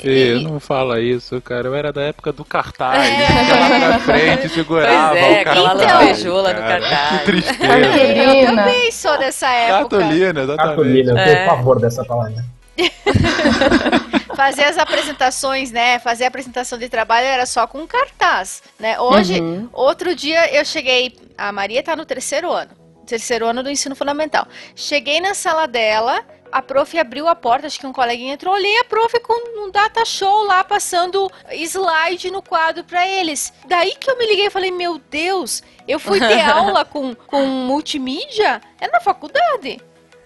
[0.03, 1.69] Fê, não fala isso, cara.
[1.69, 3.07] Eu era da época do cartaz.
[3.07, 3.81] É.
[3.81, 5.59] Lá pra frente, segurava Pois é, o cartaz.
[5.59, 6.81] aquela lantejola no cara.
[6.81, 7.19] cartaz.
[7.21, 7.79] Que tristeza.
[7.79, 9.99] eu também sou dessa época.
[9.99, 10.57] Cartolina, exatamente.
[10.77, 11.35] Cartolina, eu É.
[11.35, 12.45] tenho pavor dessa palavra.
[14.37, 15.99] fazer as apresentações, né?
[15.99, 18.99] Fazer a apresentação de trabalho era só com cartaz, né?
[18.99, 19.69] Hoje, Uhum.
[19.73, 22.71] outro dia eu cheguei, a Maria tá no terceiro ano,
[23.07, 24.47] terceiro ano do ensino fundamental.
[24.75, 26.21] Cheguei na sala dela,
[26.55, 29.73] a prof abriu a porta, acho que um coleguinha entrou, olhei a prof com um
[29.73, 33.53] data show lá passando slide no quadro pra eles.
[33.67, 37.45] Daí que eu me liguei e falei, meu Deus, eu fui ter aula com, com
[37.45, 38.61] multimídia?
[38.81, 39.81] É na faculdade.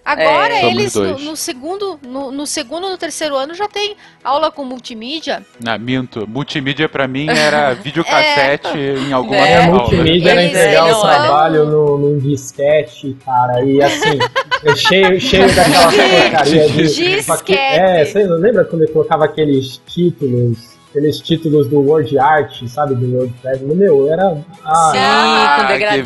[0.09, 0.65] Agora É.
[0.71, 4.63] Eles no, no segundo, no, no segundo ou no terceiro ano já tem aula com
[4.65, 5.45] multimídia.
[5.65, 6.27] Ah, minto.
[6.27, 9.77] Multimídia pra mim era videocassete em alguma É, É, aula.
[9.79, 14.17] multimídia era entregar o trabalho no, num disquete, cara, e assim,
[14.65, 16.83] é cheio, cheio daquela porcaria de.
[16.83, 17.57] Disquete.
[17.59, 20.57] É, você lembra quando ele colocava aqueles títulos,
[20.89, 23.61] aqueles títulos do Word Art, sabe, do WordPad?
[23.61, 24.37] Meu, era.
[24.65, 26.01] Ah, Sim, com que degradê,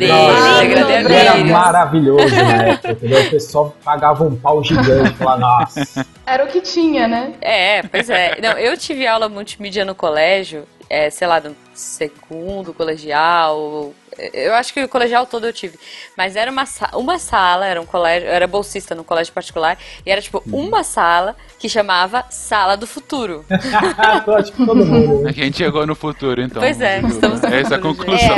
[0.60, 3.22] degradê era maravilhoso na época, entendeu?
[3.22, 6.06] O pessoal pagava um pau gigante lá, nossa.
[6.26, 7.34] Era o que tinha, né?
[7.40, 8.38] É, pois é.
[8.40, 13.92] Não, eu tive aula multimídia no colégio, é, sei lá, no segundo colegial.
[14.32, 15.78] Eu acho que o colegial todo eu tive.
[16.16, 16.64] Mas era uma,
[16.94, 20.82] uma sala, era um colégio, eu era bolsista no colégio particular, e era tipo uma
[20.84, 23.44] sala que chamava Sala do Futuro.
[25.24, 26.60] É a gente chegou no futuro, então.
[26.62, 28.36] Pois é, estamos no Essa é a conclusão.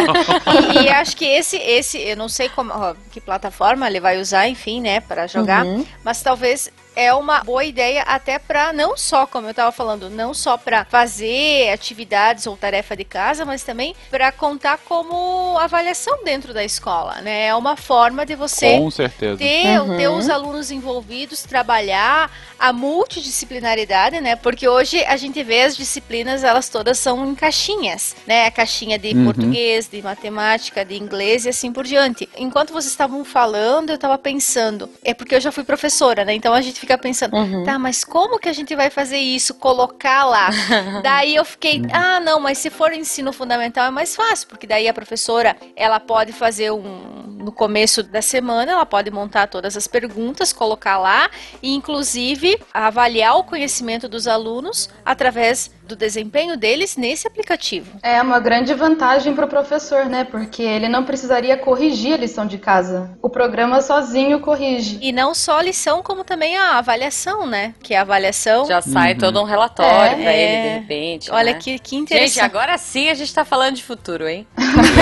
[0.74, 4.20] E, e acho que esse, esse, eu não sei como, ó, que plataforma ele vai
[4.20, 5.84] usar, enfim, né, para jogar, Uhum.
[6.04, 10.32] mas talvez é uma boa ideia até para não só, como eu tava falando, não
[10.34, 16.54] só para fazer atividades ou tarefa de casa, mas também para contar como avaliação dentro
[16.54, 17.46] da escola, né?
[17.48, 19.36] É uma forma de você Com certeza.
[19.38, 19.96] ter, Uhum.
[19.96, 24.36] ter os alunos envolvidos, trabalhar a multidisciplinaridade, né?
[24.36, 28.46] Porque hoje a gente vê as disciplinas, elas todas são em caixinhas, né?
[28.46, 29.24] A caixinha de Uhum.
[29.24, 32.28] português, de matemática, de inglês e assim por diante.
[32.36, 36.32] Enquanto vocês estavam falando, eu estava pensando, é porque eu já fui professora, né?
[36.34, 37.64] Então a gente fica pensando, Uhum.
[37.64, 39.54] tá, mas como que a gente vai fazer isso?
[39.54, 40.48] Colocar lá.
[41.02, 44.86] daí eu fiquei, ah, não, mas se for ensino fundamental é mais fácil, porque daí
[44.88, 49.86] a professora, ela pode fazer um no começo da semana, ela pode montar todas as
[49.86, 51.30] perguntas, colocar lá
[51.62, 57.98] e inclusive avaliar o conhecimento dos alunos através do desempenho deles nesse aplicativo.
[58.02, 60.24] É uma grande vantagem para o professor, né?
[60.24, 63.16] Porque ele não precisaria corrigir a lição de casa.
[63.22, 64.98] O programa sozinho corrige.
[65.00, 67.74] E não só a lição, como também a avaliação, né?
[67.82, 68.66] Que a avaliação.
[68.66, 70.42] Já sai todo um relatório É, pra é.
[70.42, 71.30] ele, de repente.
[71.30, 71.58] Olha né?
[71.60, 72.34] que, que interessante.
[72.34, 74.46] Gente, agora sim a gente tá falando de futuro, hein?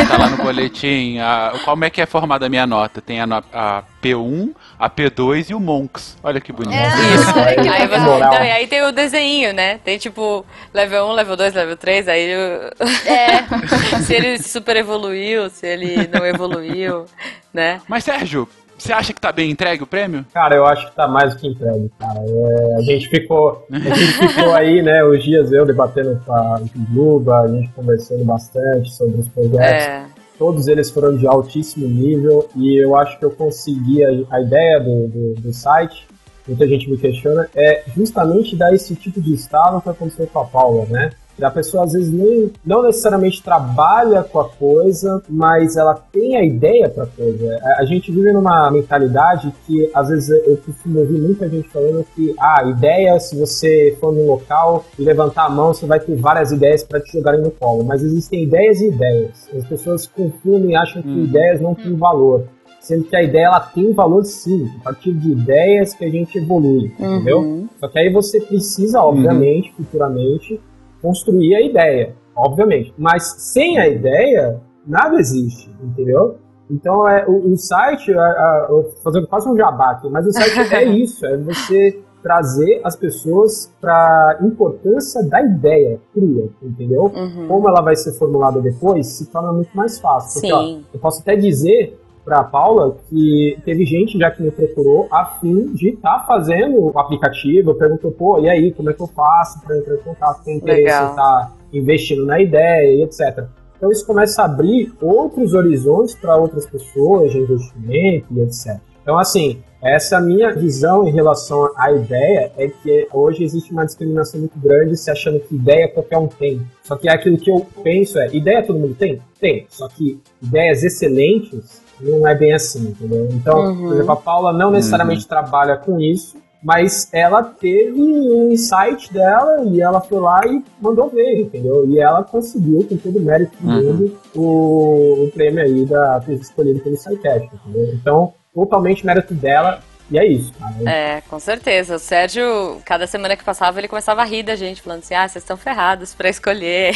[0.09, 1.19] Tá lá no boletim.
[1.19, 3.01] a- como é que é formada a minha nota?
[3.01, 6.17] Tem a, a P1, a P2 e o Monks.
[6.23, 6.75] Olha que bonito.
[6.75, 7.39] Isso.
[7.39, 8.33] Aí, Aí, você, moral.
[8.33, 9.79] então, e aí tem o desenho, né?
[9.85, 13.45] Tem tipo level 1, level 2, level 3, aí o- É.
[14.03, 17.07] se ele super evoluiu, se ele não evoluiu,
[17.53, 17.81] né?
[17.89, 20.25] Mas Sérgio, você acha que tá bem entregue o prêmio?
[20.33, 22.21] Cara, eu acho que tá mais do que entregue, cara.
[22.21, 23.67] É, a gente ficou.
[23.71, 26.61] A gente ficou aí, né, os dias eu debatendo com a
[26.93, 29.85] Juba, a gente conversando bastante sobre os projetos.
[29.85, 30.05] É.
[30.39, 34.81] Todos eles foram de altíssimo nível e eu acho que eu consegui a, a ideia
[34.81, 36.07] do, do, do site.
[36.47, 40.45] Muita gente me questiona, é justamente dar esse tipo de estalo que aconteceu com a
[40.45, 41.11] Paula, né?
[41.43, 46.45] A pessoa às vezes nem, não necessariamente trabalha com a coisa, mas ela tem a
[46.45, 47.59] ideia para a coisa.
[47.63, 52.05] A, a gente vive numa mentalidade que às vezes eu costumo ouvir muita gente falando
[52.15, 56.15] que ah, ideia, se você for no local e levantar a mão, você vai ter
[56.17, 57.85] várias ideias para te jogarem no colo.
[57.85, 59.49] Mas existem ideias e ideias.
[59.57, 62.45] As pessoas confundem e acham que ideias não têm valor.
[62.81, 66.37] Sendo que a ideia ela tem valor sim, a partir de ideias que a gente
[66.37, 67.67] evolui, entendeu?
[67.81, 70.61] Só que aí você precisa, obviamente, futuramente,
[71.05, 72.95] construir a ideia, obviamente.
[72.97, 76.39] Mas sem a ideia, nada existe, entendeu?
[76.71, 80.33] Então, é, o, o site, a, a, eu fazendo quase um jabá aqui, mas o
[80.33, 87.13] site é isso, é você trazer as pessoas para importância da ideia crua, entendeu?
[87.47, 90.41] Como ela vai ser formulada depois, se torna muito mais fácil.
[90.41, 95.07] Porque, ó, eu posso até dizer para Paula que teve gente já que me procurou
[95.11, 99.07] a fim de estar fazendo o aplicativo, perguntou, pô, e aí, como é que eu
[99.07, 103.47] faço para entrar em contato, tem interesse estar investindo na ideia e etc.
[103.77, 108.81] Então isso começa a abrir outros horizontes para outras pessoas de investimento e etc.
[109.03, 114.41] Então, assim, essa minha visão em relação à ideia é que hoje existe uma discriminação
[114.41, 116.63] muito grande se achando que ideia qualquer um tem.
[116.83, 119.21] Só que aquilo que eu penso é, ideia todo mundo tem?
[119.39, 119.67] Tem.
[119.69, 123.29] Só que ideias excelentes não é bem assim, entendeu?
[123.33, 123.83] Então, Uhum.
[123.89, 129.63] por exemplo, a Paula não necessariamente trabalha com isso, mas ela teve um insight dela
[129.67, 131.87] e ela foi lá e mandou ver, entendeu?
[131.87, 133.83] E ela conseguiu, com todo o mérito do Uhum.
[133.83, 137.95] mundo, o, o prêmio aí da escolhido pelo SciCast, entendeu?
[137.95, 139.81] Então, totalmente mérito dela,
[140.11, 140.53] e é isso.
[140.87, 141.97] É, com certeza.
[141.97, 145.27] O Sérgio, cada semana que passava, ele começava a rir da gente, falando assim: ah,
[145.27, 146.95] vocês estão ferrados pra escolher.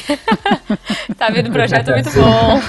[1.17, 2.61] tá vindo um projeto muito bom.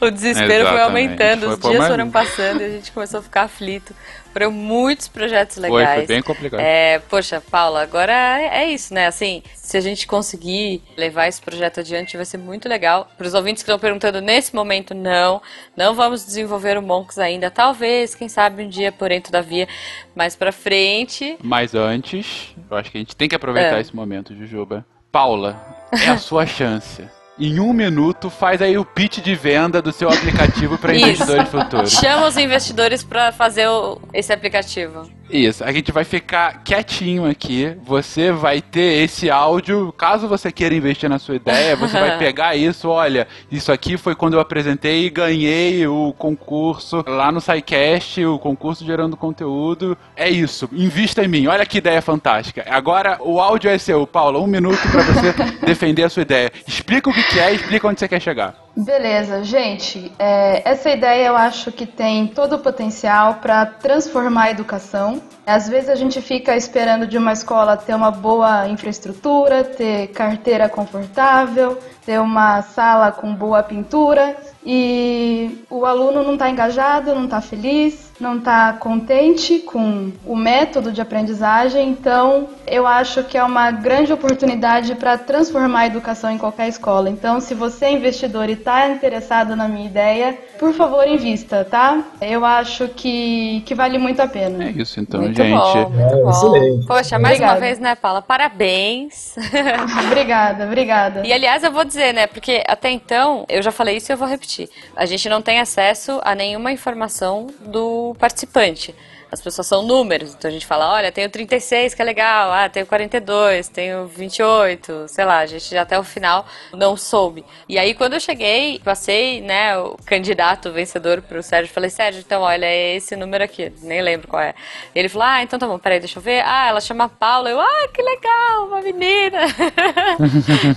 [0.06, 0.82] o desespero foi Exatamente.
[0.82, 3.94] aumentando, Foi os dias foram passando e a gente começou a ficar aflito.
[4.32, 5.98] Foram muitos projetos Foi, legais.
[5.98, 6.60] foi bem complicado.
[6.60, 9.06] É, poxa, Paula, agora é, é isso, né?
[9.06, 13.10] Assim, se a gente conseguir levar esse projeto adiante, vai ser muito legal.
[13.16, 15.40] Para os ouvintes que estão perguntando nesse momento, não,
[15.76, 17.50] não vamos desenvolver o Monks ainda.
[17.50, 19.68] Talvez, quem sabe um dia porém todavia,
[20.14, 21.36] mais pra frente.
[21.42, 23.80] Mas antes, eu acho que a gente tem que aproveitar É.
[23.80, 24.84] esse momento, Jujuba.
[25.10, 25.60] Paula,
[25.92, 27.04] é a sua chance.
[27.38, 31.90] Em um minuto, faz aí o pitch de venda do seu aplicativo para investidores futuros.
[31.92, 35.08] Chama os investidores para fazer o- esse aplicativo.
[35.30, 37.74] Isso, a gente vai ficar quietinho aqui.
[37.84, 39.90] Você vai ter esse áudio.
[39.96, 42.90] Caso você queira investir na sua ideia, você vai pegar isso.
[42.90, 48.38] Olha, isso aqui foi quando eu apresentei e ganhei o concurso lá no SciCast, o
[48.38, 49.96] concurso gerando conteúdo.
[50.14, 51.46] É isso, invista em mim.
[51.46, 52.66] Olha que ideia fantástica.
[52.68, 54.38] Agora o áudio é seu, Paula.
[54.38, 55.32] Um minuto para você
[55.64, 56.52] defender a sua ideia.
[56.68, 58.54] Explica o que que é e explica onde você quer chegar.
[58.74, 60.10] Beleza, gente.
[60.18, 65.20] é, essa ideia eu acho que tem todo o potencial para transformar a educação.
[65.46, 70.70] Às vezes a gente fica esperando de uma escola ter uma boa infraestrutura, ter carteira
[70.70, 77.40] confortável, ter uma sala com boa pintura e o aluno não está engajado, não está
[77.40, 81.88] feliz, não está contente com o método de aprendizagem.
[81.88, 87.10] Então, eu acho que é uma grande oportunidade para transformar a educação em qualquer escola.
[87.10, 92.02] Então, se você é investidor e está interessado na minha ideia, por favor, invista, tá?
[92.20, 94.64] Eu acho que, que vale muito a pena.
[94.64, 95.50] É isso então, Muito gente.
[95.58, 96.80] bom, muito É, bom.
[96.86, 97.60] Poxa, mais uma Obrigada.
[97.60, 98.22] vez, né, Paula?
[98.22, 99.34] Parabéns.
[100.06, 101.26] obrigada, obrigada.
[101.26, 104.16] E aliás, eu vou dizer, né, porque até então, eu já falei isso e eu
[104.16, 104.68] vou repetir.
[104.96, 108.94] A gente não tem acesso a nenhuma informação do participante.
[109.32, 110.34] As pessoas são números.
[110.34, 115.06] Então a gente fala, olha, tenho 36, que é legal, ah, tenho 42, tenho 28,
[115.08, 117.42] sei lá, a gente até o final não soube.
[117.66, 122.42] E aí quando eu cheguei, passei, né, o candidato vencedor pro Sérgio, falei, Sérgio, então
[122.42, 124.54] olha, é esse número aqui, nem lembro qual é.
[124.94, 126.42] Ele falou, ah, então tá bom, peraí, deixa eu ver.
[126.44, 127.48] Ah, ela chama Paula.
[127.48, 129.38] Eu, ah, que legal, uma menina.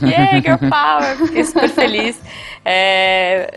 [0.01, 1.17] yeah, girl power.
[1.27, 2.19] Fiquei super feliz.
[2.67, 3.53] É,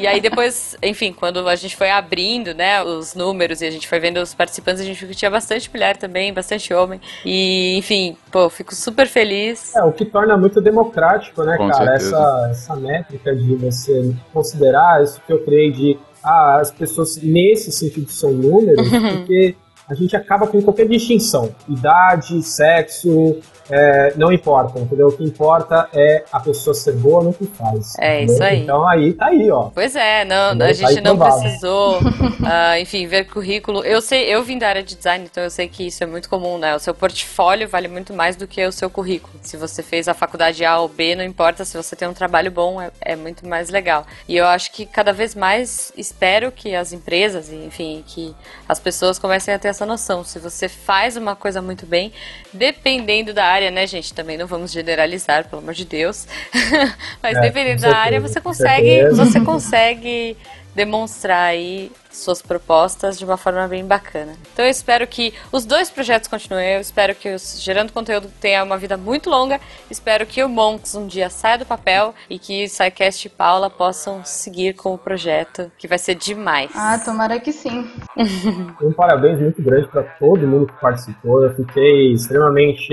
[0.00, 3.88] e aí depois, enfim, quando a gente foi abrindo, né, os números e a gente
[3.88, 7.00] foi vendo os participantes, a gente viu que tinha bastante mulher também, bastante homem.
[7.24, 9.74] E, enfim, pô, fico super feliz.
[9.74, 12.16] É, o que torna muito democrático, né, Com cara, certeza.
[12.16, 17.72] essa, essa métrica de você considerar isso que eu criei de ah, as pessoas nesse
[17.72, 18.86] sentido são números,
[19.16, 19.56] porque
[19.88, 21.54] a gente acaba com qualquer distinção.
[21.68, 23.40] Idade, sexo,
[23.70, 25.08] é, não importa, entendeu?
[25.08, 27.94] O que importa é a pessoa ser boa no que faz.
[27.98, 28.34] É, entendeu?
[28.34, 28.62] isso aí.
[28.62, 29.70] Então aí tá aí, ó.
[29.74, 30.66] Pois é, não, Entendeu?
[30.66, 31.98] a Tá gente aí não precisou,
[32.46, 33.84] ah, enfim, ver currículo.
[33.84, 36.28] Eu sei, eu vim da área de design, então eu sei que isso é muito
[36.28, 36.74] comum, né?
[36.74, 39.34] O seu portfólio vale muito mais do que o seu currículo.
[39.42, 42.50] Se você fez a faculdade A ou B, não importa, se você tem um trabalho
[42.50, 44.06] bom, é, é muito mais legal.
[44.28, 48.34] E eu acho que cada vez mais espero que as empresas, enfim, que
[48.68, 50.24] as pessoas comecem a ter essa noção.
[50.24, 52.12] Se você faz uma coisa muito bem,
[52.52, 54.14] dependendo da área, né, gente?
[54.14, 56.26] Também não vamos generalizar, pelo amor de Deus.
[57.22, 60.36] Mas É, dependendo da área, você consegue, você consegue
[60.74, 64.32] demonstrar aí suas propostas de uma forma bem bacana.
[64.52, 68.62] Então eu espero que os dois projetos continuem, eu espero que o Gerando Conteúdo tenha
[68.62, 72.64] uma vida muito longa, espero que o Monks um dia saia do papel e que
[72.64, 76.70] o SciCast e Paula possam seguir com o projeto, que vai ser demais.
[76.74, 77.88] Ah, tomara que sim.
[78.82, 81.42] Um parabéns muito grande para todo mundo que participou.
[81.42, 82.92] Eu fiquei extremamente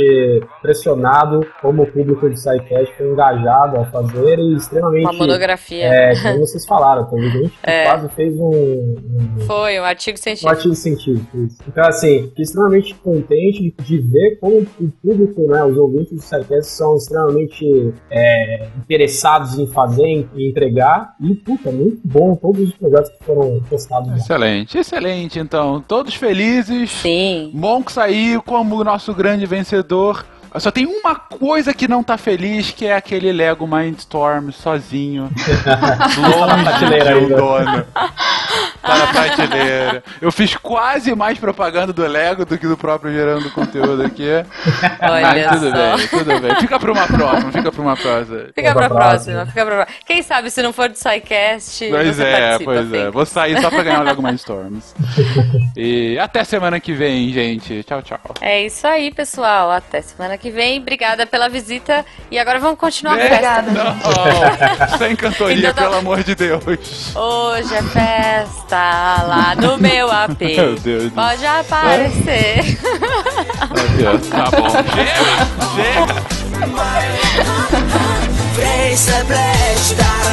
[0.57, 5.03] impressionado como o público do SciCast foi engajado a fazer e extremamente.
[5.03, 5.85] Uma monografia.
[5.85, 7.85] É, como vocês falaram, teve gente que É.
[7.85, 9.14] quase fez um, um,
[9.45, 10.49] Foi um artigo um científico.
[10.49, 11.37] artigo científico.
[11.37, 11.57] isso.
[11.67, 16.21] Então, assim, fiquei extremamente contente de, de ver como o público, né, os ouvintes do
[16.21, 21.15] SciCast são extremamente é, interessados em fazer, em, em entregar.
[21.21, 24.17] E, puta, muito bom todos os projetos que foram postados lá.
[24.17, 25.39] Excelente, excelente.
[25.39, 26.91] Então, todos felizes.
[26.91, 27.51] Sim.
[27.53, 30.25] Monk saiu como o nosso grande vencedor.
[30.59, 35.29] Só tem uma coisa que não tá feliz, que é aquele Lego Mindstorm sozinho.
[36.17, 37.35] longe um ainda.
[37.35, 37.85] dono.
[38.81, 40.03] Tá na prateleira.
[40.21, 44.29] Eu fiz quase mais propaganda do Lego do que do próprio gerando conteúdo aqui.
[45.01, 45.97] Olha Mas tudo só.
[45.97, 46.55] bem, tudo bem.
[46.57, 48.45] Fica pra uma próxima, fica pra uma próxima.
[48.53, 49.99] Fica pra próxima, fica pra próxima.
[50.05, 53.09] Quem sabe se não for do SciCast, Pois você é, pois é.
[53.09, 54.93] Vou sair só pra ganhar o Lego Mindstorms.
[55.77, 57.83] E até semana que vem, gente.
[57.83, 58.19] Tchau, tchau.
[58.39, 59.69] É isso aí, pessoal.
[59.71, 60.79] Até semana que vem.
[60.79, 62.05] Obrigada pela visita.
[62.31, 63.61] E agora vamos continuar a É, festa.
[63.63, 66.63] Não, sem cantoria, Então tá- pelo amor de Deus.
[67.15, 70.41] Hoje é festa lá no meu AP.
[70.55, 72.77] Meu Deus Pode aparecer.
[74.29, 74.69] Tá bom.
[75.75, 76.21] Chega,
[76.55, 77.05] chega.
[79.97, 80.25] Dar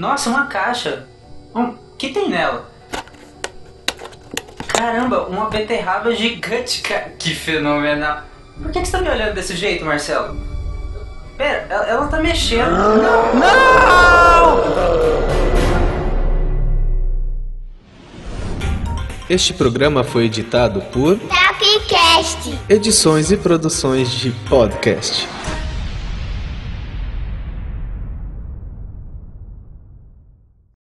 [0.00, 1.04] Nossa, uma caixa.
[1.54, 2.70] O que tem nela?
[4.66, 6.80] Caramba, uma beterraba gigante.
[6.80, 8.22] ca- Que fenomenal.
[8.62, 10.40] Por que, que você tá me olhando desse jeito, Marcelo?
[11.36, 12.70] Pera, ela, ela tá mexendo.
[12.70, 13.40] Não!
[19.28, 22.58] Este programa foi editado por Tapcast.
[22.70, 25.28] Edições e Produções de Podcast.